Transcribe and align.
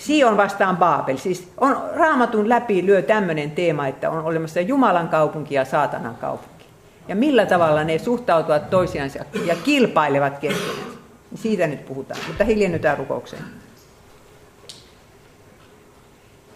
Sion 0.00 0.36
vastaan 0.36 0.76
Baabel. 0.76 1.16
Siis 1.16 1.48
on, 1.58 1.82
raamatun 1.94 2.48
läpi 2.48 2.86
lyö 2.86 3.02
tämmöinen 3.02 3.50
teema, 3.50 3.86
että 3.86 4.10
on 4.10 4.24
olemassa 4.24 4.60
Jumalan 4.60 5.08
kaupunki 5.08 5.54
ja 5.54 5.64
saatanan 5.64 6.16
kaupunki. 6.16 6.64
Ja 7.08 7.16
millä 7.16 7.46
tavalla 7.46 7.84
ne 7.84 7.98
suhtautuvat 7.98 8.70
toisiansa 8.70 9.24
ja 9.44 9.56
kilpailevat 9.64 10.38
keskenään. 10.38 10.90
Siitä 11.34 11.66
nyt 11.66 11.86
puhutaan, 11.86 12.20
mutta 12.26 12.44
hiljennytään 12.44 12.98
rukoukseen. 12.98 13.42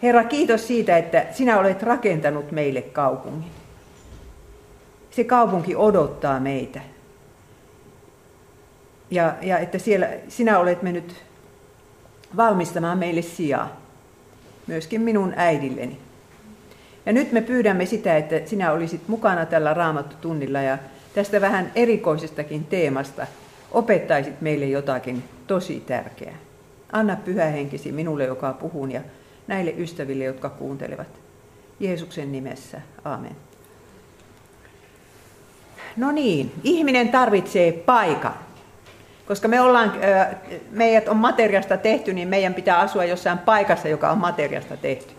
Herra, 0.03 0.23
kiitos 0.23 0.67
siitä, 0.67 0.97
että 0.97 1.25
sinä 1.31 1.59
olet 1.59 1.83
rakentanut 1.83 2.51
meille 2.51 2.81
kaupungin. 2.81 3.51
Se 5.11 5.23
kaupunki 5.23 5.75
odottaa 5.75 6.39
meitä. 6.39 6.81
Ja, 9.11 9.33
ja 9.41 9.57
että 9.57 9.77
siellä 9.77 10.09
sinä 10.27 10.59
olet 10.59 10.81
mennyt 10.81 11.15
valmistamaan 12.37 12.97
meille 12.97 13.21
sijaa, 13.21 13.81
myöskin 14.67 15.01
minun 15.01 15.33
äidilleni. 15.35 15.97
Ja 17.05 17.13
nyt 17.13 17.31
me 17.31 17.41
pyydämme 17.41 17.85
sitä, 17.85 18.17
että 18.17 18.41
sinä 18.45 18.71
olisit 18.71 19.07
mukana 19.07 19.45
tällä 19.45 19.73
raamattutunnilla 19.73 20.61
ja 20.61 20.77
tästä 21.13 21.41
vähän 21.41 21.71
erikoisestakin 21.75 22.63
teemasta 22.63 23.27
opettaisit 23.71 24.41
meille 24.41 24.65
jotakin 24.65 25.23
tosi 25.47 25.83
tärkeää. 25.87 26.37
Anna 26.91 27.15
pyhä 27.15 27.45
henkisi 27.45 27.91
minulle, 27.91 28.23
joka 28.23 28.53
puhun, 28.53 28.91
ja 28.91 29.01
näille 29.47 29.73
ystäville, 29.77 30.23
jotka 30.23 30.49
kuuntelevat. 30.49 31.07
Jeesuksen 31.79 32.31
nimessä. 32.31 32.81
Aamen. 33.05 33.35
No 35.97 36.11
niin, 36.11 36.51
ihminen 36.63 37.09
tarvitsee 37.09 37.71
paikan. 37.71 38.35
Koska 39.27 39.47
me 39.47 39.61
ollaan, 39.61 39.93
meidät 40.71 41.07
on 41.07 41.17
materiasta 41.17 41.77
tehty, 41.77 42.13
niin 42.13 42.27
meidän 42.27 42.53
pitää 42.53 42.79
asua 42.79 43.05
jossain 43.05 43.37
paikassa, 43.37 43.87
joka 43.87 44.11
on 44.11 44.17
materiasta 44.17 44.77
tehty. 44.77 45.13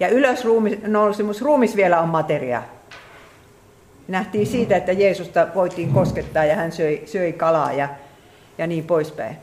Ja 0.00 0.08
ylösnousemus 0.08 1.42
ruumis 1.42 1.76
vielä 1.76 2.00
on 2.00 2.08
materia. 2.08 2.62
Nähtiin 4.08 4.46
siitä, 4.46 4.76
että 4.76 4.92
Jeesusta 4.92 5.46
voitiin 5.54 5.92
koskettaa 5.92 6.44
ja 6.44 6.54
hän 6.54 6.72
söi, 6.72 7.02
söi 7.06 7.32
kalaa 7.32 7.72
ja, 7.72 7.88
ja 8.58 8.66
niin 8.66 8.84
poispäin. 8.84 9.36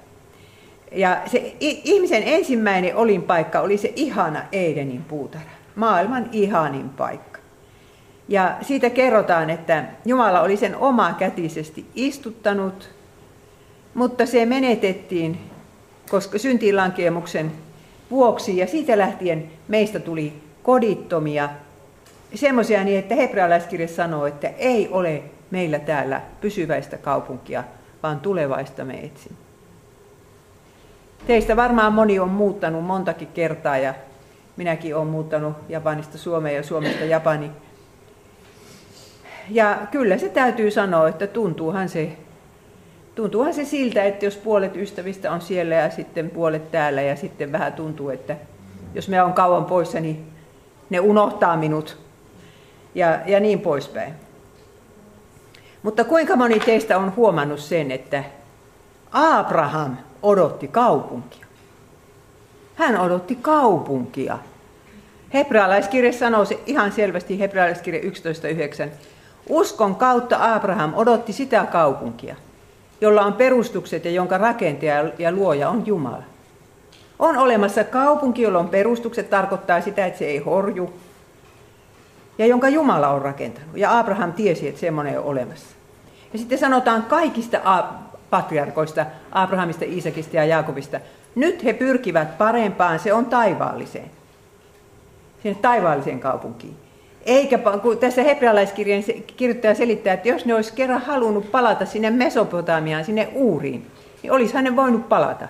Ja 0.91 1.21
se 1.25 1.55
ihmisen 1.59 2.23
ensimmäinen 2.25 2.95
olinpaikka 2.95 3.59
oli 3.59 3.77
se 3.77 3.93
ihana 3.95 4.41
Edenin 4.51 5.03
puutarha. 5.03 5.55
Maailman 5.75 6.29
ihanin 6.31 6.89
paikka. 6.89 7.39
Ja 8.27 8.57
siitä 8.61 8.89
kerrotaan, 8.89 9.49
että 9.49 9.83
Jumala 10.05 10.41
oli 10.41 10.57
sen 10.57 10.75
oma 10.75 11.13
kätisesti 11.13 11.85
istuttanut, 11.95 12.94
mutta 13.95 14.25
se 14.25 14.45
menetettiin 14.45 15.37
koska 16.09 16.37
syntiinlankemuksen 16.37 17.51
vuoksi 18.11 18.57
ja 18.57 18.67
siitä 18.67 18.97
lähtien 18.97 19.51
meistä 19.67 19.99
tuli 19.99 20.33
kodittomia, 20.63 21.49
semmoisia 22.35 22.83
niin, 22.83 22.99
että 22.99 23.15
hebrealaiskirja 23.15 23.87
sanoo, 23.87 24.25
että 24.25 24.49
ei 24.57 24.89
ole 24.91 25.23
meillä 25.51 25.79
täällä 25.79 26.21
pysyväistä 26.41 26.97
kaupunkia, 26.97 27.63
vaan 28.03 28.19
tulevaista 28.19 28.85
me 28.85 28.99
etsimme. 28.99 29.37
Teistä 31.27 31.55
varmaan 31.55 31.93
moni 31.93 32.19
on 32.19 32.29
muuttanut 32.29 32.85
montakin 32.85 33.27
kertaa 33.27 33.77
ja 33.77 33.93
minäkin 34.57 34.95
olen 34.95 35.07
muuttanut 35.07 35.53
Japanista 35.69 36.17
Suomeen 36.17 36.55
ja 36.55 36.63
Suomesta 36.63 37.05
Japani. 37.05 37.51
Ja 39.49 39.77
kyllä 39.91 40.17
se 40.17 40.29
täytyy 40.29 40.71
sanoa, 40.71 41.09
että 41.09 41.27
tuntuuhan 41.27 41.89
se, 41.89 42.17
tuntuuhan 43.15 43.53
se 43.53 43.65
siltä, 43.65 44.03
että 44.03 44.25
jos 44.25 44.35
puolet 44.35 44.75
ystävistä 44.75 45.31
on 45.31 45.41
siellä 45.41 45.75
ja 45.75 45.89
sitten 45.89 46.29
puolet 46.29 46.71
täällä 46.71 47.01
ja 47.01 47.15
sitten 47.15 47.51
vähän 47.51 47.73
tuntuu, 47.73 48.09
että 48.09 48.35
jos 48.95 49.09
me 49.09 49.21
on 49.21 49.33
kauan 49.33 49.65
poissa, 49.65 49.99
niin 49.99 50.27
ne 50.89 50.99
unohtaa 50.99 51.57
minut 51.57 51.97
ja, 52.95 53.19
ja 53.25 53.39
niin 53.39 53.59
poispäin. 53.59 54.13
Mutta 55.83 56.03
kuinka 56.03 56.35
moni 56.35 56.59
teistä 56.59 56.97
on 56.97 57.15
huomannut 57.15 57.59
sen, 57.59 57.91
että 57.91 58.23
Abraham 59.11 59.97
odotti 60.23 60.67
kaupunkia. 60.67 61.45
Hän 62.75 62.99
odotti 62.99 63.35
kaupunkia. 63.35 64.37
Hebrealaiskirja 65.33 66.13
sanoo 66.13 66.45
se 66.45 66.59
ihan 66.65 66.91
selvästi, 66.91 67.39
hebrealaiskirja 67.39 68.01
11.9. 68.01 68.89
Uskon 69.49 69.95
kautta 69.95 70.53
Abraham 70.53 70.93
odotti 70.95 71.33
sitä 71.33 71.65
kaupunkia, 71.71 72.35
jolla 73.01 73.21
on 73.21 73.33
perustukset 73.33 74.05
ja 74.05 74.11
jonka 74.11 74.37
rakentaja 74.37 75.11
ja 75.19 75.31
luoja 75.31 75.69
on 75.69 75.87
Jumala. 75.87 76.23
On 77.19 77.37
olemassa 77.37 77.83
kaupunki, 77.83 78.41
jolla 78.41 78.59
on 78.59 78.69
perustukset, 78.69 79.29
tarkoittaa 79.29 79.81
sitä, 79.81 80.05
että 80.05 80.19
se 80.19 80.25
ei 80.25 80.37
horju, 80.37 80.93
ja 82.37 82.45
jonka 82.45 82.69
Jumala 82.69 83.09
on 83.09 83.21
rakentanut. 83.21 83.77
Ja 83.77 83.99
Abraham 83.99 84.33
tiesi, 84.33 84.67
että 84.67 84.81
semmoinen 84.81 85.19
on 85.19 85.25
olemassa. 85.25 85.65
Ja 86.33 86.39
sitten 86.39 86.57
sanotaan 86.57 87.03
kaikista 87.03 87.87
patriarkoista, 88.29 89.05
Abrahamista, 89.31 89.85
Iisakista 89.85 90.35
ja 90.35 90.45
Jaakobista. 90.45 90.99
Nyt 91.35 91.63
he 91.63 91.73
pyrkivät 91.73 92.37
parempaan, 92.37 92.99
se 92.99 93.13
on 93.13 93.25
taivaalliseen. 93.25 94.11
Sinne 95.43 95.57
taivaalliseen 95.61 96.19
kaupunkiin. 96.19 96.84
Eikä, 97.25 97.59
kun 97.81 97.97
tässä 97.97 98.23
hebrealaiskirjan 98.23 99.03
kirjoittaja 99.37 99.75
selittää, 99.75 100.13
että 100.13 100.29
jos 100.29 100.45
ne 100.45 100.55
olisi 100.55 100.73
kerran 100.73 101.01
halunnut 101.01 101.51
palata 101.51 101.85
sinne 101.85 102.09
Mesopotamiaan, 102.09 103.05
sinne 103.05 103.29
Uuriin, 103.33 103.87
niin 104.23 104.31
olisihan 104.31 104.63
ne 104.63 104.75
voinut 104.75 105.09
palata. 105.09 105.47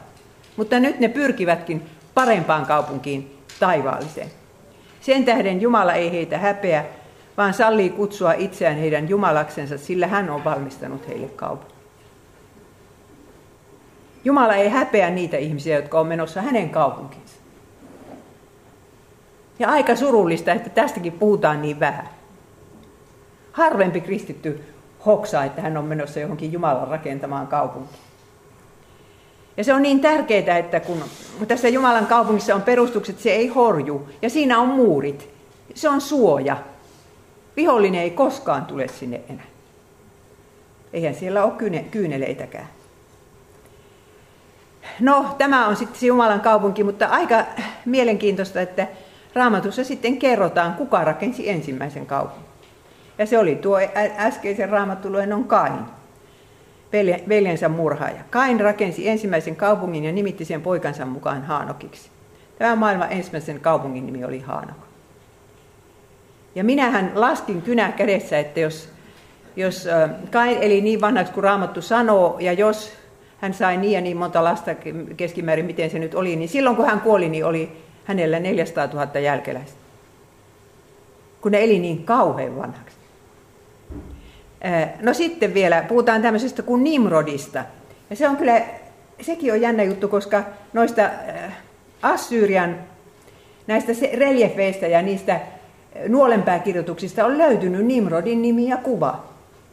Mutta 0.57 0.79
nyt 0.79 0.99
ne 0.99 1.07
pyrkivätkin 1.07 1.81
parempaan 2.13 2.65
kaupunkiin, 2.65 3.37
taivaalliseen. 3.59 4.27
Sen 5.01 5.25
tähden 5.25 5.61
Jumala 5.61 5.93
ei 5.93 6.11
heitä 6.11 6.37
häpeä, 6.37 6.85
vaan 7.37 7.53
sallii 7.53 7.89
kutsua 7.89 8.33
itseään 8.33 8.77
heidän 8.77 9.09
Jumalaksensa, 9.09 9.77
sillä 9.77 10.07
hän 10.07 10.29
on 10.29 10.43
valmistanut 10.43 11.07
heille 11.07 11.27
kaupungin. 11.27 11.75
Jumala 14.23 14.55
ei 14.55 14.69
häpeä 14.69 15.09
niitä 15.09 15.37
ihmisiä, 15.37 15.75
jotka 15.75 15.99
on 15.99 16.07
menossa 16.07 16.41
hänen 16.41 16.69
kaupunkiinsa. 16.69 17.35
Ja 19.59 19.69
aika 19.69 19.95
surullista, 19.95 20.53
että 20.53 20.69
tästäkin 20.69 21.13
puhutaan 21.13 21.61
niin 21.61 21.79
vähän. 21.79 22.09
Harvempi 23.51 24.01
kristitty 24.01 24.63
hoksaa, 25.05 25.43
että 25.43 25.61
hän 25.61 25.77
on 25.77 25.85
menossa 25.85 26.19
johonkin 26.19 26.53
Jumalan 26.53 26.87
rakentamaan 26.87 27.47
kaupunkiin. 27.47 27.99
Ja 29.57 29.63
se 29.63 29.73
on 29.73 29.81
niin 29.81 29.99
tärkeää, 29.99 30.57
että 30.57 30.79
kun 30.79 31.03
tässä 31.47 31.69
Jumalan 31.69 32.07
kaupungissa 32.07 32.55
on 32.55 32.61
perustukset, 32.61 33.19
se 33.19 33.29
ei 33.29 33.47
horju. 33.47 34.09
Ja 34.21 34.29
siinä 34.29 34.59
on 34.59 34.67
muurit. 34.67 35.29
Se 35.73 35.89
on 35.89 36.01
suoja. 36.01 36.57
Vihollinen 37.55 38.01
ei 38.01 38.11
koskaan 38.11 38.65
tule 38.65 38.87
sinne 38.87 39.21
enää. 39.29 39.45
Eihän 40.93 41.15
siellä 41.15 41.43
ole 41.43 41.83
kyyneleitäkään. 41.91 42.67
No, 44.99 45.35
tämä 45.37 45.67
on 45.67 45.75
sitten 45.75 45.99
se 45.99 46.05
Jumalan 46.05 46.41
kaupunki, 46.41 46.83
mutta 46.83 47.05
aika 47.05 47.43
mielenkiintoista, 47.85 48.61
että 48.61 48.87
raamatussa 49.35 49.83
sitten 49.83 50.17
kerrotaan, 50.17 50.73
kuka 50.73 51.03
rakensi 51.03 51.49
ensimmäisen 51.49 52.05
kaupungin. 52.05 52.45
Ja 53.17 53.25
se 53.25 53.37
oli 53.37 53.55
tuo 53.55 53.79
äskeisen 54.17 54.69
raamattuloennon 54.69 55.43
Kain, 55.43 55.79
veljensä 57.29 57.69
murhaaja. 57.69 58.21
Kain 58.29 58.59
rakensi 58.59 59.09
ensimmäisen 59.09 59.55
kaupungin 59.55 60.03
ja 60.03 60.11
nimitti 60.11 60.45
sen 60.45 60.61
poikansa 60.61 61.05
mukaan 61.05 61.43
Haanokiksi. 61.43 62.09
Tämä 62.59 62.75
maailman 62.75 63.11
ensimmäisen 63.11 63.59
kaupungin 63.59 64.05
nimi 64.05 64.25
oli 64.25 64.39
Haanok. 64.39 64.77
Ja 66.55 66.63
minähän 66.63 67.11
laskin 67.15 67.61
kynä 67.61 67.91
kädessä, 67.91 68.39
että 68.39 68.59
jos, 68.59 68.89
jos 69.55 69.87
Kain 70.31 70.57
eli 70.61 70.81
niin 70.81 71.01
vanhaksi 71.01 71.33
kuin 71.33 71.43
Raamattu 71.43 71.81
sanoo, 71.81 72.37
ja 72.39 72.53
jos 72.53 72.93
hän 73.37 73.53
sai 73.53 73.77
niin 73.77 73.93
ja 73.93 74.01
niin 74.01 74.17
monta 74.17 74.43
lasta 74.43 74.71
keskimäärin, 75.17 75.65
miten 75.65 75.89
se 75.89 75.99
nyt 75.99 76.15
oli, 76.15 76.35
niin 76.35 76.49
silloin 76.49 76.75
kun 76.75 76.85
hän 76.85 77.01
kuoli, 77.01 77.29
niin 77.29 77.45
oli 77.45 77.85
hänellä 78.05 78.39
400 78.39 78.87
000 78.87 79.19
jälkeläistä. 79.19 79.77
Kun 81.41 81.51
ne 81.51 81.63
eli 81.63 81.79
niin 81.79 82.03
kauhean 82.03 82.55
vanhaksi. 82.55 82.95
No 85.01 85.13
sitten 85.13 85.53
vielä 85.53 85.85
puhutaan 85.87 86.21
tämmöisestä 86.21 86.61
kuin 86.61 86.83
Nimrodista. 86.83 87.65
Ja 88.09 88.15
se 88.15 88.27
on 88.27 88.37
kyllä, 88.37 88.61
sekin 89.21 89.53
on 89.53 89.61
jännä 89.61 89.83
juttu, 89.83 90.07
koska 90.07 90.43
noista 90.73 91.09
Assyrian 92.01 92.75
näistä 93.67 93.91
reliefeistä 94.13 94.87
ja 94.87 95.01
niistä 95.01 95.39
nuolenpääkirjoituksista 96.07 97.25
on 97.25 97.37
löytynyt 97.37 97.85
Nimrodin 97.85 98.41
nimi 98.41 98.69
ja 98.69 98.77
kuva. 98.77 99.23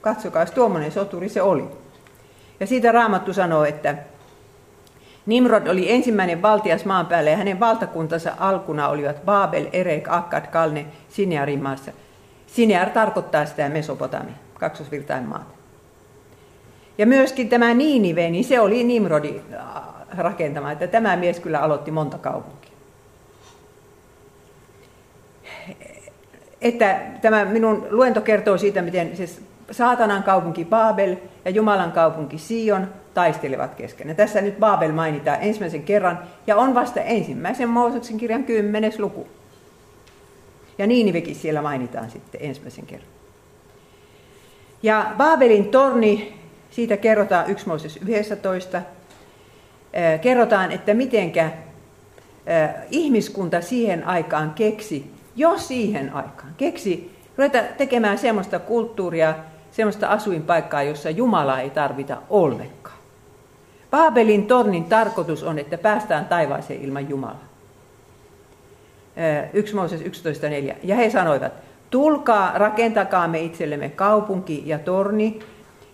Katsokaa, 0.00 0.46
tuommoinen 0.46 0.92
soturi 0.92 1.28
se 1.28 1.42
oli. 1.42 1.64
Ja 2.60 2.66
siitä 2.66 2.92
Raamattu 2.92 3.32
sanoo, 3.32 3.64
että 3.64 3.94
Nimrod 5.26 5.66
oli 5.66 5.92
ensimmäinen 5.92 6.42
valtias 6.42 6.84
maan 6.84 7.06
päälle 7.06 7.30
ja 7.30 7.36
hänen 7.36 7.60
valtakuntansa 7.60 8.32
alkuna 8.38 8.88
olivat 8.88 9.24
Babel, 9.24 9.66
Erek, 9.72 10.08
Akkad, 10.08 10.46
Kalne, 10.46 10.86
Sinearin 11.08 11.62
maassa. 11.62 11.92
Sinear 12.46 12.90
tarkoittaa 12.90 13.46
sitä 13.46 13.68
Mesopotamia, 13.68 14.34
kaksosvirtain 14.54 15.24
maata. 15.24 15.54
Ja 16.98 17.06
myöskin 17.06 17.48
tämä 17.48 17.74
Niinive, 17.74 18.30
niin 18.30 18.44
se 18.44 18.60
oli 18.60 18.84
Nimrodin 18.84 19.42
rakentamaan, 20.18 20.72
että 20.72 20.86
tämä 20.86 21.16
mies 21.16 21.40
kyllä 21.40 21.60
aloitti 21.60 21.90
monta 21.90 22.18
kaupunkia. 22.18 22.72
Että 26.60 27.00
tämä 27.22 27.44
minun 27.44 27.86
luento 27.90 28.20
kertoo 28.20 28.58
siitä, 28.58 28.82
miten 28.82 29.16
siis 29.16 29.42
saatanan 29.72 30.22
kaupunki 30.22 30.64
Babel 30.64 31.16
ja 31.44 31.50
Jumalan 31.50 31.92
kaupunki 31.92 32.38
Sion 32.38 32.88
taistelevat 33.14 33.74
kesken. 33.74 34.08
Ja 34.08 34.14
tässä 34.14 34.40
nyt 34.40 34.58
Babel 34.58 34.92
mainitaan 34.92 35.38
ensimmäisen 35.40 35.82
kerran 35.82 36.18
ja 36.46 36.56
on 36.56 36.74
vasta 36.74 37.00
ensimmäisen 37.00 37.68
Mooseksen 37.68 38.18
kirjan 38.18 38.44
kymmenes 38.44 38.98
luku. 38.98 39.28
Ja 40.78 40.86
Niinivekin 40.86 41.34
siellä 41.34 41.62
mainitaan 41.62 42.10
sitten 42.10 42.40
ensimmäisen 42.44 42.86
kerran. 42.86 43.08
Ja 44.82 45.12
Babelin 45.16 45.68
torni, 45.68 46.34
siitä 46.70 46.96
kerrotaan 46.96 47.50
1 47.50 47.68
Mooses 47.68 47.98
11. 48.08 48.82
Kerrotaan, 50.22 50.72
että 50.72 50.94
mitenkä 50.94 51.50
ihmiskunta 52.90 53.60
siihen 53.60 54.06
aikaan 54.06 54.50
keksi, 54.54 55.10
jo 55.36 55.58
siihen 55.58 56.14
aikaan, 56.14 56.54
keksi 56.56 57.16
ruveta 57.38 57.58
tekemään 57.78 58.18
semmoista 58.18 58.58
kulttuuria, 58.58 59.34
semmoista 59.72 60.08
asuinpaikkaa, 60.08 60.82
jossa 60.82 61.10
Jumala 61.10 61.60
ei 61.60 61.70
tarvita 61.70 62.16
ollenkaan. 62.30 62.96
Baabelin 63.90 64.46
tornin 64.46 64.84
tarkoitus 64.84 65.42
on, 65.42 65.58
että 65.58 65.78
päästään 65.78 66.26
taivaaseen 66.26 66.82
ilman 66.82 67.08
Jumalaa. 67.08 67.44
1 69.52 69.74
Mooses 69.74 70.00
11.4. 70.00 70.74
Ja 70.82 70.96
he 70.96 71.10
sanoivat, 71.10 71.52
tulkaa, 71.90 72.52
rakentakaamme 72.54 73.40
itsellemme 73.40 73.88
kaupunki 73.88 74.62
ja 74.66 74.78
torni, 74.78 75.38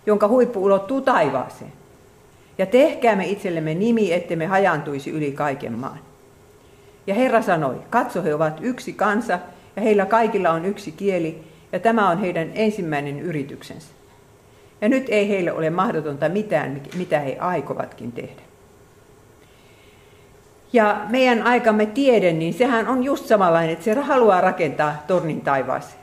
jonka 0.05 0.27
huippu 0.27 0.63
ulottuu 0.63 1.01
taivaaseen. 1.01 1.73
Ja 2.57 2.65
tehkäämme 2.65 3.25
itsellemme 3.25 3.73
nimi, 3.73 4.13
ettemme 4.13 4.45
hajantuisi 4.45 5.11
yli 5.11 5.31
kaiken 5.31 5.73
maan. 5.73 5.99
Ja 7.07 7.15
Herra 7.15 7.41
sanoi, 7.41 7.75
katso 7.89 8.23
he 8.23 8.35
ovat 8.35 8.57
yksi 8.61 8.93
kansa, 8.93 9.39
ja 9.75 9.81
heillä 9.81 10.05
kaikilla 10.05 10.49
on 10.49 10.65
yksi 10.65 10.91
kieli, 10.91 11.48
ja 11.71 11.79
tämä 11.79 12.09
on 12.09 12.19
heidän 12.19 12.51
ensimmäinen 12.55 13.19
yrityksensä. 13.19 13.87
Ja 14.81 14.89
nyt 14.89 15.05
ei 15.09 15.29
heille 15.29 15.51
ole 15.51 15.69
mahdotonta 15.69 16.29
mitään, 16.29 16.81
mitä 16.95 17.19
he 17.19 17.37
aikovatkin 17.39 18.11
tehdä. 18.11 18.41
Ja 20.73 21.01
meidän 21.09 21.43
aikamme 21.43 21.85
tiede, 21.85 22.33
niin 22.33 22.53
sehän 22.53 22.87
on 22.87 23.03
just 23.03 23.25
samanlainen, 23.25 23.73
että 23.73 23.85
se 23.85 23.93
haluaa 23.93 24.41
rakentaa 24.41 25.03
tornin 25.07 25.41
taivaaseen. 25.41 25.99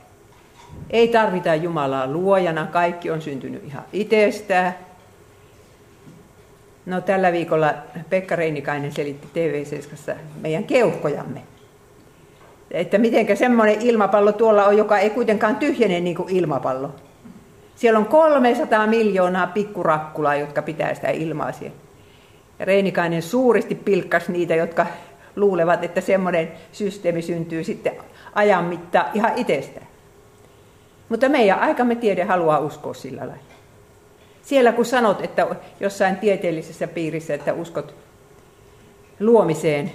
Ei 0.89 1.07
tarvita 1.07 1.55
Jumalaa 1.55 2.07
luojana, 2.07 2.65
kaikki 2.65 3.11
on 3.11 3.21
syntynyt 3.21 3.63
ihan 3.63 3.83
itsestään. 3.93 4.75
No 6.85 7.01
tällä 7.01 7.31
viikolla 7.31 7.73
Pekka 8.09 8.35
Reinikainen 8.35 8.91
selitti 8.91 9.27
TV-seiskassa 9.33 10.15
meidän 10.41 10.63
keuhkojamme. 10.63 11.41
Että 12.71 12.97
mitenkä 12.97 13.35
semmoinen 13.35 13.81
ilmapallo 13.81 14.31
tuolla 14.31 14.65
on, 14.65 14.77
joka 14.77 14.97
ei 14.97 15.09
kuitenkaan 15.09 15.55
tyhjene 15.55 15.99
niin 15.99 16.15
kuin 16.15 16.29
ilmapallo. 16.29 16.91
Siellä 17.75 17.99
on 17.99 18.05
300 18.05 18.87
miljoonaa 18.87 19.47
pikkurakkulaa, 19.47 20.35
jotka 20.35 20.61
pitää 20.61 20.93
sitä 20.93 21.09
ilmaa 21.09 21.51
siellä. 21.51 21.77
Ja 22.59 22.65
Reinikainen 22.65 23.21
suuresti 23.21 23.75
pilkkas 23.75 24.29
niitä, 24.29 24.55
jotka 24.55 24.85
luulevat, 25.35 25.83
että 25.83 26.01
semmoinen 26.01 26.51
systeemi 26.71 27.21
syntyy 27.21 27.63
sitten 27.63 27.93
ajan 28.35 28.63
mitta 28.63 29.05
ihan 29.13 29.31
itsestään. 29.35 29.87
Mutta 31.09 31.29
meidän 31.29 31.59
aikamme 31.59 31.95
tiede 31.95 32.23
haluaa 32.23 32.59
uskoa 32.59 32.93
sillä 32.93 33.19
lailla. 33.19 33.43
Siellä 34.41 34.71
kun 34.71 34.85
sanot, 34.85 35.21
että 35.21 35.47
jossain 35.79 36.17
tieteellisessä 36.17 36.87
piirissä, 36.87 37.33
että 37.33 37.53
uskot 37.53 37.95
luomiseen, 39.19 39.91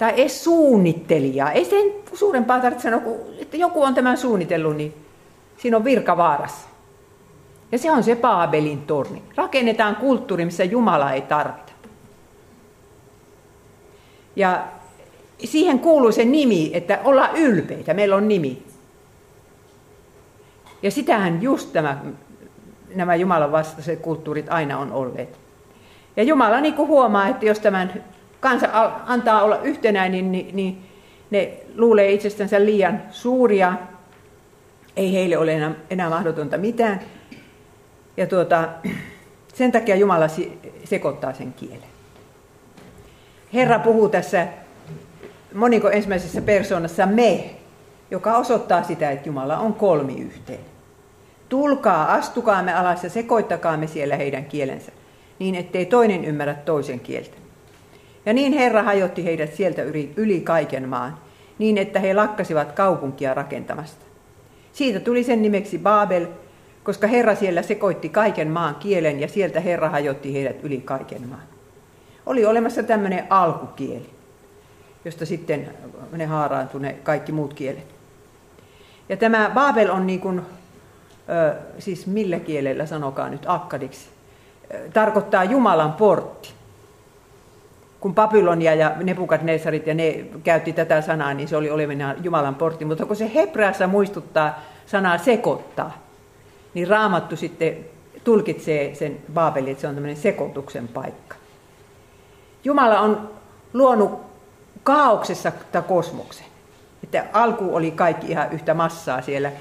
tai 0.00 0.12
edes 0.16 0.44
suunnittelijaa, 0.44 1.52
ei 1.52 1.64
sen 1.64 1.92
suurempaa 2.14 2.60
tarvitse 2.60 2.82
sanoa, 2.82 3.02
että 3.38 3.56
joku 3.56 3.82
on 3.82 3.94
tämän 3.94 4.18
suunnitellut, 4.18 4.76
niin 4.76 4.94
siinä 5.56 5.76
on 5.76 5.84
virka 5.84 6.16
vaarassa. 6.16 6.68
Ja 7.72 7.78
se 7.78 7.90
on 7.90 8.02
se 8.02 8.14
Paabelin 8.14 8.82
torni. 8.82 9.22
Rakennetaan 9.36 9.96
kulttuuri, 9.96 10.44
missä 10.44 10.64
Jumala 10.64 11.12
ei 11.12 11.20
tarvita. 11.20 11.72
Ja 14.36 14.64
siihen 15.44 15.78
kuuluu 15.78 16.12
se 16.12 16.24
nimi, 16.24 16.70
että 16.74 16.98
olla 17.04 17.30
ylpeitä, 17.34 17.94
meillä 17.94 18.16
on 18.16 18.28
nimi. 18.28 18.62
Ja 20.82 20.90
sitähän 20.90 21.42
just 21.42 21.72
tämä, 21.72 22.00
nämä 22.94 23.14
Jumalan 23.14 23.52
vastaiset 23.52 24.00
kulttuurit 24.00 24.46
aina 24.48 24.78
on 24.78 24.92
olleet. 24.92 25.38
Ja 26.16 26.22
Jumala 26.22 26.60
niin 26.60 26.74
kuin 26.74 26.88
huomaa, 26.88 27.28
että 27.28 27.46
jos 27.46 27.58
tämän 27.58 28.04
kansa 28.40 28.66
antaa 29.06 29.42
olla 29.42 29.58
yhtenäinen, 29.62 30.32
niin, 30.32 30.56
niin 30.56 30.82
ne 31.30 31.52
luulee 31.76 32.12
itsestänsä 32.12 32.64
liian 32.64 33.02
suuria, 33.10 33.72
ei 34.96 35.12
heille 35.12 35.38
ole 35.38 35.54
enää, 35.54 35.74
enää 35.90 36.10
mahdotonta 36.10 36.58
mitään. 36.58 37.00
Ja 38.16 38.26
tuota, 38.26 38.68
sen 39.54 39.72
takia 39.72 39.96
Jumala 39.96 40.26
sekoittaa 40.84 41.32
sen 41.32 41.52
kielen. 41.52 41.90
Herra 43.54 43.78
puhuu 43.78 44.08
tässä 44.08 44.46
moniko 45.54 45.90
ensimmäisessä 45.90 46.42
persoonassa 46.42 47.06
me, 47.06 47.50
joka 48.10 48.36
osoittaa 48.36 48.82
sitä, 48.82 49.10
että 49.10 49.28
Jumala 49.28 49.58
on 49.58 49.74
kolmi 49.74 50.20
yhteen. 50.20 50.60
Tulkaa, 51.48 52.12
astukaamme 52.12 52.74
alas 52.74 53.04
ja 53.04 53.10
sekoittakaamme 53.10 53.86
siellä 53.86 54.16
heidän 54.16 54.44
kielensä, 54.44 54.92
niin 55.38 55.54
ettei 55.54 55.86
toinen 55.86 56.24
ymmärrä 56.24 56.54
toisen 56.54 57.00
kieltä. 57.00 57.39
Ja 58.26 58.32
niin 58.32 58.52
Herra 58.52 58.82
hajotti 58.82 59.24
heidät 59.24 59.54
sieltä 59.54 59.82
yli, 60.16 60.40
kaiken 60.40 60.88
maan, 60.88 61.18
niin 61.58 61.78
että 61.78 62.00
he 62.00 62.14
lakkasivat 62.14 62.72
kaupunkia 62.72 63.34
rakentamasta. 63.34 64.04
Siitä 64.72 65.00
tuli 65.00 65.24
sen 65.24 65.42
nimeksi 65.42 65.78
Babel, 65.78 66.26
koska 66.82 67.06
Herra 67.06 67.34
siellä 67.34 67.62
sekoitti 67.62 68.08
kaiken 68.08 68.48
maan 68.48 68.74
kielen 68.74 69.20
ja 69.20 69.28
sieltä 69.28 69.60
Herra 69.60 69.88
hajotti 69.88 70.34
heidät 70.34 70.64
yli 70.64 70.80
kaiken 70.80 71.28
maan 71.28 71.50
oli 72.26 72.46
olemassa 72.46 72.82
tämmöinen 72.82 73.26
alkukieli, 73.30 74.10
josta 75.04 75.26
sitten 75.26 75.70
ne 76.12 76.26
haaraantui 76.26 76.80
ne 76.80 76.92
kaikki 76.92 77.32
muut 77.32 77.54
kielet. 77.54 77.86
Ja 79.08 79.16
tämä 79.16 79.50
Babel 79.54 79.90
on 79.90 80.06
niin 80.06 80.20
kuin, 80.20 80.42
siis 81.78 82.06
millä 82.06 82.40
kielellä 82.40 82.86
sanokaa 82.86 83.28
nyt 83.28 83.42
akkadiksi, 83.46 84.08
tarkoittaa 84.92 85.44
Jumalan 85.44 85.92
portti. 85.92 86.59
Kun 88.00 88.14
Babylonia 88.14 88.74
ja 88.74 88.92
Nebukadnesarit 88.96 89.86
ja 89.86 89.94
ne 89.94 90.24
käytti 90.44 90.72
tätä 90.72 91.00
sanaa, 91.00 91.34
niin 91.34 91.48
se 91.48 91.56
oli 91.56 91.70
oleminen 91.70 92.16
Jumalan 92.22 92.54
portti. 92.54 92.84
Mutta 92.84 93.06
kun 93.06 93.16
se 93.16 93.30
hebreassa 93.34 93.86
muistuttaa 93.86 94.60
sanaa 94.86 95.18
sekoittaa, 95.18 95.98
niin 96.74 96.88
raamattu 96.88 97.36
sitten 97.36 97.76
tulkitsee 98.24 98.94
sen 98.94 99.16
Babelin, 99.34 99.70
että 99.70 99.80
se 99.80 99.88
on 99.88 99.94
tämmöinen 99.94 100.16
sekoituksen 100.16 100.88
paikka. 100.88 101.36
Jumala 102.64 103.00
on 103.00 103.30
luonut 103.72 104.20
kaauksessa 104.82 105.52
kosmoksen. 105.88 106.46
Että 107.02 107.24
alku 107.32 107.76
oli 107.76 107.90
kaikki 107.90 108.26
ihan 108.26 108.52
yhtä 108.52 108.74
massaa 108.74 109.22
siellä. 109.22 109.52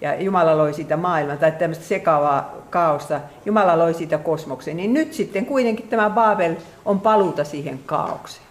Ja 0.00 0.22
Jumala 0.22 0.58
loi 0.58 0.74
siitä 0.74 0.96
maailman, 0.96 1.38
tai 1.38 1.52
tämmöistä 1.52 1.84
sekavaa 1.84 2.54
kaosta. 2.70 3.20
Jumala 3.44 3.78
loi 3.78 3.94
siitä 3.94 4.18
kosmoksen. 4.18 4.76
Niin 4.76 4.94
nyt 4.94 5.12
sitten 5.12 5.46
kuitenkin 5.46 5.88
tämä 5.88 6.10
Babel 6.10 6.54
on 6.84 7.00
paluuta 7.00 7.44
siihen 7.44 7.80
kaaukseen. 7.86 8.46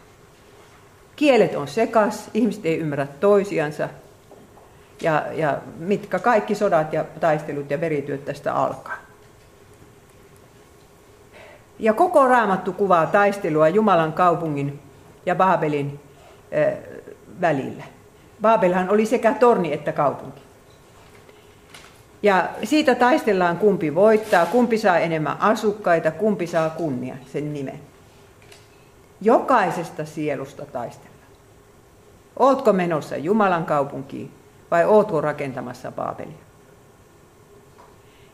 Kielet 1.15 1.55
on 1.55 1.67
sekas, 1.67 2.29
ihmiset 2.33 2.65
ei 2.65 2.77
ymmärrä 2.77 3.07
toisiansa. 3.19 3.89
Ja, 5.01 5.25
ja 5.33 5.57
mitkä 5.77 6.19
kaikki 6.19 6.55
sodat 6.55 6.93
ja 6.93 7.05
taistelut 7.19 7.71
ja 7.71 7.81
verityöt 7.81 8.25
tästä 8.25 8.53
alkaa. 8.53 8.97
Ja 11.79 11.93
koko 11.93 12.27
raamattu 12.27 12.73
kuvaa 12.73 13.05
taistelua 13.05 13.69
Jumalan 13.69 14.13
kaupungin 14.13 14.79
ja 15.25 15.35
Baabelin 15.35 15.99
äh, 16.57 16.73
välillä. 17.41 17.83
Baabelhan 18.41 18.89
oli 18.89 19.05
sekä 19.05 19.33
torni 19.33 19.73
että 19.73 19.91
kaupunki. 19.91 20.48
Ja 22.23 22.49
siitä 22.63 22.95
taistellaan 22.95 23.57
kumpi 23.57 23.95
voittaa, 23.95 24.45
kumpi 24.45 24.77
saa 24.77 24.99
enemmän 24.99 25.41
asukkaita, 25.41 26.11
kumpi 26.11 26.47
saa 26.47 26.69
kunnia 26.69 27.15
sen 27.33 27.53
nimen. 27.53 27.79
Jokaisesta 29.21 30.05
sielusta 30.05 30.65
taistellaan. 30.65 31.19
Ootko 32.39 32.73
menossa 32.73 33.17
Jumalan 33.17 33.65
kaupunkiin 33.65 34.31
vai 34.71 34.85
ootko 34.85 35.21
rakentamassa 35.21 35.91
Baabelia? 35.91 36.33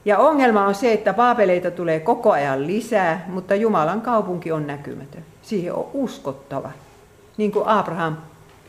Ja 0.06 0.18
ongelma 0.18 0.66
on 0.66 0.76
se, 0.76 0.94
että 0.94 1.14
paapeleita 1.14 1.72
tulee 1.72 2.00
koko 2.00 2.32
ajan 2.32 2.68
lisää, 2.68 3.26
mutta 3.28 3.56
Jumalan 3.56 4.02
kaupunki 4.02 4.52
on 4.52 4.68
näkymätön. 4.68 5.26
Siihen 5.42 5.74
on 5.74 5.88
uskottava. 5.94 6.72
Niin 7.38 7.52
kuin 7.52 7.68
Abraham 7.68 8.18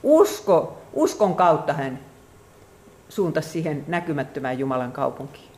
usko, 0.03 0.79
uskon 0.93 1.35
kautta 1.35 1.73
hän 1.73 1.99
suuntasi 3.09 3.49
siihen 3.49 3.85
näkymättömään 3.89 4.59
Jumalan 4.59 4.93
kaupunkiin. 4.93 5.51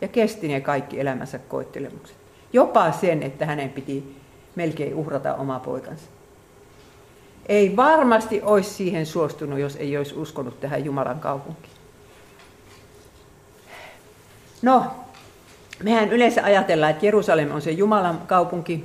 Ja 0.00 0.08
kesti 0.08 0.48
ne 0.48 0.60
kaikki 0.60 1.00
elämänsä 1.00 1.38
koettelemukset. 1.38 2.16
Jopa 2.52 2.92
sen, 2.92 3.22
että 3.22 3.46
hänen 3.46 3.70
piti 3.70 4.16
melkein 4.54 4.94
uhrata 4.94 5.34
oma 5.34 5.58
poikansa. 5.60 6.04
Ei 7.46 7.76
varmasti 7.76 8.42
olisi 8.42 8.70
siihen 8.70 9.06
suostunut, 9.06 9.58
jos 9.58 9.76
ei 9.76 9.96
olisi 9.96 10.14
uskonut 10.14 10.60
tähän 10.60 10.84
Jumalan 10.84 11.20
kaupunkiin. 11.20 11.74
No, 14.62 14.86
mehän 15.82 16.12
yleensä 16.12 16.44
ajatellaan, 16.44 16.90
että 16.90 17.06
Jerusalem 17.06 17.50
on 17.50 17.62
se 17.62 17.70
Jumalan 17.70 18.18
kaupunki. 18.26 18.84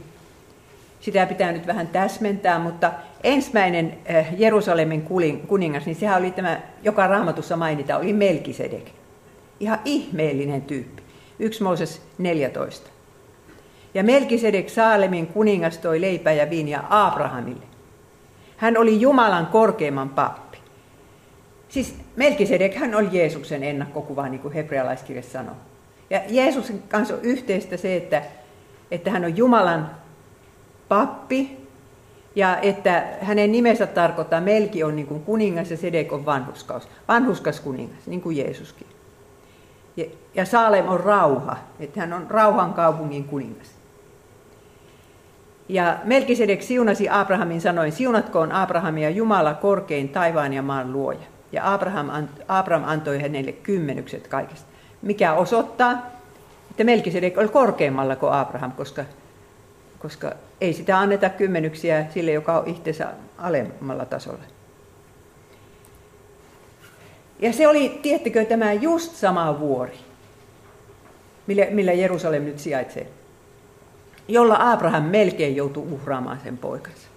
Sitä 1.00 1.26
pitää 1.26 1.52
nyt 1.52 1.68
vähän 1.68 1.88
täsmentää, 1.88 2.60
mutta 2.60 2.92
ensimmäinen 3.24 3.98
eh, 4.06 4.28
Jerusalemin 4.38 5.02
kuningas, 5.48 5.86
niin 5.86 5.96
sehän 5.96 6.20
oli 6.20 6.32
tämä, 6.32 6.62
joka 6.84 7.08
raamatussa 7.08 7.58
mainita, 7.58 7.98
oli 7.98 8.14
Melkisedek. 8.14 8.92
Ihan 9.60 9.80
ihmeellinen 9.86 10.62
tyyppi. 10.62 11.04
1 11.40 11.64
Mooses 11.64 12.02
14. 12.18 12.90
Ja 13.94 14.04
Melkisedek 14.04 14.70
Saalemin 14.70 15.28
kuningas 15.28 15.78
toi 15.78 16.02
leipää 16.02 16.34
ja 16.34 16.50
viiniä 16.50 16.84
Abrahamille. 16.90 17.64
Hän 18.58 18.78
oli 18.78 19.02
Jumalan 19.02 19.48
korkeimman 19.48 20.10
pappi. 20.10 20.58
Siis 21.70 21.96
Melkisedek 22.16 22.76
hän 22.76 22.96
oli 22.96 23.08
Jeesuksen 23.12 23.64
ennakkokuva, 23.64 24.30
niin 24.30 24.42
kuin 24.42 24.54
hebrealaiskirja 24.54 25.24
sanoo. 25.24 25.56
Ja 26.10 26.22
Jeesuksen 26.30 26.84
kanssa 26.90 27.14
on 27.14 27.20
yhteistä 27.24 27.78
se, 27.78 27.96
että, 27.96 28.22
että 28.92 29.12
hän 29.12 29.26
on 29.26 29.38
Jumalan 29.38 29.92
pappi 30.90 31.68
ja 32.36 32.58
että 32.58 33.04
hänen 33.22 33.52
nimensä 33.52 33.88
tarkoittaa 33.88 34.42
Melki 34.42 34.84
on 34.84 34.96
niin 34.96 35.08
kuin 35.08 35.24
kuningas 35.24 35.72
ja 35.72 35.78
Sedek 35.78 36.14
on 36.14 36.26
vanhuskaus. 36.26 36.88
Vanhuskas 37.08 37.60
kuningas, 37.60 38.08
niin 38.08 38.22
kuin 38.22 38.38
Jeesuskin. 38.38 38.88
Ja, 39.98 40.06
ja 40.36 40.46
Saalem 40.46 40.90
on 40.90 41.00
rauha, 41.00 41.58
että 41.80 42.00
hän 42.00 42.14
on 42.14 42.26
rauhan 42.30 42.74
kaupungin 42.74 43.24
kuningas. 43.24 43.68
Ja 45.70 45.98
Melkisedek 46.04 46.62
siunasi 46.62 47.10
Abrahamin 47.10 47.62
sanoin, 47.62 47.92
siunatkoon 47.92 48.52
Abrahamia 48.52 49.10
Jumala 49.10 49.54
korkein 49.54 50.10
taivaan 50.10 50.54
ja 50.54 50.62
maan 50.62 50.94
luoja. 50.94 51.20
Ja 51.52 51.74
Abraham, 51.74 52.10
Abraham 52.48 52.90
antoi 52.90 53.22
hänelle 53.22 53.52
kymmenykset 53.52 54.28
kaikesta 54.28 54.70
mikä 55.02 55.34
osoittaa, 55.34 55.92
että 56.72 56.84
Melkisedek 56.84 57.38
oli 57.38 57.48
korkeammalla 57.48 58.16
kuin 58.16 58.34
Abraham, 58.34 58.72
koska, 58.72 59.06
koska 60.00 60.32
ei 60.62 60.74
sitä 60.74 61.00
anneta 61.00 61.30
kymmenyksiä 61.30 62.06
sille, 62.14 62.32
joka 62.32 62.60
on 62.60 62.68
itsensä 62.68 63.14
alemmalla 63.38 64.06
tasolla. 64.06 64.44
Ja 67.40 67.54
se 67.54 67.68
oli, 67.68 68.00
tiettikö, 68.02 68.46
tämä 68.46 68.74
just 68.74 69.16
sama 69.16 69.60
vuori, 69.60 69.98
millä, 71.48 71.66
millä 71.70 71.94
Jerusalem 71.94 72.44
nyt 72.44 72.60
sijaitsee, 72.60 73.08
jolla 74.28 74.72
Abraham 74.72 75.04
melkein 75.04 75.56
joutui 75.56 75.88
uhraamaan 75.92 76.40
sen 76.44 76.58
poikansa. 76.58 77.08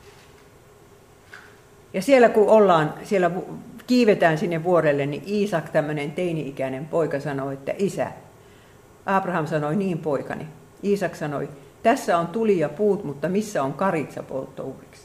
Ja 1.95 2.03
siellä 2.03 2.29
kun 2.29 2.49
ollaan, 2.49 2.95
siellä 3.05 3.31
kiivetään 3.87 4.39
sinne 4.39 4.65
vuorelle, 4.65 5.07
niin 5.07 5.23
Iisak, 5.27 5.69
tämmöinen 5.69 6.13
teini-ikäinen 6.13 6.87
poika, 6.87 7.21
sanoi, 7.21 7.55
että 7.55 7.75
isä. 7.79 8.13
Abraham 9.07 9.47
sanoi, 9.47 9.77
niin 9.77 9.99
poikani. 9.99 10.47
Iisak 10.85 11.15
sanoi, 11.15 11.49
tässä 11.83 12.19
on 12.19 12.27
tuli 12.27 12.59
ja 12.59 12.69
puut, 12.69 13.05
mutta 13.05 13.29
missä 13.29 13.63
on 13.63 13.73
karitsa 13.73 14.23
polttouhriksi? 14.23 15.03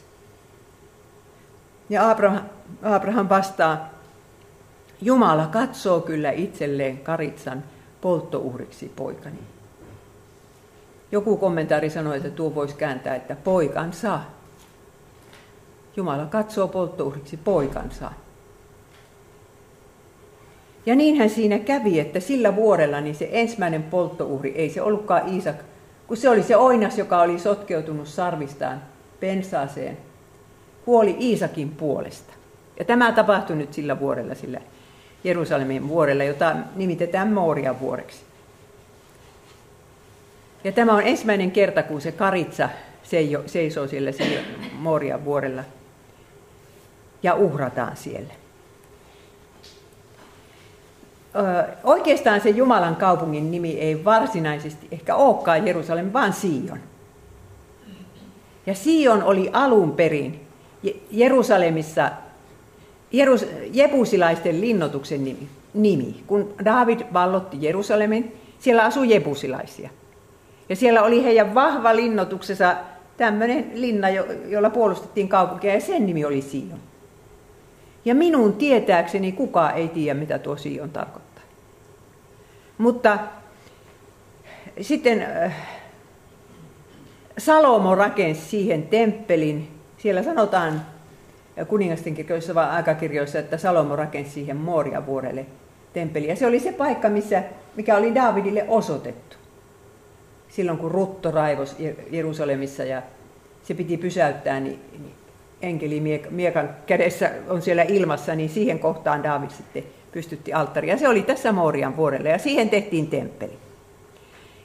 Ja 1.88 2.10
Abraham, 2.10 2.40
Abraham 2.82 3.28
vastaa, 3.28 3.88
Jumala 5.00 5.46
katsoo 5.46 6.00
kyllä 6.00 6.30
itselleen 6.30 6.98
karitsan 6.98 7.64
polttouhriksi 8.00 8.92
poikani. 8.96 9.38
Joku 11.12 11.36
kommentaari 11.36 11.90
sanoi, 11.90 12.16
että 12.16 12.30
tuo 12.30 12.54
voisi 12.54 12.74
kääntää, 12.74 13.14
että 13.14 13.36
poikansa. 13.36 14.20
Jumala 15.96 16.26
katsoo 16.26 16.68
polttouhriksi 16.68 17.36
poikansa. 17.36 18.12
Ja 20.86 20.94
niinhän 20.94 21.30
siinä 21.30 21.58
kävi, 21.58 22.00
että 22.00 22.20
sillä 22.20 22.56
vuorella 22.56 23.00
niin 23.00 23.14
se 23.14 23.28
ensimmäinen 23.32 23.82
polttouhri, 23.82 24.50
ei 24.50 24.70
se 24.70 24.82
ollutkaan 24.82 25.28
Iisak, 25.28 25.56
kun 26.08 26.16
se 26.16 26.28
oli 26.28 26.42
se 26.42 26.56
oinas, 26.56 26.98
joka 26.98 27.20
oli 27.20 27.38
sotkeutunut 27.38 28.08
sarvistaan 28.08 28.82
pensaaseen, 29.20 29.98
kuoli 30.84 31.16
Iisakin 31.20 31.70
puolesta. 31.70 32.32
Ja 32.78 32.84
tämä 32.84 33.12
tapahtui 33.12 33.56
nyt 33.56 33.74
sillä 33.74 34.00
vuorella, 34.00 34.34
sillä 34.34 34.60
Jerusalemin 35.24 35.88
vuorella, 35.88 36.24
jota 36.24 36.56
nimitetään 36.76 37.32
Moorian 37.32 37.80
vuoreksi. 37.80 38.20
Ja 40.64 40.72
tämä 40.72 40.94
on 40.94 41.02
ensimmäinen 41.02 41.50
kerta, 41.50 41.82
kun 41.82 42.00
se 42.00 42.12
karitsa 42.12 42.68
seisoo 43.46 43.86
siellä, 43.86 44.12
siellä 44.12 44.40
Moorian 44.72 45.24
vuorella 45.24 45.64
ja 47.22 47.34
uhrataan 47.34 47.96
siellä 47.96 48.34
oikeastaan 51.84 52.40
se 52.40 52.50
Jumalan 52.50 52.96
kaupungin 52.96 53.50
nimi 53.50 53.78
ei 53.78 54.04
varsinaisesti 54.04 54.88
ehkä 54.90 55.14
olekaan 55.14 55.66
Jerusalem, 55.66 56.12
vaan 56.12 56.32
Sion. 56.32 56.78
Ja 58.66 58.74
Sion 58.74 59.22
oli 59.22 59.50
alun 59.52 59.92
perin 59.92 60.40
Jerusalemissa 61.10 62.10
Jerus, 63.12 63.46
jebusilaisten 63.72 64.60
linnoituksen 64.60 65.24
nimi, 65.24 65.48
nimi. 65.74 66.22
Kun 66.26 66.54
David 66.64 67.00
vallotti 67.12 67.56
Jerusalemin, 67.60 68.36
siellä 68.58 68.84
asui 68.84 69.10
jebusilaisia. 69.10 69.90
Ja 70.68 70.76
siellä 70.76 71.02
oli 71.02 71.24
heidän 71.24 71.54
vahva 71.54 71.96
linnoituksensa 71.96 72.76
tämmöinen 73.16 73.70
linna, 73.74 74.08
jolla 74.48 74.70
puolustettiin 74.70 75.28
kaupunkia, 75.28 75.74
ja 75.74 75.80
sen 75.80 76.06
nimi 76.06 76.24
oli 76.24 76.42
Sion. 76.42 76.78
Ja 78.04 78.14
minun 78.14 78.52
tietääkseni 78.52 79.32
kukaan 79.32 79.74
ei 79.74 79.88
tiedä, 79.88 80.20
mitä 80.20 80.38
tuo 80.38 80.56
Sion 80.56 80.90
tarkoittaa. 80.90 81.27
Mutta 82.78 83.18
sitten 84.80 85.22
äh, 85.22 85.54
Salomo 87.38 87.94
rakensi 87.94 88.40
siihen 88.40 88.82
temppelin. 88.82 89.68
Siellä 89.98 90.22
sanotaan 90.22 90.82
kuningasten 91.68 92.14
kirjoissa 92.14 92.54
vai 92.54 92.70
aikakirjoissa, 92.70 93.38
että 93.38 93.58
Salomo 93.58 93.96
rakensi 93.96 94.30
siihen 94.30 94.56
Moria 94.56 95.06
vuorelle. 95.06 95.46
Ja 96.26 96.36
se 96.36 96.46
oli 96.46 96.60
se 96.60 96.72
paikka, 96.72 97.08
missä, 97.08 97.42
mikä 97.76 97.96
oli 97.96 98.14
Davidille 98.14 98.64
osoitettu. 98.68 99.36
Silloin 100.48 100.78
kun 100.78 100.90
Rutto 100.90 101.30
raivos 101.30 101.76
Jerusalemissa 102.10 102.84
ja 102.84 103.02
se 103.62 103.74
piti 103.74 103.96
pysäyttää, 103.96 104.60
niin, 104.60 104.80
niin 104.92 105.12
enkeli 105.62 106.02
miekan 106.30 106.76
kädessä 106.86 107.30
on 107.48 107.62
siellä 107.62 107.82
ilmassa, 107.82 108.34
niin 108.34 108.48
siihen 108.48 108.78
kohtaan 108.78 109.22
David 109.22 109.50
sitten 109.50 109.84
pystytti 110.12 110.52
alttaria. 110.52 110.98
Se 110.98 111.08
oli 111.08 111.22
tässä 111.22 111.52
Moorian 111.52 111.96
vuorella 111.96 112.28
ja 112.28 112.38
siihen 112.38 112.70
tehtiin 112.70 113.06
temppeli. 113.06 113.58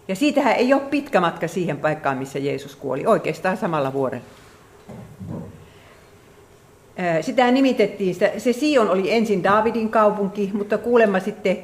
Ja 0.08 0.16
siitähän 0.16 0.56
ei 0.56 0.74
ole 0.74 0.82
pitkä 0.82 1.22
matka 1.22 1.48
siihen 1.48 1.78
paikkaan, 1.78 2.18
missä 2.18 2.40
Jeesus 2.40 2.76
kuoli, 2.76 3.06
oikeastaan 3.06 3.58
samalla 3.58 3.94
vuorella. 3.94 4.26
Sitä 7.22 7.52
nimitettiin, 7.52 8.16
se 8.38 8.54
Sion 8.54 8.90
oli 8.90 9.12
ensin 9.12 9.44
Davidin 9.44 9.90
kaupunki, 9.90 10.52
mutta 10.54 10.78
kuulemma 10.78 11.20
sitten 11.20 11.58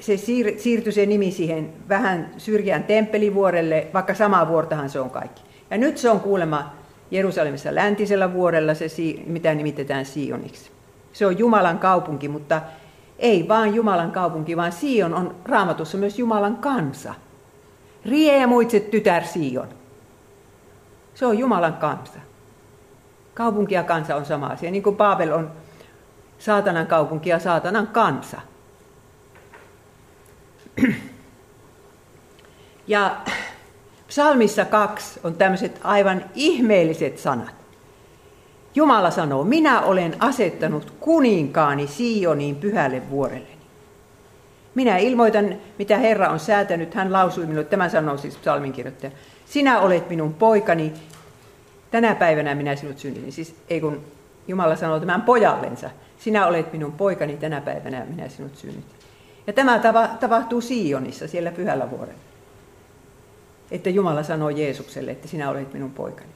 se 0.00 0.16
siirtyi 0.56 0.92
se 0.92 1.06
nimi 1.06 1.30
siihen 1.30 1.72
vähän 1.88 2.30
syrjään 2.38 2.84
temppelivuorelle, 2.84 3.86
vaikka 3.94 4.14
samaa 4.14 4.48
vuortahan 4.48 4.90
se 4.90 5.00
on 5.00 5.10
kaikki. 5.10 5.42
Ja 5.70 5.78
nyt 5.78 5.98
se 5.98 6.10
on 6.10 6.20
kuulemma 6.20 6.72
Jerusalemissa 7.10 7.74
läntisellä 7.74 8.32
vuorella 8.32 8.74
se, 8.74 8.86
mitä 9.26 9.54
nimitetään 9.54 10.04
Sioniksi. 10.04 10.70
Se 11.12 11.26
on 11.26 11.38
Jumalan 11.38 11.78
kaupunki, 11.78 12.28
mutta 12.28 12.62
ei 13.22 13.48
vaan 13.48 13.74
Jumalan 13.74 14.12
kaupunki, 14.12 14.56
vaan 14.56 14.72
Sion 14.72 15.14
on 15.14 15.34
raamatussa 15.44 15.98
myös 15.98 16.18
Jumalan 16.18 16.56
kansa. 16.56 17.14
Riemuitse 18.04 18.80
tytär 18.80 19.24
Sion. 19.24 19.68
Se 21.14 21.26
on 21.26 21.38
Jumalan 21.38 21.74
kansa. 21.74 22.18
Kaupunki 23.34 23.74
ja 23.74 23.82
kansa 23.82 24.16
on 24.16 24.26
sama 24.26 24.46
asia, 24.46 24.70
niin 24.70 24.82
kuin 24.82 24.96
Paabel 24.96 25.32
on 25.32 25.50
saatanan 26.38 26.86
kaupunki 26.86 27.30
ja 27.30 27.38
saatanan 27.38 27.86
kansa. 27.86 28.40
Ja 32.86 33.16
Psalmissa 34.08 34.64
kaksi 34.64 35.20
on 35.24 35.34
tämmöiset 35.34 35.80
aivan 35.84 36.24
ihmeelliset 36.34 37.18
sanat. 37.18 37.61
Jumala 38.74 39.10
sanoo, 39.10 39.44
minä 39.44 39.80
olen 39.80 40.16
asettanut 40.18 40.92
kuninkaani 41.00 41.86
Sioniin 41.86 42.56
pyhälle 42.56 43.10
vuorelleni. 43.10 43.56
Minä 44.74 44.98
ilmoitan, 44.98 45.54
mitä 45.78 45.98
Herra 45.98 46.28
on 46.28 46.40
säätänyt. 46.40 46.94
Hän 46.94 47.12
lausui 47.12 47.46
minulle, 47.46 47.64
tämä 47.64 47.88
sanoo 47.88 48.16
siis 48.16 48.36
psalminkirjoittaja. 48.36 49.12
Sinä 49.46 49.80
olet 49.80 50.08
minun 50.08 50.34
poikani, 50.34 50.92
tänä 51.90 52.14
päivänä 52.14 52.54
minä 52.54 52.76
sinut 52.76 52.98
synnytin. 52.98 53.32
Siis 53.32 53.54
ei 53.70 53.80
kun 53.80 54.00
Jumala 54.48 54.76
sanoo 54.76 55.00
tämän 55.00 55.22
pojallensa. 55.22 55.90
Sinä 56.18 56.46
olet 56.46 56.72
minun 56.72 56.92
poikani, 56.92 57.36
tänä 57.36 57.60
päivänä 57.60 58.04
minä 58.04 58.28
sinut 58.28 58.56
synnytin. 58.56 58.84
Ja 59.46 59.52
tämä 59.52 59.78
tapahtuu 60.20 60.60
Sionissa, 60.60 61.28
siellä 61.28 61.50
pyhällä 61.50 61.90
vuorella. 61.90 62.20
että 63.70 63.90
Jumala 63.90 64.22
sanoo 64.22 64.50
Jeesukselle, 64.50 65.10
että 65.10 65.28
sinä 65.28 65.50
olet 65.50 65.72
minun 65.72 65.90
poikani. 65.90 66.30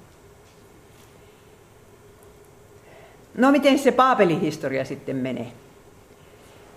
No 3.37 3.51
miten 3.51 3.79
se 3.79 3.93
Paapelin 3.93 4.41
historia 4.41 4.85
sitten 4.85 5.17
menee? 5.17 5.53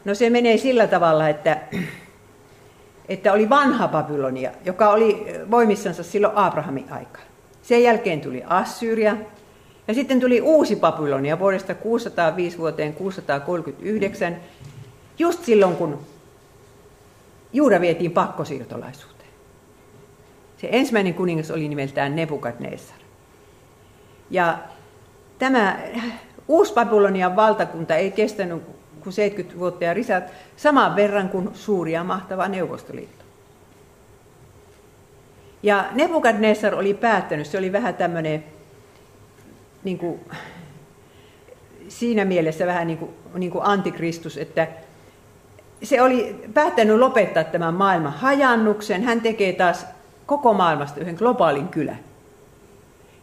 No 0.06 0.16
se 0.16 0.30
menee 0.30 0.58
sillä 0.58 0.88
tavalla, 0.88 1.30
että, 1.30 1.58
että 3.10 3.34
oli 3.34 3.50
vanha 3.50 3.88
Babylonia, 3.88 4.52
joka 4.66 4.90
oli 4.90 5.26
voimissansa 5.52 6.04
silloin 6.04 6.34
Abrahamin 6.36 6.92
aikaa. 6.92 7.22
Sen 7.62 7.84
jälkeen 7.84 8.22
tuli 8.22 8.44
Assyria, 8.46 9.18
ja 9.88 9.94
sitten 9.94 10.20
tuli 10.20 10.42
uusi 10.42 10.76
Babylonia 10.76 11.40
vuodesta 11.40 11.76
605 11.76 12.58
vuoteen 12.58 12.94
639, 12.94 14.38
just 15.20 15.44
silloin 15.44 15.76
kun 15.76 16.00
Juuda 17.54 17.82
vietiin 17.82 18.12
pakkosiirtolaisuuteen. 18.12 19.30
Se 20.58 20.68
ensimmäinen 20.72 21.14
kuningas 21.14 21.52
oli 21.52 21.68
nimeltään 21.68 22.16
Nebukadnessar. 22.16 22.98
Ja 24.30 24.58
tämä 25.40 25.80
uusi 26.50 26.74
Babylonian 26.74 27.36
valtakunta 27.36 27.96
ei 27.96 28.12
kestänyt 28.12 28.64
kuin 29.04 29.14
70 29.14 29.60
vuotta 29.60 29.84
ja 29.84 29.94
risat 29.94 30.24
saman 30.56 30.96
verran 30.96 31.30
kuin 31.30 31.50
suuri 31.54 31.92
ja 31.92 32.04
mahtava 32.04 32.48
Neuvostoliitto. 32.48 33.26
Ja 35.64 35.86
Nebukadnessar 35.92 36.76
oli 36.76 36.94
päättänyt, 36.94 37.48
se 37.48 37.58
oli 37.58 37.72
vähän 37.72 37.96
tämmöinen 37.96 38.44
niin 39.84 39.98
kuin, 39.98 40.20
siinä 41.88 42.26
mielessä 42.26 42.66
vähän 42.66 42.88
niin 42.88 42.98
kuin, 42.98 43.12
niin 43.34 43.52
kuin 43.52 43.66
antikristus, 43.66 44.38
että 44.38 44.68
se 45.84 46.02
oli 46.02 46.36
päättänyt 46.54 47.00
lopettaa 47.00 47.44
tämän 47.44 47.74
maailman 47.74 48.14
hajannuksen. 48.14 49.04
Hän 49.04 49.22
tekee 49.22 49.54
taas 49.54 49.86
koko 50.26 50.54
maailmasta 50.54 51.00
yhden 51.00 51.16
globaalin 51.16 51.68
kylän. 51.68 52.00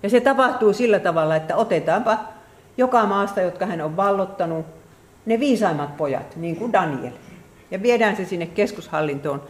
Ja 0.02 0.10
se 0.10 0.20
tapahtuu 0.20 0.72
sillä 0.72 0.98
tavalla, 0.98 1.36
että 1.36 1.56
otetaanpa 1.56 2.18
joka 2.76 3.06
maasta, 3.06 3.40
jotka 3.40 3.66
hän 3.66 3.80
on 3.80 3.96
vallottanut, 3.96 4.66
ne 5.26 5.40
viisaimmat 5.40 5.96
pojat, 5.96 6.36
niin 6.36 6.56
kuin 6.56 6.72
Daniel. 6.72 7.12
Ja 7.70 7.82
viedään 7.82 8.16
se 8.16 8.24
sinne 8.24 8.46
keskushallintoon. 8.46 9.42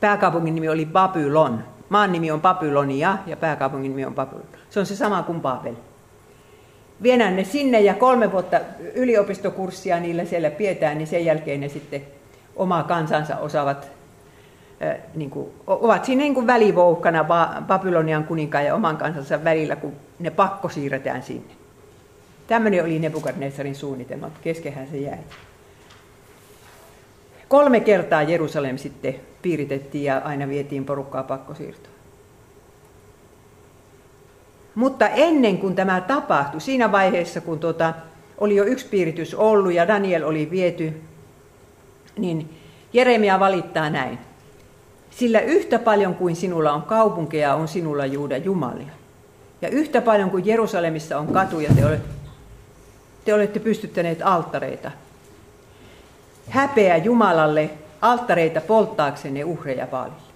Pääkaupungin 0.00 0.54
nimi 0.54 0.68
oli 0.68 0.86
Babylon. 0.86 1.64
Maan 1.88 2.12
nimi 2.12 2.30
on 2.30 2.40
Babylonia 2.40 3.18
ja 3.26 3.36
pääkaupungin 3.36 3.90
nimi 3.90 4.04
on 4.04 4.14
Babylon. 4.14 4.46
Se 4.70 4.80
on 4.80 4.86
se 4.86 4.96
sama 4.96 5.22
kuin 5.22 5.40
Babel. 5.40 5.74
Viedään 7.02 7.36
ne 7.36 7.44
sinne 7.44 7.80
ja 7.80 7.94
kolme 7.94 8.32
vuotta 8.32 8.60
yliopistokurssia 8.94 10.00
niillä 10.00 10.24
siellä 10.24 10.50
pidetään, 10.50 10.98
niin 10.98 11.06
sen 11.06 11.24
jälkeen 11.24 11.60
ne 11.60 11.68
sitten 11.68 12.02
omaa 12.56 12.82
kansansa 12.82 13.36
osaavat, 13.36 13.90
niin 15.14 15.30
kuin, 15.30 15.50
ovat 15.66 16.04
siinä 16.04 16.22
niin 16.22 16.34
kuin 16.34 16.46
välivouhkana 16.46 17.24
Babylonian 17.66 18.24
kuninkaan 18.24 18.64
ja 18.64 18.74
oman 18.74 18.96
kansansa 18.96 19.44
välillä, 19.44 19.76
kun 19.76 19.92
ne 20.18 20.30
pakko 20.30 20.68
siirretään 20.68 21.22
sinne. 21.22 21.54
Tämmöinen 22.52 22.84
oli 22.84 22.98
Nebukadnessarin 22.98 23.74
suunnitelma, 23.74 24.26
mutta 24.26 24.40
keskehän 24.42 24.86
se 24.90 24.96
jäi. 24.96 25.18
Kolme 27.48 27.80
kertaa 27.80 28.22
Jerusalem 28.22 28.78
sitten 28.78 29.14
piiritettiin 29.42 30.04
ja 30.04 30.18
aina 30.24 30.48
vietiin 30.48 30.84
porukkaa 30.84 31.22
pakkosiirtoon. 31.22 31.94
Mutta 34.74 35.08
ennen 35.08 35.58
kuin 35.58 35.74
tämä 35.74 36.00
tapahtui, 36.00 36.60
siinä 36.60 36.92
vaiheessa 36.92 37.40
kun 37.40 37.58
tuota, 37.58 37.94
oli 38.38 38.56
jo 38.56 38.64
yksi 38.64 38.86
piiritys 38.86 39.34
ollut 39.34 39.72
ja 39.72 39.88
Daniel 39.88 40.24
oli 40.24 40.50
viety, 40.50 41.00
niin 42.18 42.50
Jeremia 42.92 43.40
valittaa 43.40 43.90
näin. 43.90 44.18
Sillä 45.10 45.40
yhtä 45.40 45.78
paljon 45.78 46.14
kuin 46.14 46.36
sinulla 46.36 46.72
on 46.72 46.82
kaupunkeja, 46.82 47.54
on 47.54 47.68
sinulla 47.68 48.06
Juuda 48.06 48.36
Jumalia. 48.36 48.92
Ja 49.62 49.68
yhtä 49.68 50.00
paljon 50.00 50.30
kuin 50.30 50.46
Jerusalemissa 50.46 51.18
on 51.18 51.26
katuja, 51.26 51.70
te 51.74 51.86
olette, 51.86 52.21
te 53.24 53.34
olette 53.34 53.60
pystyttäneet 53.60 54.18
alttareita. 54.22 54.90
Häpeä 56.48 56.96
Jumalalle 56.96 57.70
alttareita 58.00 58.60
polttaaksenne 58.60 59.44
uhreja 59.44 59.88
vaalille 59.92 60.32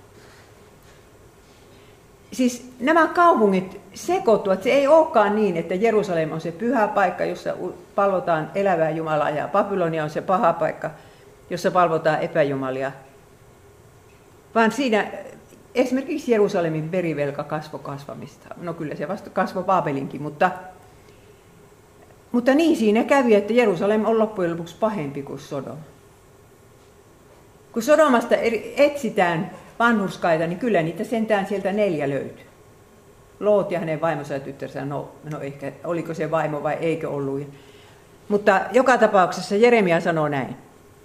siis 2.36 2.72
nämä 2.80 3.06
kaupungit 3.06 3.80
sekoittuvat. 3.94 4.62
Se 4.62 4.70
ei 4.70 4.86
olekaan 4.86 5.36
niin, 5.36 5.56
että 5.56 5.74
Jerusalem 5.74 6.32
on 6.32 6.40
se 6.40 6.52
pyhä 6.52 6.88
paikka, 6.88 7.24
jossa 7.24 7.54
palvotaan 7.94 8.50
elävää 8.54 8.90
Jumalaa, 8.90 9.30
ja 9.30 9.48
Babylonia 9.48 10.04
on 10.04 10.10
se 10.10 10.20
paha 10.20 10.52
paikka, 10.52 10.90
jossa 11.50 11.70
palvotaan 11.70 12.20
epäjumalia. 12.20 12.92
Vaan 14.54 14.72
siinä 14.72 15.06
esimerkiksi 15.74 16.32
Jerusalemin 16.32 16.92
verivelka 16.92 17.44
kasvo 17.44 17.78
kasvamista. 17.78 18.54
No 18.56 18.74
kyllä 18.74 18.94
se 18.94 19.08
vasta 19.08 19.30
kasvo 19.30 19.62
Baabelinkin, 19.62 20.22
mutta, 20.22 20.50
mutta 22.32 22.54
niin 22.54 22.76
siinä 22.76 23.04
kävi, 23.04 23.34
että 23.34 23.52
Jerusalem 23.52 24.04
on 24.04 24.18
loppujen 24.18 24.50
lopuksi 24.50 24.76
pahempi 24.80 25.22
kuin 25.22 25.38
Sodoma. 25.38 25.78
Kun 27.72 27.82
Sodomasta 27.82 28.34
etsitään 28.76 29.50
vanhurskaita, 29.78 30.46
niin 30.46 30.58
kyllä 30.58 30.82
niitä 30.82 31.04
sentään 31.04 31.46
sieltä 31.46 31.72
neljä 31.72 32.10
löytyy. 32.10 32.46
Loot 33.40 33.70
ja 33.70 33.78
hänen 33.78 34.00
vaimonsa 34.00 34.34
ja 34.34 34.40
tyttärsä, 34.40 34.84
no, 34.84 35.10
no 35.32 35.40
ehkä 35.40 35.72
oliko 35.84 36.14
se 36.14 36.30
vaimo 36.30 36.62
vai 36.62 36.76
eikö 36.80 37.10
ollut. 37.10 37.42
Mutta 38.28 38.60
joka 38.72 38.98
tapauksessa 38.98 39.56
Jeremia 39.56 40.00
sanoo 40.00 40.28
näin. 40.28 40.56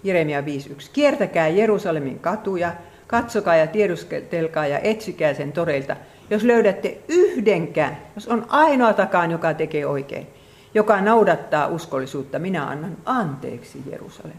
Jeremia 0.04 0.42
5.1. 0.42 0.46
Kiertäkää 0.94 1.48
Jerusalemin 1.48 2.20
katuja, 2.20 2.74
katsokaa 3.08 3.56
ja 3.56 3.68
tiedustelkaa 3.68 4.68
ja 4.68 4.80
etsikää 4.80 5.34
sen 5.34 5.52
toreilta. 5.52 5.96
Jos 6.30 6.44
löydätte 6.44 6.98
yhdenkään, 7.08 7.98
jos 8.16 8.28
on 8.28 8.46
ainoatakaan, 8.50 9.32
joka 9.32 9.54
tekee 9.54 9.86
oikein, 9.86 10.28
joka 10.74 11.02
noudattaa 11.02 11.68
uskollisuutta, 11.68 12.40
minä 12.40 12.68
annan 12.68 12.98
anteeksi 13.06 13.84
Jerusalem. 13.92 14.38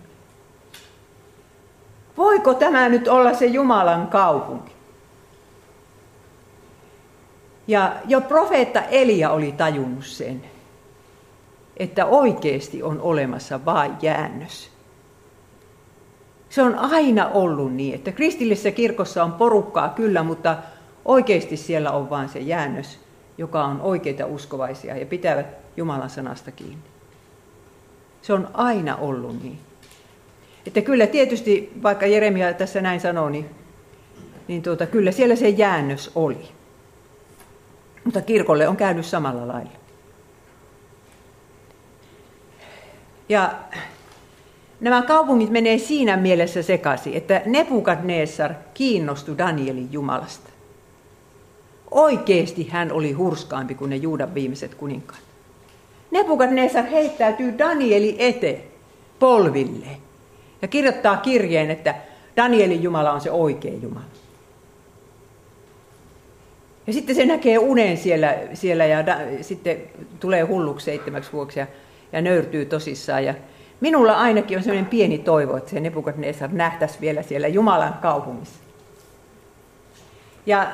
Voiko 2.17 2.55
tämä 2.55 2.89
nyt 2.89 3.09
olla 3.09 3.35
se 3.35 3.47
Jumalan 3.47 4.07
kaupunki? 4.07 4.73
Ja 7.67 7.97
jo 8.05 8.21
profeetta 8.21 8.83
Elia 8.83 9.31
oli 9.31 9.53
tajunnut 9.53 10.07
sen, 10.07 10.45
että 11.77 12.07
oikeasti 12.07 12.83
on 12.83 13.01
olemassa 13.01 13.65
vain 13.65 13.93
jäännös. 14.03 14.71
Se 16.51 16.63
on 16.63 16.79
aina 16.79 17.29
ollut 17.29 17.73
niin, 17.75 17.95
että 17.95 18.13
kristillisessä 18.13 18.71
kirkossa 18.71 19.25
on 19.25 19.33
porukkaa 19.33 19.89
kyllä, 19.89 20.23
mutta 20.23 20.57
oikeasti 21.05 21.57
siellä 21.57 21.91
on 21.91 22.11
vain 22.11 22.29
se 22.29 22.39
jäännös, 22.39 22.99
joka 23.39 23.65
on 23.65 23.81
oikeita 23.81 24.27
uskovaisia 24.27 24.97
ja 24.97 25.07
pitävät 25.07 25.62
Jumalan 25.77 26.11
sanasta 26.11 26.51
kiinni. 26.51 26.85
Se 28.23 28.33
on 28.33 28.49
aina 28.55 28.97
ollut 28.97 29.43
niin. 29.43 29.59
Että 30.67 30.81
kyllä 30.81 31.07
tietysti, 31.07 31.73
vaikka 31.83 32.07
Jeremia 32.07 32.55
tässä 32.55 32.81
näin 32.81 33.01
sanoo, 33.01 33.29
niin, 33.29 33.51
niin 34.49 34.63
tuota, 34.63 34.87
kyllä 34.87 35.13
siellä 35.13 35.37
se 35.37 35.49
jäännös 35.49 36.11
oli. 36.15 36.49
Mutta 38.05 38.21
kirkolle 38.21 38.69
on 38.69 38.77
käynyt 38.77 39.07
samalla 39.07 39.49
lailla. 39.49 39.71
Ja 43.29 43.53
nämä 44.81 45.03
kaupungit 45.03 45.51
menee 45.51 45.79
siinä 45.79 46.17
mielessä 46.17 46.63
sekaisin, 46.63 47.15
että 47.15 47.43
Nebukadnessar 47.47 48.53
kiinnostui 48.75 49.39
Danielin 49.39 49.93
Jumalasta. 49.93 50.51
Oikeesti 51.91 52.69
hän 52.69 52.93
oli 52.93 53.13
hurskaampi 53.13 53.75
kuin 53.75 53.91
ne 53.91 53.97
Juudan 53.97 54.35
viimeiset 54.35 54.75
kuninkaat. 54.75 55.32
Nebukadnessar 56.13 56.85
heittäytyy 56.85 57.59
Danieli 57.59 58.17
eteen 58.19 58.63
polvilleen 59.19 59.97
ja 60.63 60.69
kirjoittaa 60.69 61.17
kirjeen, 61.17 61.71
että 61.71 61.95
Danielin 62.37 62.83
Jumala 62.83 63.13
on 63.13 63.21
se 63.21 63.31
oikea 63.31 63.73
Jumala. 63.83 64.05
Ja 66.87 66.93
sitten 66.93 67.17
se 67.17 67.27
näkee 67.27 67.59
unen 67.59 67.97
siellä, 67.97 68.35
siellä 68.55 68.87
ja 68.87 69.07
da, 69.07 69.17
sitten 69.41 69.77
tulee 70.21 70.43
hulluksi 70.43 70.85
seitsemäksi 70.85 71.33
vuoksi 71.33 71.61
ja, 71.61 71.67
ja 72.13 72.21
nöyrtyy 72.21 72.65
tosissaan. 72.65 73.25
Ja 73.25 73.35
minulla 73.81 74.13
ainakin 74.13 74.59
on 74.59 74.65
sellainen 74.65 74.91
pieni 74.91 75.19
toivo, 75.19 75.57
että 75.57 75.71
se 75.71 75.81
Nebukadnessar 75.81 76.53
nähtäisi 76.53 77.01
vielä 77.01 77.23
siellä 77.23 77.49
Jumalan 77.49 77.95
kaupungissa. 78.03 78.59
Ja 80.47 80.73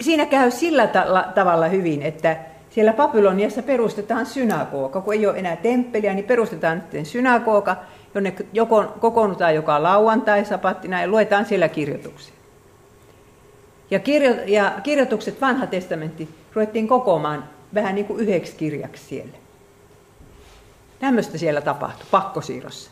siinä 0.00 0.26
käy 0.26 0.50
sillä 0.50 0.88
tavalla 1.34 1.68
hyvin, 1.68 2.02
että 2.02 2.36
siellä 2.78 2.92
Babyloniassa 2.92 3.62
perustetaan 3.62 4.26
synagoga. 4.26 5.00
Kun 5.00 5.14
ei 5.14 5.26
ole 5.26 5.38
enää 5.38 5.56
temppeliä, 5.56 6.14
niin 6.14 6.24
perustetaan 6.24 6.80
sitten 6.80 7.06
synagoga, 7.06 7.76
jonne 8.14 8.34
joko, 8.52 8.84
kokoonnutaan 9.00 9.54
joka 9.54 9.82
lauantai 9.82 10.44
sapattina 10.44 11.00
ja 11.00 11.08
luetaan 11.08 11.44
siellä 11.44 11.68
kirjoituksia. 11.68 12.34
Ja, 13.90 13.98
kirjo, 13.98 14.34
ja 14.46 14.72
kirjoitukset, 14.82 15.40
vanha 15.40 15.66
testamentti, 15.66 16.28
ruvettiin 16.54 16.88
kokoamaan 16.88 17.44
vähän 17.74 17.94
niin 17.94 18.06
kuin 18.06 18.20
yhdeksi 18.20 18.56
kirjaksi 18.56 19.04
siellä. 19.04 19.36
Tämmöistä 20.98 21.38
siellä 21.38 21.60
tapahtui, 21.60 22.06
pakkosiirrossa. 22.10 22.90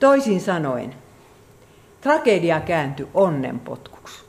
Toisin 0.00 0.40
sanoen, 0.40 0.94
tragedia 2.00 2.60
kääntyi 2.60 3.08
onnenpotkuksi. 3.14 4.23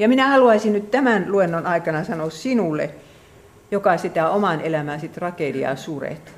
Ja 0.00 0.08
minä 0.08 0.28
haluaisin 0.28 0.72
nyt 0.72 0.90
tämän 0.90 1.24
luennon 1.28 1.66
aikana 1.66 2.04
sanoa 2.04 2.30
sinulle, 2.30 2.94
joka 3.70 3.96
sitä 3.96 4.28
oman 4.30 4.60
elämäsi 4.60 5.08
tragediaa 5.08 5.76
suret, 5.76 6.32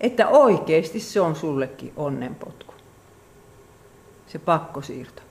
että 0.00 0.28
oikeasti 0.28 1.00
se 1.00 1.20
on 1.20 1.36
sullekin 1.36 1.92
onnenpotku. 1.96 2.74
Se 4.26 4.38
pakkosiirto, 4.38 5.22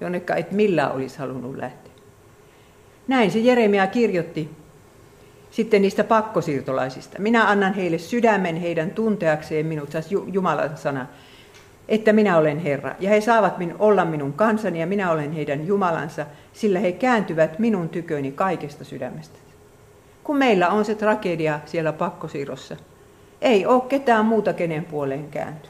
jonnekka 0.00 0.34
et 0.34 0.52
millään 0.52 0.92
olisi 0.92 1.18
halunnut 1.18 1.56
lähteä. 1.56 1.92
Näin 3.08 3.30
se 3.30 3.38
Jeremia 3.38 3.86
kirjoitti 3.86 4.50
sitten 5.50 5.82
niistä 5.82 6.04
pakkosiirtolaisista. 6.04 7.18
Minä 7.18 7.48
annan 7.50 7.74
heille 7.74 7.98
sydämen 7.98 8.56
heidän 8.56 8.90
tunteakseen 8.90 9.66
minut, 9.66 9.90
Jumalan 10.32 10.76
sana, 10.76 11.06
että 11.88 12.12
minä 12.12 12.38
olen 12.38 12.58
Herra. 12.58 12.94
Ja 13.00 13.10
he 13.10 13.20
saavat 13.20 13.58
min, 13.58 13.74
olla 13.78 14.04
minun 14.04 14.32
kansani 14.32 14.80
ja 14.80 14.86
minä 14.86 15.10
olen 15.10 15.32
heidän 15.32 15.66
Jumalansa, 15.66 16.26
sillä 16.52 16.78
he 16.78 16.92
kääntyvät 16.92 17.58
minun 17.58 17.88
tyköni 17.88 18.32
kaikesta 18.32 18.84
sydämestä. 18.84 19.38
Kun 20.24 20.36
meillä 20.36 20.68
on 20.68 20.84
se 20.84 20.94
tragedia 20.94 21.60
siellä 21.66 21.92
pakkosiirrossa, 21.92 22.76
ei 23.40 23.66
ole 23.66 23.82
ketään 23.88 24.26
muuta 24.26 24.52
kenen 24.52 24.84
puoleen 24.84 25.28
käänty. 25.30 25.68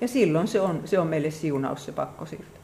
Ja 0.00 0.08
silloin 0.08 0.48
se 0.48 0.60
on, 0.60 0.80
se 0.84 0.98
on 0.98 1.06
meille 1.06 1.30
siunaus 1.30 1.84
se 1.84 1.92
pakkosiirto. 1.92 2.58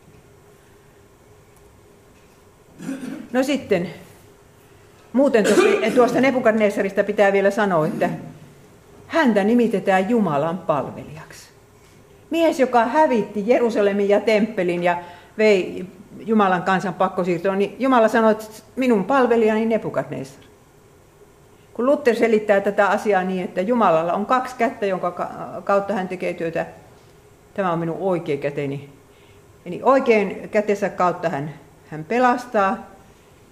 No 3.32 3.42
sitten, 3.42 3.90
muuten 5.12 5.44
tuosta 5.94 6.20
Nebukadnessarista 6.20 7.04
pitää 7.04 7.32
vielä 7.32 7.50
sanoa, 7.50 7.86
että 7.86 8.10
häntä 9.08 9.44
nimitetään 9.44 10.10
Jumalan 10.10 10.58
palvelijaksi. 10.58 11.48
Mies, 12.30 12.60
joka 12.60 12.84
hävitti 12.84 13.44
Jerusalemin 13.46 14.08
ja 14.08 14.20
temppelin 14.20 14.82
ja 14.82 14.98
vei 15.38 15.86
Jumalan 16.18 16.62
kansan 16.62 16.94
pakkosiirtoon, 16.94 17.58
niin 17.58 17.76
Jumala 17.78 18.08
sanoi, 18.08 18.32
että 18.32 18.44
minun 18.76 19.04
palvelijani 19.04 19.66
Nebukadnessar. 19.66 20.44
Kun 21.74 21.86
Luther 21.86 22.16
selittää 22.16 22.60
tätä 22.60 22.88
asiaa 22.88 23.22
niin, 23.22 23.44
että 23.44 23.60
Jumalalla 23.60 24.12
on 24.12 24.26
kaksi 24.26 24.56
kättä, 24.56 24.86
jonka 24.86 25.30
kautta 25.64 25.94
hän 25.94 26.08
tekee 26.08 26.34
työtä, 26.34 26.66
tämä 27.54 27.72
on 27.72 27.78
minun 27.78 27.96
oikea 28.00 28.36
käteni. 28.36 28.88
Eli 29.66 29.80
oikein 29.82 30.48
kätensä 30.48 30.88
kautta 30.88 31.28
hän, 31.28 31.54
hän 31.88 32.04
pelastaa 32.04 32.76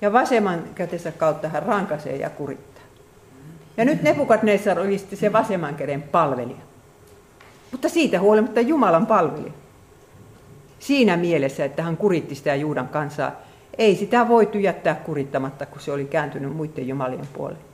ja 0.00 0.12
vasemman 0.12 0.62
kätensä 0.74 1.12
kautta 1.12 1.48
hän 1.48 1.62
rankaisee 1.62 2.16
ja 2.16 2.30
kurittaa. 2.30 2.75
Ja 3.76 3.84
nyt 3.84 4.02
Nebukadnessar 4.02 4.78
oli 4.78 4.98
sitten 4.98 5.18
se 5.18 5.32
vasemman 5.32 5.74
käden 5.74 6.02
palvelija. 6.02 6.58
Mutta 7.72 7.88
siitä 7.88 8.20
huolimatta 8.20 8.60
Jumalan 8.60 9.06
palvelija. 9.06 9.52
Siinä 10.78 11.16
mielessä, 11.16 11.64
että 11.64 11.82
hän 11.82 11.96
kuritti 11.96 12.34
sitä 12.34 12.54
Juudan 12.54 12.88
kansaa, 12.88 13.32
ei 13.78 13.96
sitä 13.96 14.28
voitu 14.28 14.58
jättää 14.58 14.94
kurittamatta, 14.94 15.66
kun 15.66 15.80
se 15.80 15.92
oli 15.92 16.04
kääntynyt 16.04 16.56
muiden 16.56 16.88
jumalien 16.88 17.28
puolelle. 17.32 17.64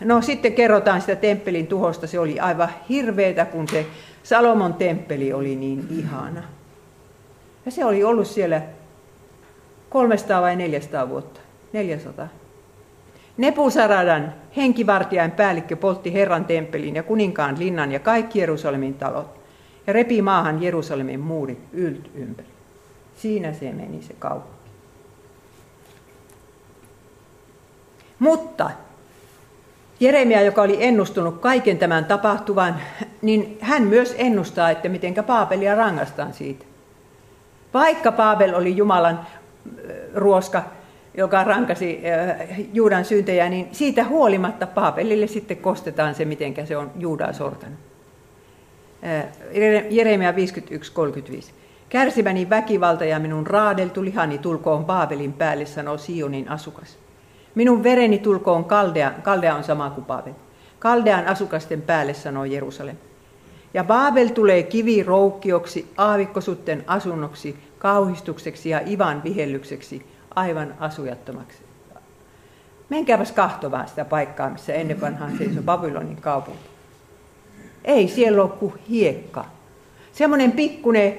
No 0.00 0.22
sitten 0.22 0.52
kerrotaan 0.52 1.00
sitä 1.00 1.16
temppelin 1.16 1.66
tuhosta. 1.66 2.06
Se 2.06 2.18
oli 2.18 2.40
aivan 2.40 2.68
hirveetä, 2.88 3.44
kun 3.44 3.68
se 3.68 3.86
Salomon 4.22 4.74
temppeli 4.74 5.32
oli 5.32 5.56
niin 5.56 5.86
ihana. 5.90 6.42
Ja 7.66 7.70
se 7.70 7.84
oli 7.84 8.04
ollut 8.04 8.26
siellä 8.26 8.62
300 9.88 10.42
vai 10.42 10.56
400 10.56 11.08
vuotta. 11.08 11.40
400. 11.72 12.28
Nepusaradan 13.36 14.34
henkivartijain 14.56 15.30
päällikkö 15.30 15.76
poltti 15.76 16.12
Herran 16.12 16.44
temppelin 16.44 16.96
ja 16.96 17.02
kuninkaan 17.02 17.58
linnan 17.58 17.92
ja 17.92 18.00
kaikki 18.00 18.38
Jerusalemin 18.38 18.94
talot 18.94 19.40
ja 19.86 19.92
repi 19.92 20.22
maahan 20.22 20.62
Jerusalemin 20.62 21.20
muurit 21.20 21.58
ylt 21.72 22.10
ympäri. 22.14 22.48
Siinä 23.16 23.52
se 23.52 23.72
meni 23.72 24.02
se 24.02 24.14
kaupunki. 24.18 24.56
Mutta 28.18 28.70
Jeremia, 30.00 30.42
joka 30.42 30.62
oli 30.62 30.84
ennustunut 30.84 31.40
kaiken 31.40 31.78
tämän 31.78 32.04
tapahtuvan, 32.04 32.76
niin 33.22 33.58
hän 33.60 33.82
myös 33.82 34.14
ennustaa, 34.18 34.70
että 34.70 34.88
miten 34.88 35.14
Paapelia 35.26 35.74
rangaistaan 35.74 36.34
siitä. 36.34 36.64
Vaikka 37.74 38.12
Paabel 38.12 38.54
oli 38.54 38.76
Jumalan 38.76 39.26
ruoska, 40.14 40.62
joka 41.16 41.44
rankasi 41.44 42.00
Juudan 42.72 43.04
syntejä, 43.04 43.48
niin 43.48 43.68
siitä 43.72 44.04
huolimatta 44.04 44.66
Paapelille 44.66 45.26
sitten 45.26 45.56
kostetaan 45.56 46.14
se, 46.14 46.24
miten 46.24 46.66
se 46.66 46.76
on 46.76 46.90
Juudaa 46.98 47.32
sortanut. 47.32 47.78
Jeremia 49.90 50.32
51.35. 50.32 50.36
Kärsimäni 51.88 52.50
väkivalta 52.50 53.04
ja 53.04 53.18
minun 53.18 53.46
raadeltu 53.46 54.04
lihani 54.04 54.38
tulkoon 54.38 54.84
Paabelin 54.84 55.32
päälle, 55.32 55.66
sanoo 55.66 55.98
Sionin 55.98 56.48
asukas. 56.48 56.98
Minun 57.54 57.82
vereni 57.82 58.18
tulkoon 58.18 58.64
Kaldea, 58.64 59.12
Kaldea 59.22 59.54
on 59.54 59.64
sama 59.64 59.90
kuin 59.90 60.04
Paabel. 60.04 60.32
Kaldean 60.78 61.26
asukasten 61.26 61.82
päälle, 61.82 62.14
sanoo 62.14 62.44
Jerusalem. 62.44 62.96
Ja 63.74 63.84
Baabel 63.84 64.28
tulee 64.28 64.62
kivi 64.62 65.02
roukkioksi, 65.02 65.92
aavikkosutten 65.96 66.84
asunnoksi, 66.86 67.56
kauhistukseksi 67.78 68.68
ja 68.68 68.80
ivan 68.86 69.22
vihellykseksi, 69.24 70.06
aivan 70.36 70.74
asujattomaksi. 70.78 71.58
Menkääpäs 72.88 73.32
kahtomaan 73.32 73.88
sitä 73.88 74.04
paikkaa, 74.04 74.50
missä 74.50 74.74
ennen 74.74 75.00
vanhaan 75.00 75.38
seisoi 75.38 75.62
Babylonin 75.62 76.16
kaupunki. 76.16 76.68
Ei 77.84 78.08
siellä 78.08 78.42
ole 78.42 78.50
kuin 78.50 78.74
hiekka. 78.88 79.44
Semmoinen 80.12 80.52
pikkunen 80.52 81.18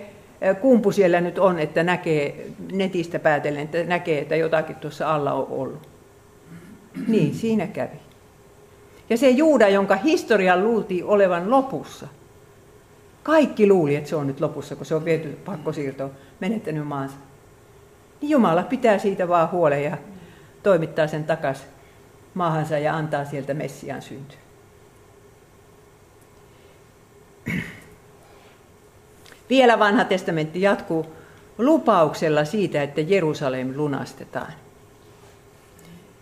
kumpu 0.62 0.92
siellä 0.92 1.22
nyt 1.22 1.40
on, 1.40 1.60
että 1.60 1.84
näkee 1.84 2.48
netistä 2.72 3.20
päätellen, 3.20 3.64
että 3.64 3.84
näkee, 3.84 4.22
että 4.22 4.36
jotakin 4.36 4.76
tuossa 4.76 5.16
alla 5.16 5.34
on 5.34 5.48
ollut. 5.50 5.90
Niin, 7.08 7.36
siinä 7.36 7.68
kävi. 7.68 8.00
Ja 9.10 9.18
se 9.18 9.30
Juuda, 9.30 9.70
jonka 9.70 9.96
historian 9.96 10.64
luultiin 10.64 11.06
olevan 11.06 11.52
lopussa, 11.52 12.08
kaikki 13.24 13.68
luuli, 13.68 13.96
että 13.96 14.10
se 14.10 14.16
on 14.16 14.28
nyt 14.28 14.42
lopussa, 14.42 14.76
kun 14.76 14.86
se 14.86 14.96
on 14.96 15.06
viety 15.06 15.38
pakkosiirtoon, 15.46 16.12
menettänyt 16.40 16.88
maansa. 16.88 17.16
Niin 18.22 18.30
Jumala 18.30 18.64
pitää 18.64 18.98
siitä 18.98 19.28
vaan 19.28 19.52
huolen 19.52 19.84
ja 19.84 19.98
toimittaa 20.64 21.08
sen 21.08 21.24
takaisin 21.24 21.68
maahansa 22.34 22.78
ja 22.78 22.96
antaa 22.96 23.26
sieltä 23.26 23.54
Messiaan 23.54 24.02
syntyä. 24.02 24.38
Vielä 29.50 29.80
vanha 29.80 30.06
testamentti 30.06 30.62
jatkuu 30.62 31.06
lupauksella 31.58 32.46
siitä, 32.46 32.84
että 32.84 33.02
Jerusalem 33.02 33.74
lunastetaan. 33.76 34.54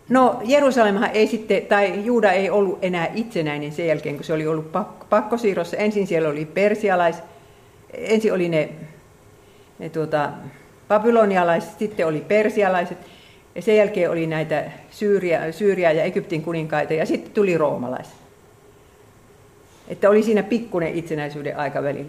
No 0.10 0.42
Jerusalemhan 0.44 1.10
ei 1.14 1.28
sitten, 1.28 1.66
tai 1.66 2.06
Juuda 2.06 2.32
ei 2.32 2.50
ollut 2.50 2.80
enää 2.82 3.08
itsenäinen 3.14 3.72
sen 3.72 3.88
jälkeen, 3.88 4.16
kun 4.16 4.26
se 4.26 4.34
oli 4.34 4.48
ollut 4.48 4.72
pakkosiirrossa. 5.10 5.78
Ensin 5.78 6.08
siellä 6.08 6.30
oli 6.30 6.46
persialais, 6.46 7.16
ensin 7.94 8.34
oli 8.34 8.50
ne, 8.50 8.70
ne 9.80 9.90
tuota, 9.90 10.30
babylonialaiset, 10.88 11.80
sitten 11.80 12.08
oli 12.08 12.22
persialaiset, 12.28 12.98
ja 13.56 13.62
sen 13.62 13.78
jälkeen 13.78 14.12
oli 14.12 14.28
näitä 14.28 14.64
Syyria, 14.92 15.52
Syyria 15.52 15.92
ja 15.92 16.04
Egyptin 16.04 16.42
kuninkaita, 16.42 16.94
ja 16.94 17.06
sitten 17.06 17.32
tuli 17.32 17.58
roomalaiset. 17.58 18.14
Että 19.88 20.10
oli 20.10 20.24
siinä 20.24 20.44
pikkuinen 20.44 20.94
itsenäisyyden 20.94 21.58
aikaväli. 21.58 22.06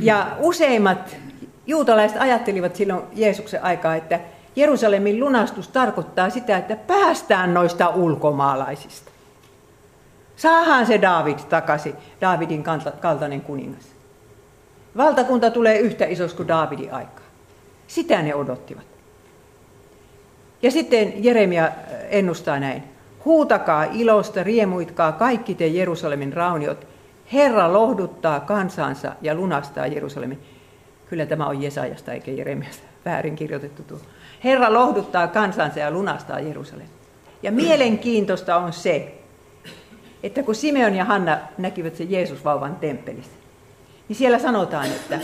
Ja 0.00 0.36
useimmat 0.38 1.16
juutalaiset 1.66 2.20
ajattelivat 2.20 2.76
silloin 2.76 3.02
Jeesuksen 3.12 3.62
aikaa, 3.62 3.94
että 3.94 4.20
Jerusalemin 4.56 5.20
lunastus 5.20 5.68
tarkoittaa 5.68 6.30
sitä, 6.30 6.56
että 6.56 6.76
päästään 6.76 7.54
noista 7.54 7.88
ulkomaalaisista. 7.88 9.10
Saahan 10.36 10.86
se 10.86 11.02
David 11.02 11.38
takaisin, 11.38 11.94
Davidin 12.20 12.64
kaltainen 13.00 13.40
kuningas. 13.40 13.95
Valtakunta 14.96 15.50
tulee 15.50 15.78
yhtä 15.78 16.04
isoksi 16.04 16.36
kuin 16.36 16.48
Davidin 16.48 16.92
aikaa. 16.92 17.26
Sitä 17.86 18.22
ne 18.22 18.34
odottivat. 18.34 18.86
Ja 20.62 20.70
sitten 20.70 21.24
Jeremia 21.24 21.70
ennustaa 22.10 22.60
näin. 22.60 22.82
Huutakaa 23.24 23.84
ilosta, 23.84 24.42
riemuitkaa 24.42 25.12
kaikki 25.12 25.54
te 25.54 25.66
Jerusalemin 25.66 26.32
rauniot. 26.32 26.86
Herra 27.32 27.72
lohduttaa 27.72 28.40
kansansa 28.40 29.12
ja 29.22 29.34
lunastaa 29.34 29.86
Jerusalemin. 29.86 30.38
Kyllä 31.08 31.26
tämä 31.26 31.46
on 31.46 31.62
Jesajasta 31.62 32.12
eikä 32.12 32.30
Jeremiasta 32.30 32.86
väärin 33.04 33.36
kirjoitettu 33.36 33.82
tuo. 33.82 33.98
Herra 34.44 34.72
lohduttaa 34.72 35.28
kansansa 35.28 35.80
ja 35.80 35.90
lunastaa 35.90 36.40
Jerusalem. 36.40 36.86
Ja 37.42 37.52
mielenkiintoista 37.52 38.56
on 38.56 38.72
se, 38.72 39.14
että 40.22 40.42
kun 40.42 40.54
Simeon 40.54 40.94
ja 40.94 41.04
Hanna 41.04 41.38
näkivät 41.58 41.96
sen 41.96 42.10
Jeesusvauvan 42.10 42.76
temppelissä, 42.76 43.36
niin 44.08 44.16
siellä 44.16 44.38
sanotaan, 44.38 44.86
että 44.86 45.20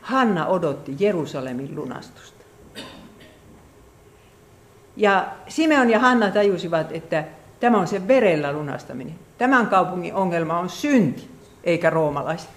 Hanna 0.00 0.46
odotti 0.46 0.96
Jerusalemin 0.98 1.76
lunastusta. 1.76 2.44
Ja 4.96 5.28
Simeon 5.48 5.90
ja 5.90 5.98
Hanna 5.98 6.30
tajusivat, 6.30 6.92
että 6.92 7.24
Tämä 7.60 7.78
on 7.78 7.86
se 7.86 8.08
verellä 8.08 8.52
lunastaminen. 8.52 9.18
Tämän 9.38 9.66
kaupungin 9.66 10.14
ongelma 10.14 10.58
on 10.58 10.70
synti, 10.70 11.30
eikä 11.64 11.90
roomalaiset. 11.90 12.50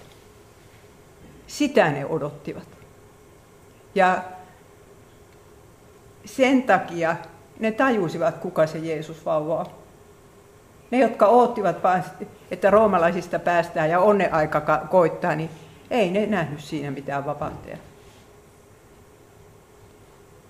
Sitä 1.47 1.91
ne 1.91 2.05
odottivat. 2.05 2.67
Ja 3.95 4.23
sen 6.25 6.63
takia 6.63 7.15
ne 7.60 7.71
tajusivat, 7.71 8.38
kuka 8.38 8.67
se 8.67 8.77
Jeesus 8.77 9.25
vauva 9.25 9.60
on. 9.60 9.65
Ne, 10.91 10.97
jotka 10.97 11.28
oottivat 11.28 11.84
vain, 11.84 12.04
että 12.52 12.69
roomalaisista 12.69 13.39
päästään 13.39 13.89
ja 13.89 13.99
onne 13.99 14.30
aika 14.32 14.88
koittaa, 14.89 15.36
niin 15.36 15.49
ei 15.91 16.12
ne 16.12 16.25
nähnyt 16.25 16.62
siinä 16.62 16.91
mitään 16.91 17.25
vapautta. 17.25 17.69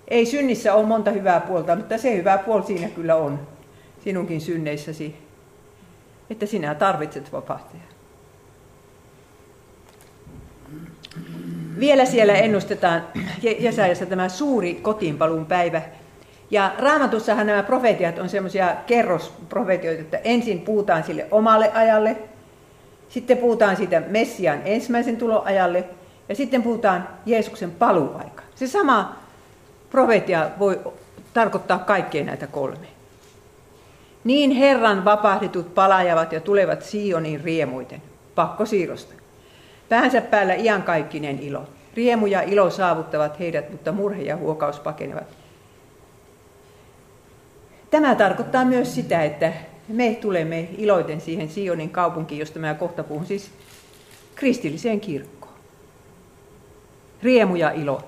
Ei 0.08 0.26
synnissä 0.26 0.74
ole 0.74 0.86
monta 0.86 1.10
hyvää 1.10 1.40
puolta, 1.40 1.76
mutta 1.76 1.98
se 1.98 2.16
hyvä 2.16 2.38
puoli 2.38 2.62
siinä 2.62 2.88
kyllä 2.88 3.16
on 3.16 3.46
sinunkin 4.04 4.40
synneissäsi, 4.40 5.16
että 6.30 6.46
sinä 6.46 6.74
tarvitset 6.74 7.32
vapahtajan. 7.32 7.90
Vielä 11.80 12.04
siellä 12.04 12.34
ennustetaan 12.34 13.02
Jesaajassa 13.58 14.06
tämä 14.06 14.28
suuri 14.28 14.74
kotiinpaluun 14.74 15.46
päivä. 15.46 15.82
Ja 16.50 16.72
raamatussahan 16.78 17.46
nämä 17.46 17.62
profetiat 17.62 18.18
on 18.18 18.28
semmoisia 18.28 18.76
kerrosprofetioita, 18.86 20.00
että 20.00 20.18
ensin 20.24 20.60
puhutaan 20.60 21.04
sille 21.04 21.26
omalle 21.30 21.70
ajalle, 21.74 22.16
sitten 23.08 23.38
puhutaan 23.38 23.76
siitä 23.76 24.02
Messian 24.08 24.60
ensimmäisen 24.64 25.16
tuloajalle 25.16 25.84
ja 26.28 26.34
sitten 26.34 26.62
puhutaan 26.62 27.08
Jeesuksen 27.26 27.70
paluaika. 27.70 28.42
Se 28.54 28.66
sama 28.66 29.16
profetia 29.90 30.50
voi 30.58 30.80
tarkoittaa 31.34 31.78
kaikkea 31.78 32.24
näitä 32.24 32.46
kolme. 32.46 32.86
Niin 34.24 34.50
Herran 34.50 35.04
vapahdetut 35.04 35.74
palajavat 35.74 36.32
ja 36.32 36.40
tulevat 36.40 36.82
Sionin 36.82 37.40
riemuiten, 37.44 38.02
pakkosiirrosta. 38.34 39.14
Päänsä 39.88 40.20
päällä 40.20 40.54
iankaikkinen 40.54 41.38
ilo. 41.38 41.68
Riemu 41.94 42.26
ja 42.26 42.42
ilo 42.42 42.70
saavuttavat 42.70 43.38
heidät, 43.38 43.70
mutta 43.70 43.92
murhe 43.92 44.22
ja 44.22 44.36
huokaus 44.36 44.80
pakenevat. 44.80 45.39
Tämä 47.90 48.14
tarkoittaa 48.14 48.64
myös 48.64 48.94
sitä, 48.94 49.24
että 49.24 49.52
me 49.88 50.18
tulemme 50.20 50.68
iloiten 50.78 51.20
siihen 51.20 51.48
Sionin 51.48 51.90
kaupunkiin, 51.90 52.38
josta 52.38 52.58
mä 52.58 52.74
kohta 52.74 53.04
puhun, 53.04 53.26
siis 53.26 53.50
kristilliseen 54.34 55.00
kirkkoon. 55.00 55.54
Riemu 57.22 57.54
ja 57.54 57.70
ilo. 57.70 58.02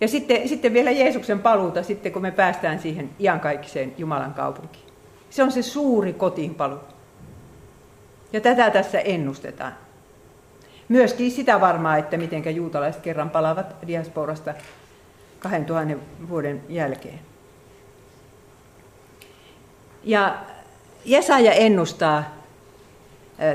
Ja 0.00 0.08
sitten, 0.08 0.48
sitten 0.48 0.72
vielä 0.72 0.90
Jeesuksen 0.90 1.38
paluuta, 1.38 1.82
sitten 1.82 2.12
kun 2.12 2.22
me 2.22 2.30
päästään 2.30 2.78
siihen 2.78 3.10
iankaikkiseen 3.18 3.94
Jumalan 3.98 4.34
kaupunkiin. 4.34 4.84
Se 5.30 5.42
on 5.42 5.52
se 5.52 5.62
suuri 5.62 6.12
kotiinpalu. 6.12 6.78
Ja 8.32 8.40
tätä 8.40 8.70
tässä 8.70 9.00
ennustetaan. 9.00 9.72
Myöskin 10.88 11.30
sitä 11.30 11.60
varmaa, 11.60 11.96
että 11.96 12.16
miten 12.16 12.56
juutalaiset 12.56 13.02
kerran 13.02 13.30
palavat 13.30 13.76
diasporasta 13.86 14.54
2000 15.38 15.94
vuoden 16.28 16.62
jälkeen. 16.68 17.20
Ja 20.04 20.38
Jesaja 21.04 21.52
ennustaa 21.52 22.24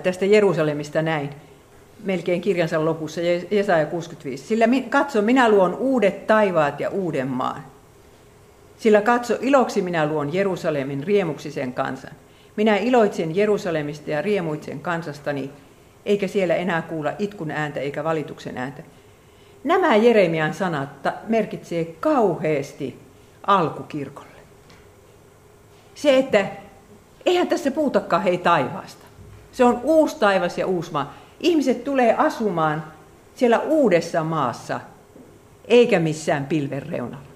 tästä 0.03 0.25
Jerusalemista 0.25 1.01
näin, 1.01 1.29
melkein 2.03 2.41
kirjansa 2.41 2.85
lopussa, 2.85 3.21
Jesaja 3.51 3.85
65. 3.85 4.47
Sillä 4.47 4.65
katso, 4.89 5.21
minä 5.21 5.49
luon 5.49 5.75
uudet 5.75 6.27
taivaat 6.27 6.79
ja 6.79 6.89
uuden 6.89 7.27
maan. 7.27 7.63
Sillä 8.77 9.01
katso, 9.01 9.37
iloksi 9.41 9.81
minä 9.81 10.05
luon 10.05 10.33
Jerusalemin 10.33 11.03
riemuksisen 11.03 11.73
kansan. 11.73 12.11
Minä 12.55 12.77
iloitsen 12.77 13.35
Jerusalemista 13.35 14.11
ja 14.11 14.21
riemuitsen 14.21 14.79
kansastani, 14.79 15.49
eikä 16.05 16.27
siellä 16.27 16.55
enää 16.55 16.81
kuulla 16.81 17.13
itkun 17.19 17.51
ääntä 17.51 17.79
eikä 17.79 18.03
valituksen 18.03 18.57
ääntä. 18.57 18.83
Nämä 19.63 19.95
Jeremian 19.95 20.53
sanat 20.53 20.89
merkitsee 21.27 21.85
kauheasti 21.85 22.99
alkukirkolle. 23.47 24.28
Se, 26.01 26.17
että 26.17 26.45
eihän 27.25 27.47
tässä 27.47 27.71
puhutakaan 27.71 28.23
hei 28.23 28.37
taivaasta. 28.37 29.05
Se 29.51 29.63
on 29.63 29.81
uusi 29.83 30.19
taivas 30.19 30.57
ja 30.57 30.67
uusi 30.67 30.91
maa. 30.91 31.13
Ihmiset 31.39 31.83
tulee 31.83 32.15
asumaan 32.17 32.83
siellä 33.35 33.59
uudessa 33.59 34.23
maassa, 34.23 34.79
eikä 35.67 35.99
missään 35.99 36.45
pilven 36.45 36.83
reunalla. 36.83 37.27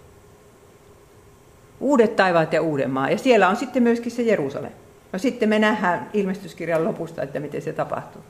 Uudet 1.79 2.15
taivaat 2.15 2.53
ja 2.53 2.61
uuden 2.61 2.89
maa. 2.89 3.09
Ja 3.09 3.17
siellä 3.17 3.49
on 3.49 3.55
sitten 3.55 3.83
myöskin 3.83 4.11
se 4.11 4.21
Jerusalem. 4.21 4.71
No 5.13 5.19
sitten 5.19 5.49
me 5.49 5.59
nähdään 5.59 6.09
ilmestyskirjan 6.13 6.83
lopusta, 6.83 7.21
että 7.21 7.39
miten 7.39 7.61
se 7.61 7.73
tapahtuu. 7.73 8.21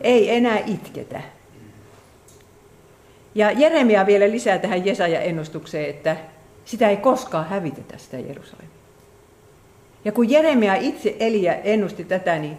Ei 0.00 0.30
enää 0.30 0.58
itketä. 0.58 1.20
Ja 3.34 3.50
Jeremia 3.50 4.06
vielä 4.06 4.30
lisää 4.30 4.58
tähän 4.58 4.86
Jesaja-ennustukseen, 4.86 5.90
että 5.90 6.16
sitä 6.70 6.88
ei 6.88 6.96
koskaan 6.96 7.48
hävitetä 7.48 7.98
sitä 7.98 8.16
Jerusalemia. 8.16 8.70
Ja 10.04 10.12
kun 10.12 10.30
Jeremia 10.30 10.74
itse 10.74 11.16
eli 11.20 11.42
ja 11.42 11.54
ennusti 11.54 12.04
tätä, 12.04 12.38
niin, 12.38 12.58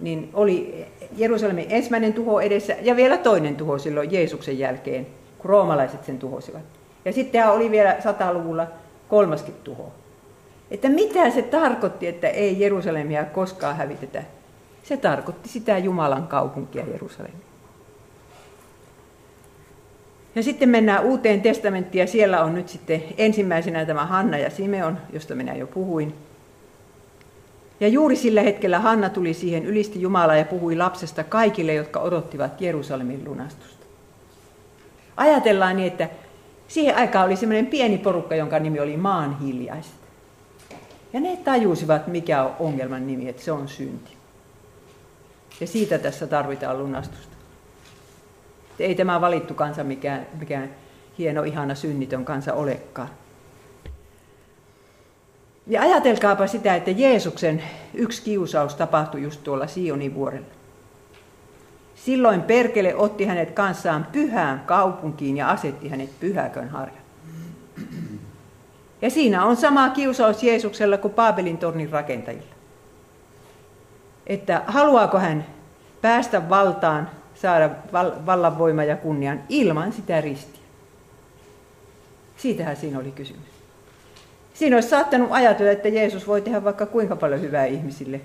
niin 0.00 0.30
oli 0.34 0.86
Jerusalemin 1.16 1.66
ensimmäinen 1.68 2.12
tuho 2.12 2.40
edessä 2.40 2.76
ja 2.82 2.96
vielä 2.96 3.16
toinen 3.18 3.56
tuho 3.56 3.78
silloin 3.78 4.12
Jeesuksen 4.12 4.58
jälkeen, 4.58 5.06
kun 5.38 5.50
roomalaiset 5.50 6.04
sen 6.04 6.18
tuhosivat. 6.18 6.62
Ja 7.04 7.12
sitten 7.12 7.48
oli 7.48 7.70
vielä 7.70 7.96
sataluvulla 8.00 8.66
kolmaskin 9.08 9.54
tuho. 9.64 9.92
Että 10.70 10.88
mitä 10.88 11.30
se 11.30 11.42
tarkoitti, 11.42 12.06
että 12.06 12.28
ei 12.28 12.60
Jerusalemia 12.60 13.24
koskaan 13.24 13.76
hävitetä? 13.76 14.22
Se 14.82 14.96
tarkoitti 14.96 15.48
sitä 15.48 15.78
Jumalan 15.78 16.26
kaupunkia 16.26 16.84
Jerusalemia. 16.92 17.51
Ja 20.34 20.42
sitten 20.42 20.68
mennään 20.68 21.04
uuteen 21.04 21.42
testamenttiin 21.42 22.00
ja 22.00 22.06
siellä 22.06 22.44
on 22.44 22.54
nyt 22.54 22.68
sitten 22.68 23.04
ensimmäisenä 23.18 23.86
tämä 23.86 24.06
Hanna 24.06 24.38
ja 24.38 24.50
Simeon, 24.50 24.98
josta 25.12 25.34
minä 25.34 25.54
jo 25.54 25.66
puhuin. 25.66 26.14
Ja 27.80 27.88
juuri 27.88 28.16
sillä 28.16 28.42
hetkellä 28.42 28.78
Hanna 28.78 29.10
tuli 29.10 29.34
siihen, 29.34 29.66
ylisti 29.66 30.00
Jumalaa 30.00 30.36
ja 30.36 30.44
puhui 30.44 30.76
lapsesta 30.76 31.24
kaikille, 31.24 31.74
jotka 31.74 32.00
odottivat 32.00 32.60
Jerusalemin 32.60 33.24
lunastusta. 33.24 33.86
Ajatellaan 35.16 35.76
niin, 35.76 35.88
että 35.88 36.08
siihen 36.68 36.96
aikaan 36.96 37.26
oli 37.26 37.36
semmoinen 37.36 37.66
pieni 37.66 37.98
porukka, 37.98 38.34
jonka 38.34 38.58
nimi 38.58 38.80
oli 38.80 38.96
maan 38.96 39.38
hiljaiset. 39.40 40.02
Ja 41.12 41.20
ne 41.20 41.36
tajusivat, 41.36 42.06
mikä 42.06 42.42
on 42.42 42.52
ongelman 42.58 43.06
nimi, 43.06 43.28
että 43.28 43.42
se 43.42 43.52
on 43.52 43.68
synti. 43.68 44.10
Ja 45.60 45.66
siitä 45.66 45.98
tässä 45.98 46.26
tarvitaan 46.26 46.78
lunastusta. 46.78 47.31
Ei 48.78 48.94
tämä 48.94 49.20
valittu 49.20 49.54
kansa 49.54 49.84
mikään, 49.84 50.26
mikään 50.38 50.70
hieno, 51.18 51.42
ihana, 51.42 51.74
synnitön 51.74 52.24
kansa 52.24 52.54
olekaan. 52.54 53.08
Ja 55.66 55.82
ajatelkaapa 55.82 56.46
sitä, 56.46 56.74
että 56.74 56.90
Jeesuksen 56.90 57.62
yksi 57.94 58.22
kiusaus 58.22 58.74
tapahtui 58.74 59.22
just 59.22 59.44
tuolla 59.44 59.66
Sionin 59.66 60.14
vuorella. 60.14 60.46
Silloin 61.94 62.42
perkele 62.42 62.94
otti 62.94 63.24
hänet 63.24 63.50
kanssaan 63.50 64.06
pyhään 64.12 64.60
kaupunkiin 64.66 65.36
ja 65.36 65.50
asetti 65.50 65.88
hänet 65.88 66.20
pyhäkön 66.20 66.68
harjan. 66.68 67.02
Ja 69.02 69.10
siinä 69.10 69.44
on 69.44 69.56
sama 69.56 69.88
kiusaus 69.88 70.42
Jeesuksella 70.42 70.98
kuin 70.98 71.14
Paabelin 71.14 71.58
tornin 71.58 71.90
rakentajilla. 71.90 72.54
Että 74.26 74.62
haluaako 74.66 75.18
hän 75.18 75.46
päästä 76.02 76.48
valtaan, 76.48 77.10
saada 77.42 77.70
vallanvoima 78.26 78.84
ja 78.84 78.96
kunnian 78.96 79.42
ilman 79.48 79.92
sitä 79.92 80.20
ristiä. 80.20 80.62
Siitähän 82.36 82.76
siinä 82.76 82.98
oli 82.98 83.12
kysymys. 83.12 83.52
Siinä 84.54 84.76
olisi 84.76 84.88
saattanut 84.88 85.28
ajatella, 85.32 85.72
että 85.72 85.88
Jeesus 85.88 86.26
voi 86.26 86.40
tehdä 86.40 86.64
vaikka 86.64 86.86
kuinka 86.86 87.16
paljon 87.16 87.40
hyvää 87.40 87.64
ihmisille, 87.64 88.20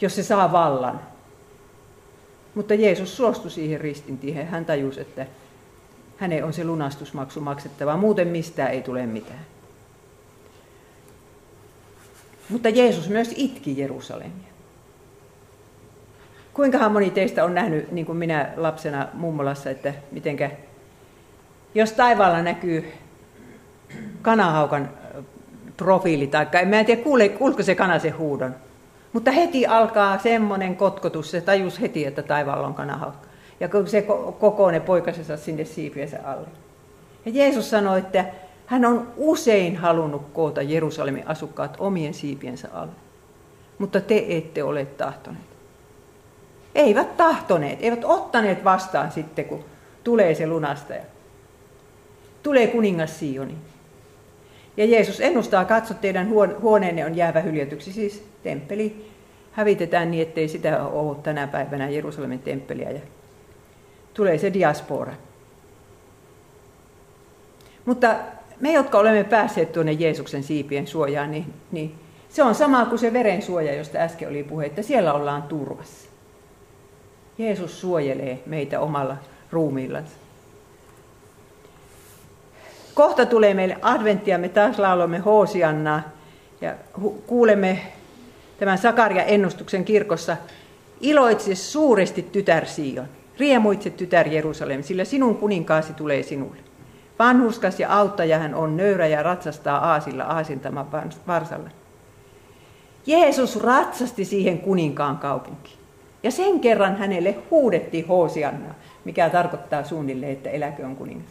jos 0.00 0.16
se 0.16 0.22
saa 0.22 0.52
vallan. 0.52 1.00
Mutta 2.54 2.74
Jeesus 2.74 3.16
suostui 3.16 3.50
siihen 3.50 3.80
ristintiehen. 3.80 4.46
Hän 4.46 4.64
tajusi, 4.64 5.00
että 5.00 5.26
hänen 6.16 6.44
on 6.44 6.52
se 6.52 6.64
lunastusmaksu 6.64 7.40
maksettava, 7.40 7.96
muuten 7.96 8.28
mistään 8.28 8.70
ei 8.70 8.82
tule 8.82 9.06
mitään. 9.06 9.46
Mutta 12.48 12.68
Jeesus 12.68 13.08
myös 13.08 13.34
itki 13.36 13.78
Jerusalemia. 13.78 14.57
Kuinkahan 16.58 16.92
moni 16.92 17.10
teistä 17.10 17.44
on 17.44 17.54
nähnyt, 17.54 17.92
niin 17.92 18.06
kuin 18.06 18.18
minä 18.18 18.50
lapsena 18.56 19.08
mummolassa, 19.12 19.70
että 19.70 19.94
mitenkä, 20.12 20.50
jos 21.74 21.92
taivaalla 21.92 22.42
näkyy 22.42 22.92
kanahaukan 24.22 24.90
profiili, 25.76 26.26
tai 26.26 26.46
en 26.62 26.68
mä 26.68 26.84
tiedä, 26.84 27.02
kuule, 27.02 27.28
kuulko 27.28 27.62
se 27.62 27.74
kana 27.74 27.98
se 27.98 28.10
huudon. 28.10 28.54
Mutta 29.12 29.30
heti 29.30 29.66
alkaa 29.66 30.18
semmoinen 30.18 30.76
kotkotus, 30.76 31.30
se 31.30 31.40
tajus 31.40 31.80
heti, 31.80 32.06
että 32.06 32.22
taivaalla 32.22 32.66
on 32.66 32.74
kanahaukka. 32.74 33.28
Ja 33.60 33.68
kun 33.68 33.86
se 33.86 34.06
kokoonee 34.38 34.80
poikasensa 34.80 35.36
sinne 35.36 35.64
siipiensä 35.64 36.18
alle. 36.24 36.48
Ja 37.26 37.32
Jeesus 37.34 37.70
sanoi, 37.70 37.98
että 37.98 38.24
Hän 38.68 38.84
on 38.84 39.12
usein 39.16 39.76
halunnut 39.76 40.22
koota 40.32 40.62
Jerusalemin 40.62 41.28
asukkaat 41.28 41.76
omien 41.78 42.14
siipiensä 42.14 42.68
alle. 42.72 42.92
Mutta 43.78 44.00
te 44.00 44.26
ette 44.28 44.62
ole 44.62 44.84
tahtoneet. 44.84 45.47
Eivät 46.78 47.16
tahtoneet, 47.16 47.78
eivät 47.82 48.04
ottaneet 48.04 48.64
vastaan 48.64 49.12
sitten, 49.12 49.44
kun 49.44 49.64
tulee 50.04 50.34
se 50.34 50.46
lunastaja. 50.46 51.02
Tulee 52.42 52.66
kuningas 52.66 53.18
Sioni. 53.18 53.54
Ja 54.76 54.84
Jeesus 54.84 55.20
ennustaa, 55.20 55.64
katso 55.64 55.94
teidän 55.94 56.28
huoneenne 56.60 57.04
on 57.04 57.16
jäävä 57.16 57.40
hyljetyksi, 57.40 57.92
siis 57.92 58.24
temppeli 58.42 59.10
hävitetään 59.52 60.10
niin, 60.10 60.22
ettei 60.22 60.48
sitä 60.48 60.86
ole 60.86 61.16
tänä 61.22 61.46
päivänä 61.46 61.88
Jerusalemin 61.88 62.38
temppeliä. 62.38 62.90
Ja 62.90 63.00
tulee 64.14 64.38
se 64.38 64.52
diaspora. 64.52 65.12
Mutta 67.84 68.16
me, 68.60 68.72
jotka 68.72 68.98
olemme 68.98 69.24
päässeet 69.24 69.72
tuonne 69.72 69.92
Jeesuksen 69.92 70.42
siipien 70.42 70.86
suojaan, 70.86 71.30
niin, 71.30 71.54
niin 71.70 71.94
se 72.28 72.42
on 72.42 72.54
sama 72.54 72.86
kuin 72.86 72.98
se 72.98 73.12
veren 73.12 73.42
suoja, 73.42 73.74
josta 73.74 73.98
äsken 73.98 74.28
oli 74.28 74.42
puhe, 74.42 74.66
että 74.66 74.82
siellä 74.82 75.12
ollaan 75.12 75.42
turvassa. 75.42 76.07
Jeesus 77.38 77.80
suojelee 77.80 78.42
meitä 78.46 78.80
omalla 78.80 79.16
ruumiillansa. 79.50 80.12
Kohta 82.94 83.26
tulee 83.26 83.54
meille 83.54 83.76
adventtia, 83.82 84.38
me 84.38 84.48
taas 84.48 84.78
laulamme 84.78 85.18
Hoosiannaa 85.18 86.02
ja 86.60 86.74
kuulemme 87.26 87.92
tämän 88.58 88.78
Sakaria 88.78 89.24
ennustuksen 89.24 89.84
kirkossa. 89.84 90.36
Iloitse 91.00 91.54
suuresti 91.54 92.22
tytär 92.22 92.66
Sion, 92.66 93.08
riemuitse 93.38 93.90
tytär 93.90 94.28
Jerusalem, 94.28 94.82
sillä 94.82 95.04
sinun 95.04 95.36
kuninkaasi 95.36 95.92
tulee 95.92 96.22
sinulle. 96.22 96.60
Vanhuskas 97.18 97.80
ja 97.80 97.96
auttaja 97.96 98.38
hän 98.38 98.54
on 98.54 98.76
nöyrä 98.76 99.06
ja 99.06 99.22
ratsastaa 99.22 99.78
aasilla 99.90 100.24
aasintaman 100.24 100.92
varsalla. 101.26 101.70
Jeesus 103.06 103.60
ratsasti 103.60 104.24
siihen 104.24 104.58
kuninkaan 104.58 105.18
kaupunkiin. 105.18 105.78
Ja 106.22 106.30
sen 106.30 106.60
kerran 106.60 106.96
hänelle 106.96 107.36
huudettiin 107.50 108.08
Hoosianna, 108.08 108.74
mikä 109.04 109.30
tarkoittaa 109.30 109.84
suunnilleen, 109.84 110.32
että 110.32 110.50
eläkö 110.50 110.86
on 110.86 110.96
kuningas. 110.96 111.30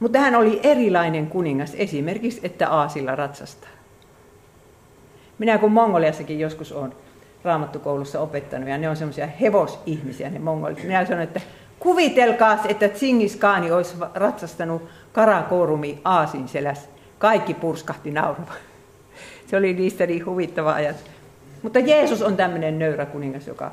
Mutta 0.00 0.18
hän 0.18 0.34
oli 0.34 0.60
erilainen 0.62 1.26
kuningas 1.26 1.74
esimerkiksi, 1.74 2.40
että 2.42 2.68
aasilla 2.68 3.16
ratsastaa. 3.16 3.70
Minä 5.38 5.58
kun 5.58 5.72
Mongoliassakin 5.72 6.40
joskus 6.40 6.72
olen 6.72 6.92
raamattukoulussa 7.44 8.20
opettanut, 8.20 8.68
ja 8.68 8.78
ne 8.78 8.88
on 8.88 8.96
semmoisia 8.96 9.26
hevosihmisiä, 9.26 10.30
ne 10.30 10.38
mongolit. 10.38 10.82
Minä 10.82 11.04
sanoin, 11.04 11.22
että 11.22 11.40
kuvitelkaa, 11.78 12.58
että 12.68 12.88
Tsingis 12.88 13.36
Kaani 13.36 13.72
olisi 13.72 13.94
ratsastanut 14.14 14.88
Karakorumi 15.12 16.00
aasin 16.04 16.48
selässä. 16.48 16.88
Kaikki 17.18 17.54
purskahti 17.54 18.10
nauramaan. 18.10 18.56
Se 19.46 19.56
oli 19.56 19.72
niistä 19.72 20.06
niin 20.06 20.26
huvittava 20.26 20.72
ajatus. 20.72 21.11
Mutta 21.62 21.78
Jeesus 21.78 22.22
on 22.22 22.36
tämmöinen 22.36 22.78
nöyrä 22.78 23.06
kuningas, 23.06 23.46
joka 23.46 23.72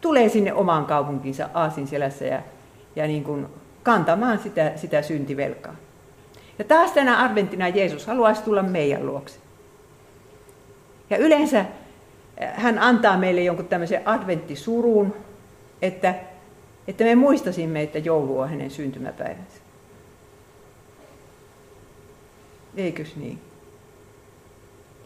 tulee 0.00 0.28
sinne 0.28 0.52
omaan 0.52 0.86
kaupunkinsa 0.86 1.48
aasin 1.54 1.86
selässä 1.86 2.24
ja, 2.24 2.42
ja 2.96 3.06
niin 3.06 3.24
kuin 3.24 3.46
kantamaan 3.82 4.38
sitä, 4.38 4.72
sitä 4.76 5.02
syntivelkaa. 5.02 5.76
Ja 6.58 6.64
taas 6.64 6.92
tänä 6.92 7.24
adventtina 7.24 7.68
Jeesus 7.68 8.06
haluaisi 8.06 8.42
tulla 8.42 8.62
meidän 8.62 9.06
luokse. 9.06 9.38
Ja 11.10 11.16
yleensä 11.16 11.60
eh, 11.60 12.48
hän 12.54 12.78
antaa 12.78 13.18
meille 13.18 13.42
jonkun 13.42 13.68
tämmöisen 13.68 14.08
adventtisuruun, 14.08 15.14
että, 15.82 16.14
että 16.88 17.04
me 17.04 17.14
muistasimme, 17.14 17.82
että 17.82 17.98
joulu 17.98 18.38
on 18.38 18.50
hänen 18.50 18.70
syntymäpäivänsä. 18.70 19.60
Eikös 22.76 23.16
niin? 23.16 23.40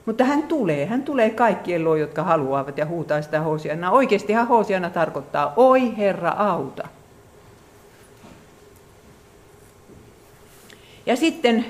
Mutta 0.08 0.24
hän 0.24 0.42
tulee, 0.42 0.86
hän 0.86 1.02
tulee 1.02 1.30
kaikkien 1.30 1.84
luo, 1.84 1.96
jotka 1.96 2.22
haluavat 2.22 2.78
ja 2.78 2.86
huutaa 2.86 3.22
sitä 3.22 3.40
Hosiana. 3.40 3.90
Oikeastihan 3.90 4.48
Hosiana 4.48 4.90
tarkoittaa, 4.90 5.52
oi 5.56 5.96
Herra 5.96 6.30
auta. 6.30 6.88
Ja 11.06 11.16
sitten 11.16 11.64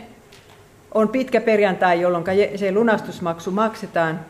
on 0.95 1.09
pitkä 1.09 1.41
perjantai, 1.41 2.01
jolloin 2.01 2.25
se 2.57 2.73
lunastusmaksu 2.73 3.51
maksetaan. 3.51 4.21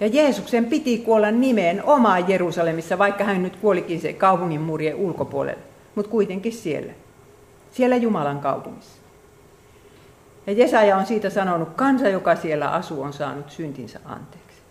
Ja 0.00 0.06
Jeesuksen 0.06 0.64
piti 0.64 0.98
kuolla 0.98 1.30
nimeen 1.30 1.84
omaa 1.84 2.18
Jerusalemissa, 2.18 2.98
vaikka 2.98 3.24
hän 3.24 3.42
nyt 3.42 3.56
kuolikin 3.56 4.00
se 4.00 4.12
kaupungin 4.12 4.60
murien 4.60 4.96
ulkopuolelle, 4.96 5.62
mutta 5.94 6.10
kuitenkin 6.10 6.52
siellä. 6.52 6.92
Siellä 7.72 7.96
Jumalan 7.96 8.40
kaupungissa. 8.40 8.97
Ja 10.48 10.54
Jesaja 10.54 10.96
on 10.96 11.06
siitä 11.06 11.30
sanonut, 11.30 11.68
kansa, 11.76 12.08
joka 12.08 12.36
siellä 12.36 12.70
asuu, 12.70 13.02
on 13.02 13.12
saanut 13.12 13.50
syntinsä 13.50 14.00
anteeksi. 14.04 14.62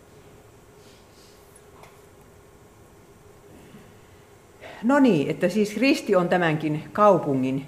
No 4.84 5.00
niin, 5.00 5.30
että 5.30 5.50
siis 5.50 5.78
risti 5.78 6.16
on 6.16 6.30
tämänkin 6.30 6.84
kaupungin, 6.94 7.68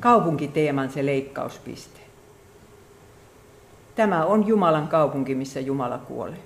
kaupunkiteeman 0.00 0.90
se 0.90 1.06
leikkauspiste. 1.06 2.00
Tämä 3.94 4.24
on 4.24 4.46
Jumalan 4.46 4.88
kaupunki, 4.88 5.34
missä 5.34 5.60
Jumala 5.60 5.98
kuolee. 5.98 6.42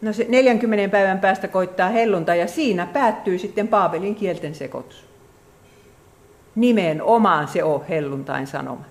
No 0.00 0.12
se 0.12 0.26
40 0.28 0.92
päivän 0.92 1.20
päästä 1.20 1.48
koittaa 1.48 1.88
hellunta 1.88 2.34
ja 2.34 2.46
siinä 2.46 2.86
päättyy 2.86 3.38
sitten 3.38 3.68
Paapelin 3.68 4.14
kielten 4.14 4.54
sekoitus. 4.54 5.11
Nimenomaan 6.54 7.48
se 7.48 7.64
on 7.64 7.84
helluntain 7.88 8.46
sanoma. 8.46 8.84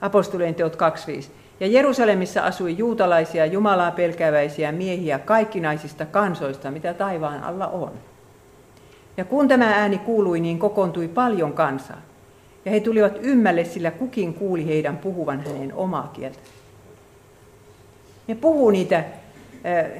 Apostolien 0.00 0.54
teot 0.54 0.76
2.5. 0.76 1.28
Ja 1.60 1.66
Jerusalemissa 1.66 2.42
asui 2.42 2.78
juutalaisia, 2.78 3.46
Jumalaa 3.46 3.90
pelkäväisiä 3.90 4.72
miehiä 4.72 5.18
kaikkinaisista 5.18 6.06
kansoista, 6.06 6.70
mitä 6.70 6.94
taivaan 6.94 7.42
alla 7.42 7.66
on. 7.66 7.92
Ja 9.16 9.24
kun 9.24 9.48
tämä 9.48 9.66
ääni 9.66 9.98
kuului, 9.98 10.40
niin 10.40 10.58
kokoontui 10.58 11.08
paljon 11.08 11.52
kansaa. 11.52 12.02
Ja 12.64 12.70
he 12.70 12.80
tulivat 12.80 13.18
ymmälle, 13.22 13.64
sillä 13.64 13.90
kukin 13.90 14.34
kuuli 14.34 14.66
heidän 14.66 14.96
puhuvan 14.96 15.40
hänen 15.40 15.74
omaa 15.74 16.10
kieltä. 16.12 16.38
Ne 18.28 18.34
puhuu 18.34 18.70
niitä, 18.70 19.04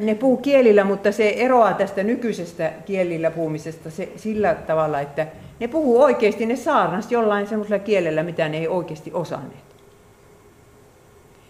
ne 0.01 0.15
puhuu 0.15 0.37
kielillä, 0.37 0.85
mutta 0.85 1.13
se 1.13 1.29
eroaa 1.29 1.75
tästä 1.75 2.03
nykyisestä 2.03 2.73
kielillä 2.87 3.31
puhumisesta 3.31 3.91
se, 3.91 4.09
sillä 4.17 4.55
tavalla, 4.55 5.01
että 5.01 5.27
ne 5.61 5.69
puhuu 5.69 6.03
oikeasti, 6.03 6.47
ne 6.47 6.57
saarnas 6.57 7.13
jollain 7.13 7.47
semmoisella 7.47 7.85
kielellä, 7.85 8.23
mitä 8.23 8.49
ne 8.49 8.59
ei 8.59 8.69
oikeasti 8.69 9.11
osanneet. 9.15 9.71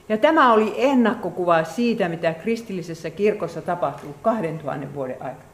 Ja 0.09 0.19
tämä 0.19 0.53
oli 0.53 0.75
ennakkokuva 0.77 1.65
siitä, 1.65 2.09
mitä 2.09 2.35
kristillisessä 2.35 3.11
kirkossa 3.11 3.63
tapahtuu 3.63 4.15
2000 4.23 4.95
vuoden 4.95 5.17
aikana. 5.23 5.51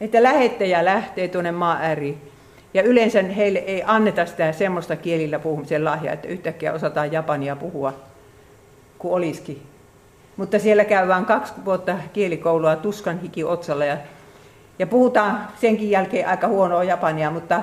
Että 0.00 0.22
lähettäjä 0.22 0.84
lähtee 0.84 1.28
tuonne 1.28 1.52
maa 1.52 1.76
ääriin 1.80 2.18
ja 2.74 2.82
yleensä 2.82 3.22
heille 3.22 3.58
ei 3.58 3.82
anneta 3.86 4.26
sitä 4.26 4.52
semmoista 4.52 4.96
kielillä 4.96 5.38
puhumisen 5.38 5.84
lahjaa, 5.84 6.14
että 6.14 6.28
yhtäkkiä 6.28 6.72
osataan 6.72 7.12
japania 7.12 7.56
puhua, 7.56 7.94
kuin 8.98 9.14
olisikin. 9.14 9.62
Mutta 10.36 10.58
siellä 10.58 10.84
käy 10.84 11.08
vain 11.08 11.24
kaksi 11.24 11.52
vuotta 11.64 11.96
kielikoulua 12.12 12.76
tuskan 12.76 13.20
hiki 13.20 13.44
otsalla 13.44 13.84
ja, 13.84 13.96
ja 14.78 14.86
puhutaan 14.86 15.48
senkin 15.60 15.90
jälkeen 15.90 16.28
aika 16.28 16.48
huonoa 16.48 16.84
japania, 16.84 17.30
mutta, 17.30 17.62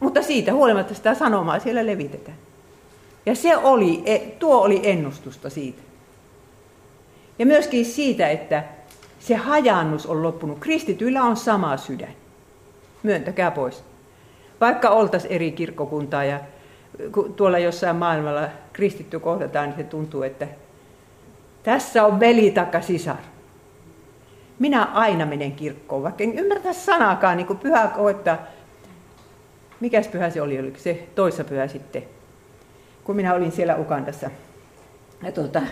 mutta 0.00 0.22
siitä 0.22 0.52
huolimatta 0.52 0.94
sitä 0.94 1.14
sanomaa 1.14 1.58
siellä 1.58 1.86
levitetään. 1.86 2.36
Ja 3.26 3.34
se 3.34 3.56
oli, 3.56 4.02
e, 4.06 4.18
tuo 4.18 4.62
oli 4.62 4.80
ennustusta 4.82 5.50
siitä. 5.50 5.82
Ja 7.38 7.46
myöskin 7.46 7.84
siitä, 7.84 8.28
että 8.28 8.64
se 9.20 9.34
hajannus 9.34 10.06
on 10.06 10.22
loppunut. 10.22 10.58
Kristityillä 10.58 11.22
on 11.22 11.36
sama 11.36 11.76
sydän 11.76 12.14
myöntäkää 13.02 13.50
pois. 13.50 13.84
Vaikka 14.60 14.90
oltaisiin 14.90 15.32
eri 15.32 15.52
kirkkokuntaa 15.52 16.24
ja 16.24 16.40
tuolla 17.36 17.58
jossain 17.58 17.96
maailmalla 17.96 18.48
kristitty 18.72 19.18
kohdataan, 19.18 19.68
niin 19.68 19.76
se 19.76 19.84
tuntuu, 19.84 20.22
että 20.22 20.48
tässä 21.62 22.04
on 22.04 22.20
veli 22.20 22.50
taka 22.50 22.80
sisar. 22.80 23.16
Minä 24.60 24.84
aina 24.84 25.26
menen 25.26 25.52
kirkkoon, 25.52 26.02
vaikka 26.02 26.24
en 26.24 26.38
ymmärtä 26.38 26.72
sanaakaan, 26.72 27.36
niin 27.36 27.46
kuin 27.46 27.58
pyhä 27.58 27.90
koettaa. 27.96 28.38
Mikäs 29.80 30.08
pyhä 30.08 30.30
se 30.30 30.42
oli, 30.42 30.60
oliko 30.60 30.78
se 30.78 31.06
toissa 31.14 31.44
pyhä 31.44 31.68
sitten, 31.68 32.02
kun 33.04 33.16
minä 33.16 33.34
olin 33.34 33.52
siellä 33.52 33.76
Ukandassa. 33.76 34.30
Ja 35.22 35.32
tuota, 35.32 35.62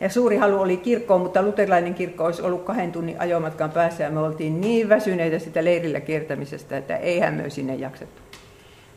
ja 0.00 0.08
suuri 0.08 0.36
halu 0.36 0.60
oli 0.60 0.76
kirkkoon, 0.76 1.20
mutta 1.20 1.42
luterilainen 1.42 1.94
kirkko 1.94 2.24
olisi 2.24 2.42
ollut 2.42 2.64
kahden 2.64 2.92
tunnin 2.92 3.20
ajomatkan 3.20 3.70
päässä 3.70 4.04
ja 4.04 4.10
me 4.10 4.20
oltiin 4.20 4.60
niin 4.60 4.88
väsyneitä 4.88 5.38
sitä 5.38 5.64
leirillä 5.64 6.00
kiertämisestä, 6.00 6.76
että 6.76 6.96
eihän 6.96 7.34
me 7.34 7.50
sinne 7.50 7.74
jaksettu. 7.74 8.22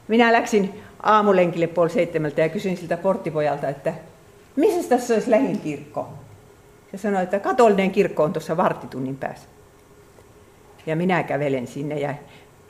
Minä 0.08 0.34
läksin 0.34 0.82
aamulenkille 1.04 1.68
puoli 1.68 1.90
seitsemältä 1.90 2.42
ja 2.42 2.50
kysyin 2.50 2.78
siltä 2.78 2.98
porttipojalta, 2.98 3.70
että 3.70 3.94
missä 4.56 4.90
tässä 4.90 5.14
olisi 5.14 5.32
lähin 5.32 5.60
kirkko? 5.60 6.10
Se 6.92 6.98
sanoi, 6.98 7.24
että 7.24 7.40
katolinen 7.40 7.92
kirkko 7.92 8.24
on 8.24 8.34
tuossa 8.34 8.58
varttitunnin 8.58 9.18
päässä. 9.18 9.48
Ja 10.86 10.96
minä 10.96 11.24
kävelen 11.24 11.68
sinne 11.68 12.00
ja 12.00 12.14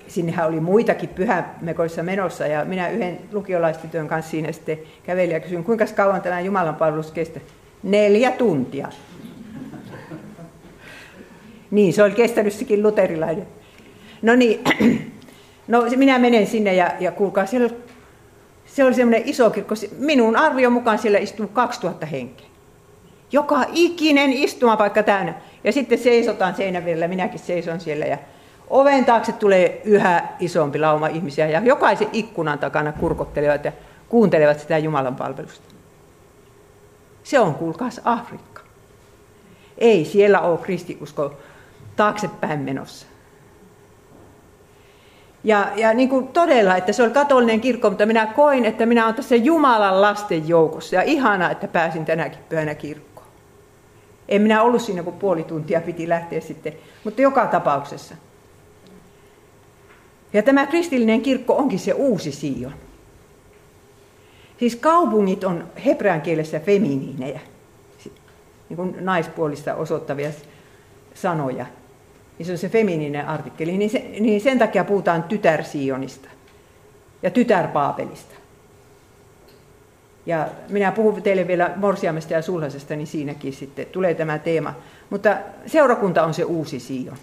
sinnehän 0.08 0.48
oli 0.48 0.60
muitakin 0.60 1.10
pyhämekoissa 1.10 2.04
menossa 2.04 2.48
ja 2.48 2.66
minä 2.66 2.90
yhden 2.90 3.20
lukiolaistytön 3.32 4.08
kanssa 4.08 4.32
siinä 4.32 4.52
sitten 4.52 4.80
kävelin 5.04 5.34
ja 5.34 5.40
kysyin, 5.40 5.64
kuinka 5.64 5.86
kauan 5.96 6.22
tämä 6.22 6.42
Jumalan 6.42 6.76
palvelus 6.76 7.12
kestää. 7.12 7.42
Neljä 7.84 8.32
tuntia. 8.32 8.88
Niin, 11.72 11.94
se 11.94 12.04
oli 12.04 12.12
kestänyt 12.12 12.54
sekin 12.54 12.84
luterilainen. 12.84 13.48
No 14.22 14.36
niin, 14.36 14.64
no 15.68 15.84
minä 15.96 16.20
menen 16.20 16.48
sinne 16.48 16.76
ja, 16.76 16.92
ja 17.00 17.12
kuulkaa, 17.12 17.46
siellä, 17.46 17.70
se 18.66 18.84
oli 18.84 18.94
semmoinen 18.94 19.30
iso 19.30 19.50
kirkko. 19.50 19.76
Minun 19.98 20.36
arvion 20.36 20.74
mukaan 20.74 21.00
siellä 21.00 21.20
istuu 21.20 21.48
2000 21.48 22.06
henkeä. 22.06 22.51
Joka 23.32 23.66
ikinen 23.74 24.34
istumapaikka 24.34 25.04
täynnä. 25.04 25.34
Ja 25.64 25.72
sitten 25.72 25.98
seisotaan 25.98 26.56
seinän 26.56 26.86
vierellä, 26.86 27.08
minäkin 27.08 27.40
seison 27.40 27.80
siellä 27.80 28.06
ja 28.06 28.18
oven 28.70 29.06
taakse 29.06 29.32
tulee 29.32 29.82
yhä 29.84 30.28
isompi 30.40 30.80
lauma 30.80 31.08
ihmisiä 31.08 31.48
ja 31.48 31.62
jokaisen 31.64 32.10
ikkunan 32.14 32.60
takana 32.60 32.92
kurkottelevat 32.92 33.66
ja 33.66 33.72
kuuntelevat 34.10 34.60
sitä 34.60 34.78
Jumalan 34.78 35.16
palvelusta. 35.16 35.76
Se 37.24 37.40
on 37.40 37.56
kuulkaas 37.56 38.02
Afrikka. 38.06 38.62
Ei 39.78 40.06
siellä 40.06 40.40
ole 40.40 40.58
kristiusko 40.58 41.34
taaksepäin 41.96 42.60
menossa. 42.60 43.08
Ja, 45.44 45.68
ja 45.76 45.94
niin 45.94 46.10
kuin 46.10 46.28
todella, 46.28 46.78
että 46.78 46.94
se 46.94 47.04
oli 47.04 47.12
katolinen 47.12 47.62
kirkko, 47.62 47.90
mutta 47.90 48.06
minä 48.06 48.26
koin, 48.26 48.66
että 48.66 48.86
minä 48.86 49.04
olen 49.04 49.16
tässä 49.16 49.36
Jumalan 49.36 50.02
lasten 50.02 50.48
joukossa. 50.48 50.96
Ja 50.96 51.02
ihana, 51.02 51.52
että 51.52 51.68
pääsin 51.68 52.06
tänäkin 52.06 52.40
pyhänä 52.50 52.76
kirkkoon. 52.76 53.11
En 54.32 54.42
minä 54.42 54.62
ollut 54.62 54.82
siinä, 54.82 55.04
kun 55.04 55.14
puoli 55.14 55.44
tuntia 55.44 55.82
piti 55.82 56.10
lähteä 56.10 56.42
sitten, 56.42 56.74
mutta 57.04 57.22
joka 57.22 57.48
tapauksessa. 57.48 58.16
Ja 60.34 60.44
tämä 60.44 60.68
kristillinen 60.68 61.22
kirkko 61.22 61.56
onkin 61.56 61.80
se 61.80 61.94
uusi 61.94 62.32
Sion. 62.32 62.74
Siis 64.58 64.76
kaupungit 64.76 65.44
on 65.44 65.68
hebrean 65.86 66.22
kielessä 66.22 66.60
feminiinejä, 66.60 67.40
niin 68.70 68.78
kuin 68.78 68.96
naispuolista 69.00 69.76
osoittavia 69.76 70.30
sanoja. 71.14 71.66
Niin 72.38 72.46
se 72.46 72.52
on 72.52 72.58
se 72.58 72.70
feminiininen 72.70 73.28
artikkeli. 73.28 73.78
Niin, 73.78 73.92
niin 74.20 74.42
sen 74.42 74.60
takia 74.60 74.84
puhutaan 74.84 75.24
tytär-Sionista 75.24 76.30
ja 77.24 77.30
tytär-Paapelista. 77.30 78.31
Ja 80.26 80.48
minä 80.70 80.92
puhun 80.92 81.22
teille 81.22 81.48
vielä 81.48 81.72
morsiamesta 81.76 82.34
ja 82.34 82.42
sulhasesta, 82.42 82.96
niin 82.96 83.08
siinäkin 83.08 83.54
sitten 83.54 83.86
tulee 83.86 84.14
tämä 84.14 84.40
teema. 84.40 84.74
Mutta 85.10 85.38
seurakunta 85.66 86.24
on 86.24 86.34
se 86.34 86.44
uusi 86.44 86.80
Sion. 86.80 87.18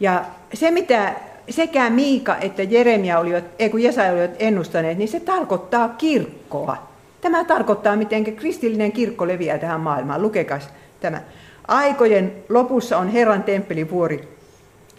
Ja 0.00 0.24
se, 0.54 0.70
mitä 0.70 1.14
sekä 1.50 1.90
Miika 1.90 2.36
että 2.36 2.62
Jeremia 2.62 3.18
olivat, 3.18 3.44
ei 3.58 3.70
kun 3.70 3.82
Jesaja 3.82 4.12
olivat 4.12 4.30
ennustaneet, 4.38 4.98
niin 4.98 5.08
se 5.08 5.20
tarkoittaa 5.20 5.88
kirkkoa. 5.88 6.88
Tämä 7.20 7.44
tarkoittaa, 7.44 7.96
miten 7.96 8.24
kristillinen 8.24 8.92
kirkko 8.92 9.26
leviää 9.26 9.58
tähän 9.58 9.80
maailmaan. 9.80 10.22
Lukekas 10.22 10.68
tämä. 11.00 11.20
Aikojen 11.68 12.32
lopussa 12.48 12.98
on 12.98 13.08
Herran 13.08 13.42
temppelivuori. 13.42 14.38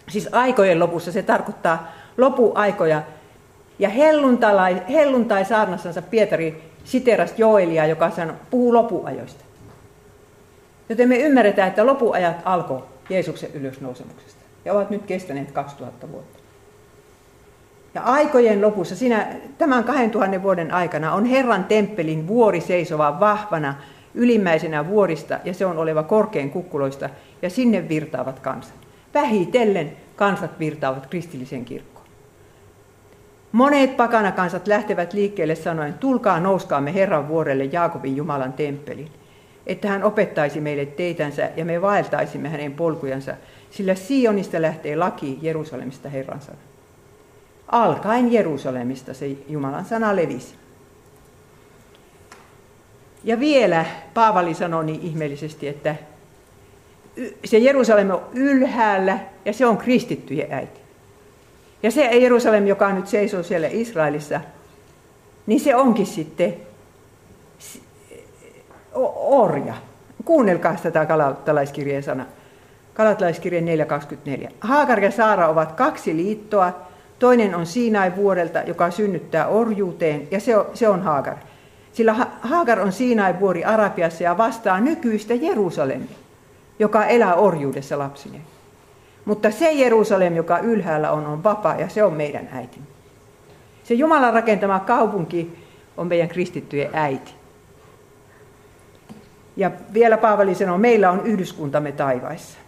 Siis 0.08 0.28
aikojen 0.32 0.78
lopussa 0.78 1.12
se 1.12 1.22
tarkoittaa 1.22 1.92
lopuaikoja. 2.18 3.02
Ja 3.80 3.88
helluntai, 3.88 5.44
saarnassansa 5.44 6.02
Pietari 6.02 6.62
siteras 6.84 7.34
Joelia, 7.38 7.86
joka 7.86 8.10
sanoo, 8.10 8.36
puhuu 8.50 8.74
lopuajoista. 8.74 9.44
Joten 10.88 11.08
me 11.08 11.16
ymmärretään, 11.16 11.68
että 11.68 11.86
lopuajat 11.86 12.36
alkoi 12.44 12.82
Jeesuksen 13.10 13.50
ylösnousemuksesta 13.54 14.40
ja 14.64 14.72
ovat 14.72 14.90
nyt 14.90 15.06
kestäneet 15.06 15.52
2000 15.52 16.12
vuotta. 16.12 16.38
Ja 17.94 18.02
aikojen 18.02 18.62
lopussa, 18.62 18.96
siinä, 18.96 19.26
tämän 19.58 19.84
2000 19.84 20.42
vuoden 20.42 20.72
aikana, 20.72 21.14
on 21.14 21.24
Herran 21.24 21.64
temppelin 21.64 22.26
vuori 22.26 22.60
seisova 22.60 23.20
vahvana 23.20 23.74
ylimmäisenä 24.14 24.88
vuorista, 24.88 25.38
ja 25.44 25.54
se 25.54 25.66
on 25.66 25.78
oleva 25.78 26.02
korkein 26.02 26.50
kukkuloista, 26.50 27.08
ja 27.42 27.50
sinne 27.50 27.88
virtaavat 27.88 28.40
kansat. 28.40 28.74
Vähitellen 29.14 29.92
kansat 30.16 30.58
virtaavat 30.58 31.06
kristillisen 31.06 31.64
kirkkoon. 31.64 31.89
Monet 33.52 33.96
pakanakansat 33.96 34.66
lähtevät 34.66 35.12
liikkeelle 35.12 35.54
sanoen, 35.54 35.94
tulkaa 35.94 36.40
nouskaamme 36.40 36.94
Herran 36.94 37.28
vuorelle 37.28 37.64
Jaakobin 37.64 38.16
Jumalan 38.16 38.52
temppelin, 38.52 39.08
että 39.66 39.88
hän 39.88 40.04
opettaisi 40.04 40.60
meille 40.60 40.86
teitänsä 40.86 41.50
ja 41.56 41.64
me 41.64 41.82
vaeltaisimme 41.82 42.48
hänen 42.48 42.72
polkujansa, 42.72 43.34
sillä 43.70 43.94
Sionista 43.94 44.62
lähtee 44.62 44.96
laki 44.96 45.38
Jerusalemista 45.42 46.08
Herran 46.08 46.40
sana. 46.40 46.58
Alkaen 47.68 48.32
Jerusalemista 48.32 49.14
se 49.14 49.36
Jumalan 49.48 49.84
sana 49.84 50.16
levisi. 50.16 50.54
Ja 53.24 53.40
vielä 53.40 53.84
Paavali 54.14 54.54
sanoi 54.54 54.84
niin 54.84 55.00
ihmeellisesti, 55.00 55.68
että 55.68 55.96
se 57.44 57.58
Jerusalem 57.58 58.10
on 58.10 58.22
ylhäällä 58.34 59.18
ja 59.44 59.52
se 59.52 59.66
on 59.66 59.78
kristittyjen 59.78 60.52
äiti. 60.52 60.79
Ja 61.82 61.90
se 61.90 62.04
Jerusalem, 62.04 62.66
joka 62.66 62.92
nyt 62.92 63.06
seisoo 63.06 63.42
siellä 63.42 63.68
Israelissa, 63.70 64.40
niin 65.46 65.60
se 65.60 65.76
onkin 65.76 66.06
sitten 66.06 66.56
orja. 69.14 69.74
Kuunnelkaa 70.24 70.76
tätä 70.82 71.06
kalattalaiskirjeen 71.06 72.02
sana. 72.02 72.26
Kalattalaiskirjeen 72.94 73.66
4.24. 74.44 74.52
Haakar 74.60 75.00
ja 75.00 75.10
Saara 75.10 75.48
ovat 75.48 75.72
kaksi 75.72 76.16
liittoa, 76.16 76.72
Toinen 77.18 77.54
on 77.54 77.66
Siinai 77.66 78.16
vuorelta, 78.16 78.60
joka 78.60 78.90
synnyttää 78.90 79.46
orjuuteen, 79.46 80.28
ja 80.30 80.40
se 80.40 80.56
on, 80.56 80.66
se 80.74 80.88
on 80.88 81.02
Haagar. 81.02 81.36
Sillä 81.92 82.26
Haagar 82.40 82.80
on 82.80 82.92
Siinai 82.92 83.40
vuori 83.40 83.64
Arabiassa 83.64 84.24
ja 84.24 84.38
vastaa 84.38 84.80
nykyistä 84.80 85.34
Jerusalemia, 85.34 86.16
joka 86.78 87.04
elää 87.04 87.34
orjuudessa 87.34 87.98
lapsineen. 87.98 88.42
Mutta 89.30 89.50
se 89.50 89.72
Jerusalem, 89.72 90.36
joka 90.36 90.58
ylhäällä 90.58 91.10
on, 91.10 91.26
on 91.26 91.44
vapaa 91.44 91.76
ja 91.76 91.88
se 91.88 92.04
on 92.04 92.12
meidän 92.12 92.48
äiti. 92.52 92.80
Se 93.84 93.94
Jumalan 93.94 94.34
rakentama 94.34 94.80
kaupunki 94.80 95.58
on 95.96 96.06
meidän 96.06 96.28
kristittyjen 96.28 96.90
äiti. 96.92 97.32
Ja 99.56 99.70
vielä 99.92 100.16
Paavali 100.16 100.54
sanoo, 100.54 100.78
meillä 100.78 101.10
on 101.10 101.26
yhdyskuntamme 101.26 101.92
taivaissa. 101.92 102.58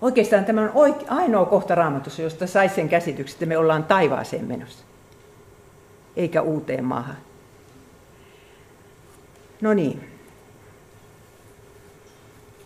Oikeastaan 0.00 0.44
tämä 0.44 0.60
on 0.74 0.94
ainoa 1.08 1.44
kohta 1.46 1.74
raamatussa, 1.74 2.22
josta 2.22 2.46
saisi 2.46 2.74
sen 2.74 2.88
käsityksen, 2.88 3.34
että 3.34 3.46
me 3.46 3.58
ollaan 3.58 3.84
taivaaseen 3.84 4.44
menossa, 4.44 4.84
eikä 6.16 6.42
uuteen 6.42 6.84
maahan. 6.84 7.16
No 9.60 9.74
niin. 9.74 10.13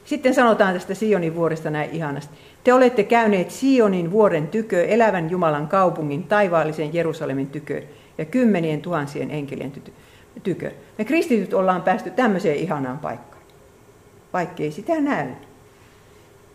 Sitten 0.09 0.34
sanotaan 0.34 0.74
tästä 0.74 0.94
Sionin 0.94 1.34
vuoresta 1.34 1.70
näin 1.70 1.90
ihanasti. 1.90 2.34
Te 2.64 2.72
olette 2.72 3.04
käyneet 3.04 3.50
Sionin 3.50 4.11
vuoren 4.11 4.48
tykö, 4.48 4.84
elävän 4.84 5.30
Jumalan 5.30 5.68
kaupungin, 5.68 6.22
taivaallisen 6.22 6.94
Jerusalemin 6.94 7.46
tykö 7.46 7.82
ja 8.18 8.24
kymmenien 8.24 8.80
tuhansien 8.80 9.30
enkelien 9.30 9.72
tykö. 10.42 10.70
Me 10.98 11.04
kristityt 11.04 11.54
ollaan 11.54 11.82
päästy 11.82 12.11
tämmöiseen 12.11 12.56
ihanaan 12.56 12.98
paikkaan, 12.98 13.42
vaikkei 14.32 14.70
sitä 14.70 15.00
näy 15.00 15.28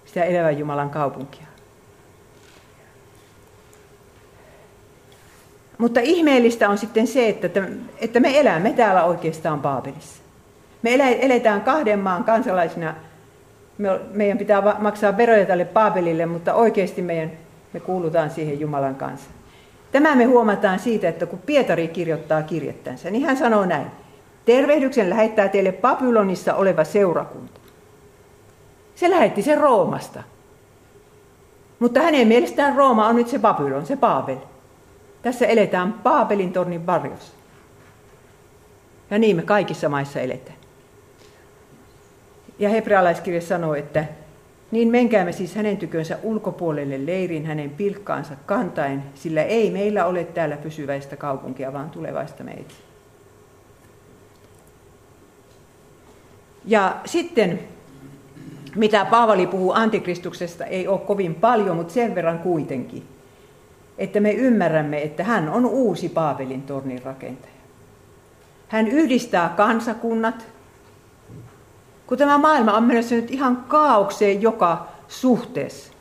sitä 0.05 0.23
elävän 0.23 0.59
Jumalan 0.59 0.89
kaupunkia. 0.89 1.47
Mutta 5.77 5.99
ihmeellistä 5.99 6.69
on 6.69 6.77
sitten 6.77 7.07
se, 7.07 7.29
että, 7.29 7.49
että 7.97 8.19
me 8.19 8.39
elämme 8.39 8.73
täällä 8.73 9.03
oikeastaan 9.03 9.59
Paapelissa. 9.59 10.23
Me 10.81 10.93
eletään 11.21 11.61
kahden 11.61 11.99
maan 11.99 12.23
kansalaisina. 12.23 12.95
Meidän 14.13 14.37
pitää 14.37 14.79
maksaa 14.79 15.17
veroja 15.17 15.45
tälle 15.45 15.65
Paapelille, 15.65 16.25
mutta 16.25 16.53
oikeasti 16.53 17.01
meidän, 17.01 17.31
me 17.73 17.79
kuulutaan 17.79 18.29
siihen 18.29 18.59
Jumalan 18.59 18.95
kanssa. 18.95 19.29
Tämä 19.91 20.15
me 20.15 20.23
huomataan 20.23 20.79
siitä, 20.79 21.09
että 21.09 21.25
kun 21.25 21.39
Pietari 21.39 21.87
kirjoittaa 21.87 22.43
kirjettänsä, 22.43 23.09
niin 23.09 23.25
hän 23.25 23.37
sanoo 23.37 23.65
näin. 23.65 23.87
Tervehdyksen 24.45 25.09
lähettää 25.09 25.47
teille 25.47 25.71
Babylonissa 25.71 26.55
oleva 26.55 26.83
seurakunta. 26.83 27.59
Se 28.95 29.09
lähetti 29.09 29.41
sen 29.41 29.57
Roomasta. 29.57 30.23
Mutta 31.79 32.01
hänen 32.01 32.27
mielestään 32.27 32.75
Rooma 32.75 33.07
on 33.07 33.15
nyt 33.15 33.27
se 33.27 33.39
Babylon, 33.39 33.85
se 33.85 33.95
Paabel. 33.95 34.37
Tässä 35.21 35.45
eletään 35.45 35.93
Paabelin 35.93 36.53
tornin 36.53 36.85
varjossa. 36.85 37.33
Ja 39.11 39.19
niin 39.19 39.35
me 39.35 39.41
kaikissa 39.41 39.89
maissa 39.89 40.19
eletään. 40.19 40.62
Ja 42.63 42.69
hebrealaiskirja 42.69 43.41
sanoo, 43.41 43.75
että 43.75 44.05
niin 44.71 44.91
menkäämme 44.91 45.31
siis 45.31 45.55
hänen 45.55 45.77
tykönsä 45.77 46.17
ulkopuolelle 46.23 47.05
leirin 47.05 47.45
hänen 47.45 47.69
pilkkaansa 47.69 48.35
kantaen, 48.45 49.03
sillä 49.15 49.43
ei 49.43 49.71
meillä 49.71 50.05
ole 50.05 50.23
täällä 50.23 50.57
pysyväistä 50.57 51.15
kaupunkia, 51.15 51.73
vaan 51.73 51.89
tulevaista 51.89 52.43
meitä. 52.43 52.73
Ja 56.65 56.97
sitten 57.05 57.59
mitä 58.75 59.05
Paavali 59.05 59.47
puhuu 59.47 59.71
antikristuksesta, 59.71 60.65
ei 60.65 60.87
ole 60.87 60.99
kovin 60.99 61.35
paljon, 61.35 61.75
mutta 61.75 61.93
sen 61.93 62.15
verran 62.15 62.39
kuitenkin, 62.39 63.03
että 63.97 64.19
me 64.19 64.31
ymmärrämme, 64.31 65.03
että 65.03 65.23
hän 65.23 65.49
on 65.49 65.65
uusi 65.65 66.09
Paavelin 66.09 66.61
tornin 66.61 67.03
rakentaja. 67.03 67.53
Hän 68.67 68.87
yhdistää 68.87 69.53
kansakunnat, 69.57 70.52
kun 72.13 72.17
tämä 72.17 72.37
maailma 72.37 72.77
on 72.77 72.83
menossa 72.83 73.15
nyt 73.15 73.31
ihan 73.31 73.65
kaaukseen 73.67 74.41
joka 74.41 74.87
suhteessa. 75.07 75.93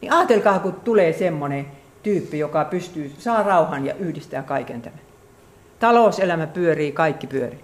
Niin 0.00 0.12
ajatelkaa, 0.12 0.58
kun 0.58 0.72
tulee 0.72 1.12
semmoinen 1.12 1.66
tyyppi, 2.02 2.38
joka 2.38 2.64
pystyy, 2.64 3.12
saa 3.18 3.42
rauhan 3.42 3.86
ja 3.86 3.94
yhdistää 3.94 4.42
kaiken 4.42 4.82
tämän. 4.82 5.00
Talouselämä 5.78 6.46
pyörii, 6.46 6.92
kaikki 6.92 7.26
pyörii. 7.26 7.58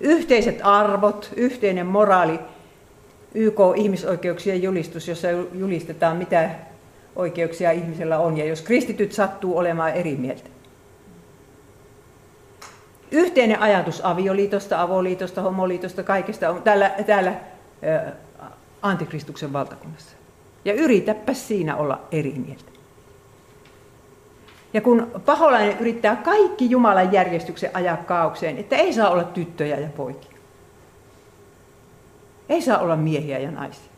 Yhteiset 0.00 0.58
arvot, 0.62 1.32
yhteinen 1.36 1.86
moraali, 1.86 2.40
YK 3.34 3.58
ihmisoikeuksien 3.76 4.62
julistus, 4.62 5.08
jossa 5.08 5.28
julistetaan 5.52 6.16
mitä 6.16 6.50
oikeuksia 7.16 7.70
ihmisellä 7.70 8.18
on 8.18 8.36
ja 8.36 8.44
jos 8.44 8.62
kristityt 8.62 9.12
sattuu 9.12 9.58
olemaan 9.58 9.92
eri 9.92 10.16
mieltä. 10.16 10.51
Yhteinen 13.12 13.60
ajatus 13.60 14.00
avioliitosta, 14.04 14.82
avoliitosta, 14.82 15.42
homoliitosta, 15.42 16.02
kaikesta 16.02 16.50
on 16.50 16.62
täällä, 16.62 16.90
täällä 17.06 17.34
antikristuksen 18.82 19.52
valtakunnassa. 19.52 20.16
Ja 20.64 20.72
yritäpä 20.72 21.34
siinä 21.34 21.76
olla 21.76 22.00
eri 22.12 22.34
mieltä. 22.46 22.72
Ja 24.74 24.80
kun 24.80 25.10
paholainen 25.26 25.78
yrittää 25.78 26.16
kaikki 26.16 26.70
Jumalan 26.70 27.12
järjestyksen 27.12 27.70
ajaa 27.74 27.96
kaaukseen, 27.96 28.58
että 28.58 28.76
ei 28.76 28.92
saa 28.92 29.10
olla 29.10 29.24
tyttöjä 29.24 29.78
ja 29.78 29.88
poikia. 29.96 30.32
Ei 32.48 32.62
saa 32.62 32.78
olla 32.78 32.96
miehiä 32.96 33.38
ja 33.38 33.50
naisia. 33.50 33.92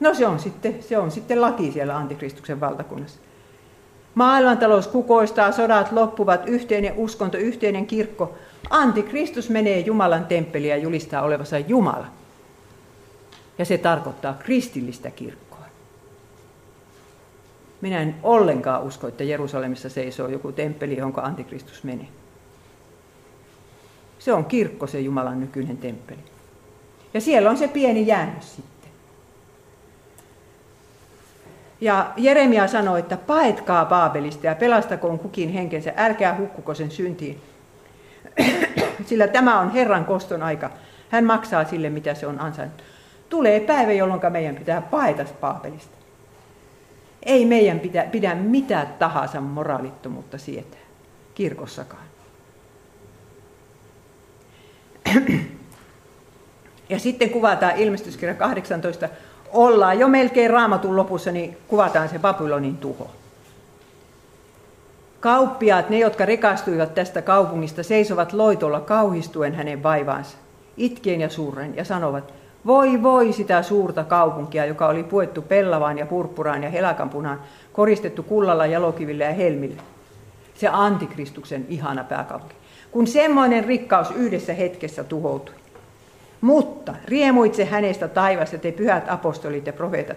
No 0.00 0.14
se 0.14 0.26
on 0.26 0.38
sitten, 0.38 0.82
se 0.82 0.98
on 0.98 1.10
sitten 1.10 1.40
laki 1.40 1.72
siellä 1.72 1.96
antikristuksen 1.96 2.60
valtakunnassa. 2.60 3.20
Maailmantalous 4.16 4.86
kukoistaa, 4.88 5.52
sodat 5.52 5.92
loppuvat, 5.92 6.48
yhteinen 6.48 6.94
uskonto, 6.96 7.38
yhteinen 7.38 7.86
kirkko. 7.86 8.34
Antikristus 8.70 9.50
menee 9.50 9.78
Jumalan 9.78 10.26
temppeliä 10.26 10.76
ja 10.76 10.82
julistaa 10.82 11.22
olevansa 11.22 11.58
Jumala. 11.58 12.06
Ja 13.58 13.64
se 13.64 13.78
tarkoittaa 13.78 14.34
kristillistä 14.34 15.10
kirkkoa. 15.10 15.64
Minä 17.80 18.02
en 18.02 18.14
ollenkaan 18.22 18.82
usko, 18.82 19.08
että 19.08 19.24
Jerusalemissa 19.24 19.88
seisoo 19.88 20.28
joku 20.28 20.52
temppeli, 20.52 20.96
jonka 20.96 21.20
antikristus 21.20 21.84
menee. 21.84 22.08
Se 24.18 24.32
on 24.32 24.44
kirkko, 24.44 24.86
se 24.86 25.00
Jumalan 25.00 25.40
nykyinen 25.40 25.76
temppeli. 25.76 26.20
Ja 27.14 27.20
siellä 27.20 27.50
on 27.50 27.58
se 27.58 27.68
pieni 27.68 28.06
jäännös 28.06 28.56
sitten. 28.56 28.75
Ja 31.80 32.12
Jeremia 32.16 32.66
sanoi, 32.66 32.98
että 32.98 33.16
paetkaa 33.16 33.84
Baabelista 33.84 34.46
ja 34.46 34.54
pelastakoon 34.54 35.18
kukin 35.18 35.52
henkensä, 35.52 35.92
älkää 35.96 36.36
hukkuko 36.36 36.74
sen 36.74 36.90
syntiin. 36.90 37.40
Sillä 39.06 39.28
tämä 39.28 39.60
on 39.60 39.70
Herran 39.72 40.04
koston 40.04 40.42
aika. 40.42 40.70
Hän 41.08 41.24
maksaa 41.24 41.64
sille, 41.64 41.90
mitä 41.90 42.14
se 42.14 42.26
on 42.26 42.40
ansainnut. 42.40 42.82
Tulee 43.28 43.60
päivä, 43.60 43.92
jolloin 43.92 44.20
meidän 44.30 44.56
pitää 44.56 44.80
paeta 44.80 45.24
Baabelista. 45.40 45.96
Ei 47.22 47.46
meidän 47.46 47.80
pidä, 47.80 48.02
pidä 48.02 48.34
mitään 48.34 48.86
tahansa 48.98 49.40
moraalittomuutta 49.40 50.38
sietää, 50.38 50.80
kirkossakaan. 51.34 52.06
Ja 56.88 56.98
sitten 56.98 57.30
kuvataan 57.30 57.76
ilmestyskirja 57.76 58.34
18 58.34 59.08
ollaan 59.52 59.98
jo 59.98 60.08
melkein 60.08 60.50
raamatun 60.50 60.96
lopussa, 60.96 61.32
niin 61.32 61.56
kuvataan 61.68 62.08
se 62.08 62.18
Babylonin 62.18 62.76
tuho. 62.76 63.10
Kauppiaat, 65.20 65.90
ne 65.90 65.98
jotka 65.98 66.26
rikastuivat 66.26 66.94
tästä 66.94 67.22
kaupungista, 67.22 67.82
seisovat 67.82 68.32
loitolla 68.32 68.80
kauhistuen 68.80 69.54
hänen 69.54 69.82
vaivaansa, 69.82 70.36
itkien 70.76 71.20
ja 71.20 71.28
surren, 71.28 71.76
ja 71.76 71.84
sanovat, 71.84 72.32
voi 72.66 73.02
voi 73.02 73.32
sitä 73.32 73.62
suurta 73.62 74.04
kaupunkia, 74.04 74.64
joka 74.64 74.86
oli 74.86 75.02
puettu 75.02 75.42
pellavaan 75.42 75.98
ja 75.98 76.06
purppuraan 76.06 76.62
ja 76.62 76.70
helakanpunaan, 76.70 77.40
koristettu 77.72 78.22
kullalla, 78.22 78.66
jalokivillä 78.66 79.24
ja 79.24 79.32
helmillä. 79.32 79.82
Se 80.54 80.68
antikristuksen 80.68 81.66
ihana 81.68 82.04
pääkaupunki. 82.04 82.54
Kun 82.90 83.06
semmoinen 83.06 83.64
rikkaus 83.64 84.10
yhdessä 84.10 84.52
hetkessä 84.52 85.04
tuhoutui. 85.04 85.54
Mutta 86.46 86.94
riemuitse 87.04 87.64
hänestä 87.64 88.08
taivas 88.08 88.52
ja 88.52 88.58
te 88.58 88.72
pyhät 88.72 89.04
apostolit 89.08 89.66
ja 89.66 89.72
profeetat, 89.72 90.16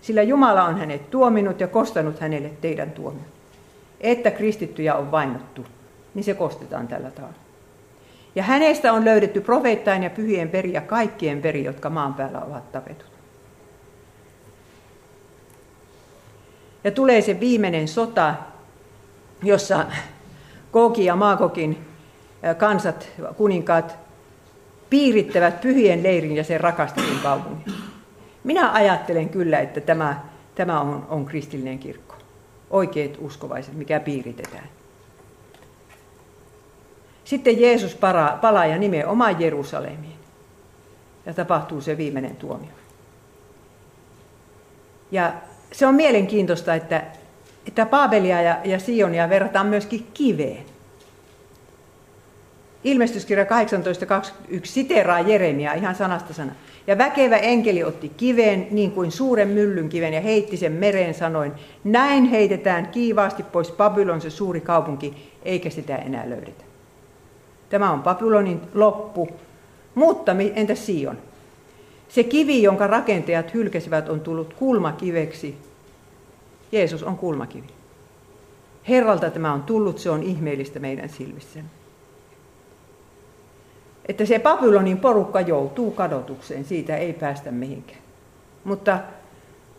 sillä 0.00 0.22
Jumala 0.22 0.64
on 0.64 0.78
hänet 0.78 1.10
tuominut 1.10 1.60
ja 1.60 1.68
kostanut 1.68 2.20
hänelle 2.20 2.50
teidän 2.60 2.90
tuomion. 2.90 3.24
Että 4.00 4.30
kristittyjä 4.30 4.94
on 4.94 5.10
vainottu, 5.10 5.66
niin 6.14 6.24
se 6.24 6.34
kostetaan 6.34 6.88
tällä 6.88 7.10
tavalla. 7.10 7.34
Ja 8.34 8.42
hänestä 8.42 8.92
on 8.92 9.04
löydetty 9.04 9.40
profeettain 9.40 10.02
ja 10.02 10.10
pyhien 10.10 10.48
peri 10.48 10.72
ja 10.72 10.80
kaikkien 10.80 11.42
peri, 11.42 11.64
jotka 11.64 11.90
maan 11.90 12.14
päällä 12.14 12.40
ovat 12.40 12.72
tapetut. 12.72 13.10
Ja 16.84 16.90
tulee 16.90 17.20
se 17.20 17.40
viimeinen 17.40 17.88
sota, 17.88 18.34
jossa 19.42 19.86
Koki 20.70 21.04
ja 21.04 21.16
Maakokin 21.16 21.86
kansat, 22.58 23.08
kuninkaat 23.36 23.99
piirittävät 24.90 25.60
pyhien 25.60 26.02
leirin 26.02 26.36
ja 26.36 26.44
sen 26.44 26.60
rakastetun 26.60 27.18
kaupungin. 27.22 27.74
Minä 28.44 28.72
ajattelen 28.72 29.28
kyllä, 29.28 29.58
että 29.58 29.80
tämä, 29.80 30.20
tämä 30.54 30.80
on, 30.80 31.06
on 31.08 31.26
kristillinen 31.26 31.78
kirkko. 31.78 32.14
Oikeat 32.70 33.12
uskovaiset, 33.18 33.74
mikä 33.74 34.00
piiritetään. 34.00 34.68
Sitten 37.24 37.60
Jeesus 37.60 37.94
palaa, 37.94 38.36
palaa 38.36 38.66
ja 38.66 38.78
nimeä 38.78 39.08
omaan 39.08 39.40
Jerusalemiin. 39.40 40.18
Ja 41.26 41.34
tapahtuu 41.34 41.80
se 41.80 41.96
viimeinen 41.96 42.36
tuomio. 42.36 42.70
Ja 45.10 45.32
se 45.72 45.86
on 45.86 45.94
mielenkiintoista, 45.94 46.74
että, 46.74 47.02
että 47.66 47.86
Paabelia 47.86 48.42
ja, 48.42 48.58
ja 48.64 48.78
Sionia 48.78 49.28
verrataan 49.28 49.66
myöskin 49.66 50.06
kiveen. 50.14 50.69
Ilmestyskirja 52.84 53.44
18.21 53.44 54.60
siteraa 54.64 55.20
Jeremia 55.20 55.74
ihan 55.74 55.94
sanasta 55.94 56.34
sana. 56.34 56.52
Ja 56.86 56.98
väkevä 56.98 57.36
enkeli 57.36 57.84
otti 57.84 58.08
kiveen 58.08 58.66
niin 58.70 58.92
kuin 58.92 59.12
suuren 59.12 59.48
myllyn 59.48 59.88
kiven 59.88 60.14
ja 60.14 60.20
heitti 60.20 60.56
sen 60.56 60.72
mereen 60.72 61.14
sanoin, 61.14 61.52
näin 61.84 62.24
heitetään 62.24 62.88
kiivaasti 62.88 63.42
pois 63.42 63.72
Babylon 63.72 64.20
se 64.20 64.30
suuri 64.30 64.60
kaupunki, 64.60 65.30
eikä 65.42 65.70
sitä 65.70 65.96
enää 65.96 66.30
löydetä. 66.30 66.64
Tämä 67.70 67.90
on 67.90 68.02
Babylonin 68.02 68.60
loppu. 68.74 69.28
Mutta 69.94 70.36
entä 70.54 70.74
Sion? 70.74 71.18
Se 72.08 72.24
kivi, 72.24 72.62
jonka 72.62 72.86
rakentajat 72.86 73.54
hylkäsivät, 73.54 74.08
on 74.08 74.20
tullut 74.20 74.54
kulmakiveksi. 74.54 75.56
Jeesus 76.72 77.02
on 77.02 77.16
kulmakivi. 77.16 77.68
Herralta 78.88 79.30
tämä 79.30 79.52
on 79.52 79.62
tullut, 79.62 79.98
se 79.98 80.10
on 80.10 80.22
ihmeellistä 80.22 80.78
meidän 80.78 81.08
silmissämme 81.08 81.79
että 84.08 84.24
se 84.24 84.38
Babylonin 84.38 84.98
porukka 84.98 85.40
joutuu 85.40 85.90
kadotukseen, 85.90 86.64
siitä 86.64 86.96
ei 86.96 87.12
päästä 87.12 87.50
mihinkään. 87.50 88.00
Mutta, 88.64 88.98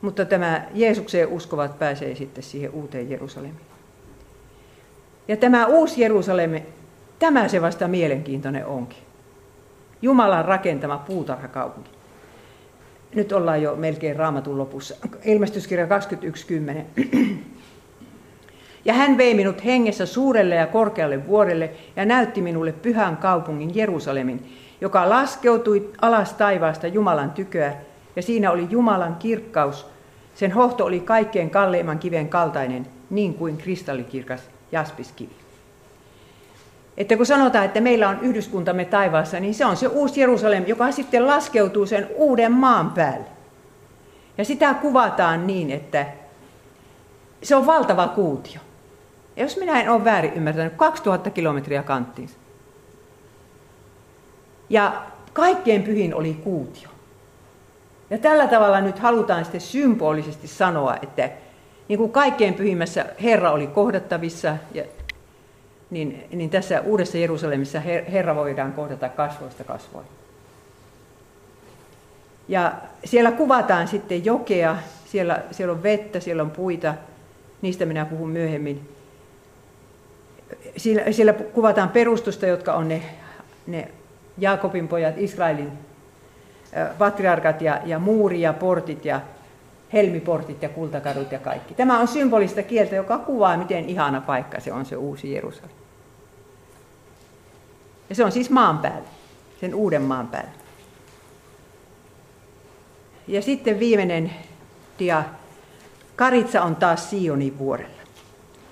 mutta 0.01 0.25
tämä 0.25 0.65
Jeesukseen 0.73 1.27
uskovat 1.27 1.79
pääsee 1.79 2.15
sitten 2.15 2.43
siihen 2.43 2.71
uuteen 2.71 3.09
Jerusalemiin. 3.09 3.61
Ja 5.27 5.37
tämä 5.37 5.65
uusi 5.65 6.01
Jerusalemi, 6.01 6.63
tämä 7.19 7.47
se 7.47 7.61
vasta 7.61 7.87
mielenkiintoinen 7.87 8.65
onkin. 8.65 9.03
Jumalan 10.01 10.45
rakentama 10.45 10.97
puutarhakaupunki. 10.97 11.89
Nyt 13.15 13.31
ollaan 13.31 13.61
jo 13.61 13.75
melkein 13.75 14.15
raamatun 14.15 14.57
lopussa. 14.57 14.95
Ilmestyskirja 15.25 15.85
21.10. 15.85 16.83
Ja 18.85 18.93
hän 18.93 19.17
vei 19.17 19.33
minut 19.33 19.65
hengessä 19.65 20.05
suurelle 20.05 20.55
ja 20.55 20.67
korkealle 20.67 21.27
vuorelle 21.27 21.71
ja 21.95 22.05
näytti 22.05 22.41
minulle 22.41 22.71
pyhän 22.71 23.17
kaupungin 23.17 23.75
Jerusalemin, 23.75 24.57
joka 24.81 25.09
laskeutui 25.09 25.89
alas 26.01 26.33
taivaasta 26.33 26.87
Jumalan 26.87 27.31
tyköä, 27.31 27.73
ja 28.15 28.21
siinä 28.21 28.51
oli 28.51 28.67
Jumalan 28.69 29.15
kirkkaus. 29.15 29.85
Sen 30.35 30.51
hohto 30.51 30.85
oli 30.85 30.99
kaikkein 30.99 31.49
kalleimman 31.49 31.99
kiven 31.99 32.29
kaltainen, 32.29 32.87
niin 33.09 33.33
kuin 33.33 33.57
kristallikirkas 33.57 34.41
jaspiskivi. 34.71 35.35
Että 36.97 37.17
kun 37.17 37.25
sanotaan, 37.25 37.65
että 37.65 37.81
meillä 37.81 38.09
on 38.09 38.19
yhdyskuntamme 38.21 38.85
taivaassa, 38.85 39.39
niin 39.39 39.53
se 39.53 39.65
on 39.65 39.77
se 39.77 39.87
uusi 39.87 40.19
Jerusalem, 40.19 40.63
joka 40.67 40.91
sitten 40.91 41.27
laskeutuu 41.27 41.85
sen 41.85 42.07
uuden 42.15 42.51
maan 42.51 42.91
päälle. 42.91 43.25
Ja 44.37 44.45
sitä 44.45 44.73
kuvataan 44.73 45.47
niin, 45.47 45.71
että 45.71 46.05
se 47.43 47.55
on 47.55 47.65
valtava 47.65 48.07
kuutio. 48.07 48.61
Jos 49.41 49.57
minä 49.57 49.81
en 49.81 49.89
ole 49.89 50.05
väärin 50.05 50.33
ymmärtänyt, 50.33 50.73
2000 50.73 51.29
kilometriä 51.29 51.83
kanttiin. 51.83 52.29
Ja 54.69 55.03
kaikkein 55.33 55.83
pyhin 55.83 56.15
oli 56.15 56.33
kuutio. 56.33 56.89
Ja 58.09 58.17
tällä 58.17 58.47
tavalla 58.47 58.81
nyt 58.81 58.99
halutaan 58.99 59.45
sitten 59.45 59.61
symbolisesti 59.61 60.47
sanoa, 60.47 60.95
että 61.01 61.29
niin 61.87 61.97
kuin 61.97 62.11
kaikkein 62.11 62.53
pyhimmässä 62.53 63.05
Herra 63.23 63.51
oli 63.51 63.67
kohdattavissa, 63.67 64.57
ja, 64.73 64.83
niin, 65.89 66.23
niin 66.31 66.49
tässä 66.49 66.81
Uudessa 66.81 67.17
Jerusalemissa 67.17 67.79
Herra 67.79 68.35
voidaan 68.35 68.73
kohdata 68.73 69.09
kasvoista 69.09 69.63
kasvoin. 69.63 70.05
Ja 72.47 72.73
siellä 73.05 73.31
kuvataan 73.31 73.87
sitten 73.87 74.25
jokea, 74.25 74.77
siellä, 75.05 75.43
siellä 75.51 75.71
on 75.71 75.83
vettä, 75.83 76.19
siellä 76.19 76.43
on 76.43 76.51
puita, 76.51 76.93
niistä 77.61 77.85
minä 77.85 78.05
puhun 78.05 78.29
myöhemmin. 78.29 78.89
Siellä, 80.77 81.11
siellä 81.11 81.33
kuvataan 81.33 81.89
perustusta, 81.89 82.45
jotka 82.45 82.73
on 82.73 82.87
ne, 82.87 83.01
ne 83.67 83.91
Jaakobin 84.37 84.87
pojat, 84.87 85.17
Israelin 85.17 85.71
patriarkat 86.97 87.61
ja, 87.61 87.81
ja 87.85 87.99
muuri 87.99 88.41
ja 88.41 88.53
portit 88.53 89.05
ja 89.05 89.21
helmiportit 89.93 90.63
ja 90.63 90.69
kultakadut 90.69 91.31
ja 91.31 91.39
kaikki. 91.39 91.73
Tämä 91.73 91.99
on 91.99 92.07
symbolista 92.07 92.63
kieltä, 92.63 92.95
joka 92.95 93.17
kuvaa, 93.17 93.57
miten 93.57 93.89
ihana 93.89 94.21
paikka 94.21 94.59
se 94.59 94.73
on 94.73 94.85
se 94.85 94.95
uusi 94.95 95.33
Jerusalem. 95.33 95.71
Ja 98.09 98.15
se 98.15 98.23
on 98.25 98.31
siis 98.31 98.49
maan 98.49 98.77
päällä, 98.77 99.07
sen 99.61 99.75
uuden 99.75 100.01
maan 100.01 100.27
päällä. 100.27 100.51
Ja 103.27 103.41
sitten 103.41 103.79
viimeinen 103.79 104.31
dia. 104.99 105.23
Karitsa 106.15 106.61
on 106.61 106.75
taas 106.75 107.09
Sionin 107.09 107.57
vuorella. 107.57 108.00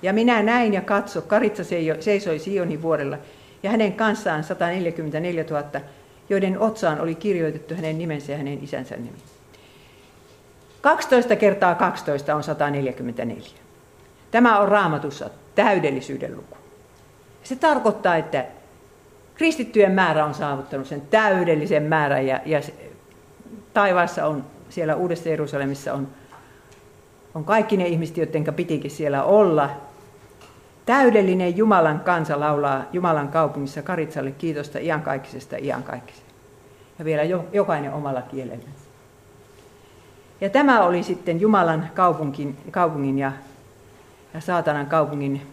Ja 0.01 0.13
minä 0.13 0.43
näin 0.43 0.73
ja 0.73 0.81
katso, 0.81 1.21
Karitsa 1.21 1.63
seisoi 1.99 2.39
Sionin 2.39 2.81
vuorella, 2.81 3.17
ja 3.63 3.71
hänen 3.71 3.93
kanssaan 3.93 4.43
144 4.43 5.45
000, 5.49 5.63
joiden 6.29 6.59
otsaan 6.59 7.01
oli 7.01 7.15
kirjoitettu 7.15 7.75
hänen 7.75 7.97
nimensä 7.97 8.31
ja 8.31 8.37
hänen 8.37 8.63
isänsä 8.63 8.95
nimi. 8.95 9.17
12 10.81 11.35
kertaa 11.35 11.75
12 11.75 12.35
on 12.35 12.43
144. 12.43 13.47
Tämä 14.31 14.59
on 14.59 14.67
raamatussa 14.67 15.29
täydellisyyden 15.55 16.37
luku. 16.37 16.57
Se 17.43 17.55
tarkoittaa, 17.55 18.15
että 18.15 18.45
kristittyjen 19.35 19.91
määrä 19.91 20.25
on 20.25 20.33
saavuttanut 20.33 20.87
sen 20.87 21.01
täydellisen 21.01 21.83
määrän 21.83 22.27
ja, 22.27 22.39
ja 22.45 22.61
taivaassa 23.73 24.25
on, 24.25 24.45
siellä 24.69 24.95
Uudessa 24.95 25.29
Jerusalemissa 25.29 25.93
on, 25.93 26.07
on 27.35 27.43
kaikki 27.43 27.77
ne 27.77 27.87
ihmiset, 27.87 28.17
joiden 28.17 28.53
pitikin 28.53 28.91
siellä 28.91 29.23
olla. 29.23 29.69
Täydellinen 30.89 31.57
Jumalan 31.57 31.99
kansa 31.99 32.39
laulaa 32.39 32.85
Jumalan 32.93 33.27
kaupungissa 33.27 33.81
Karitsalle 33.81 34.31
kiitosta 34.31 34.79
iankaikkisesta 34.79 35.55
iankaikkisesta. 35.59 36.33
Ja 36.99 37.05
vielä 37.05 37.23
jokainen 37.53 37.93
omalla 37.93 38.21
kielellä. 38.21 38.65
Ja 40.41 40.49
tämä 40.49 40.83
oli 40.83 41.03
sitten 41.03 41.41
Jumalan 41.41 41.89
kaupunkin, 41.95 42.57
kaupungin 42.71 43.19
ja, 43.19 43.31
ja 44.33 44.41
saatanan 44.41 44.85
kaupungin 44.85 45.47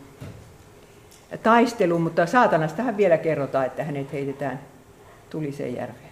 taistelu, 1.43 1.99
mutta 1.99 2.27
saatanastahan 2.27 2.97
vielä 2.97 3.19
kerrotaan, 3.19 3.67
että 3.67 3.85
hänet 3.85 4.13
heitetään 4.13 4.61
tuliseen 5.31 5.75
järveen. 5.75 6.06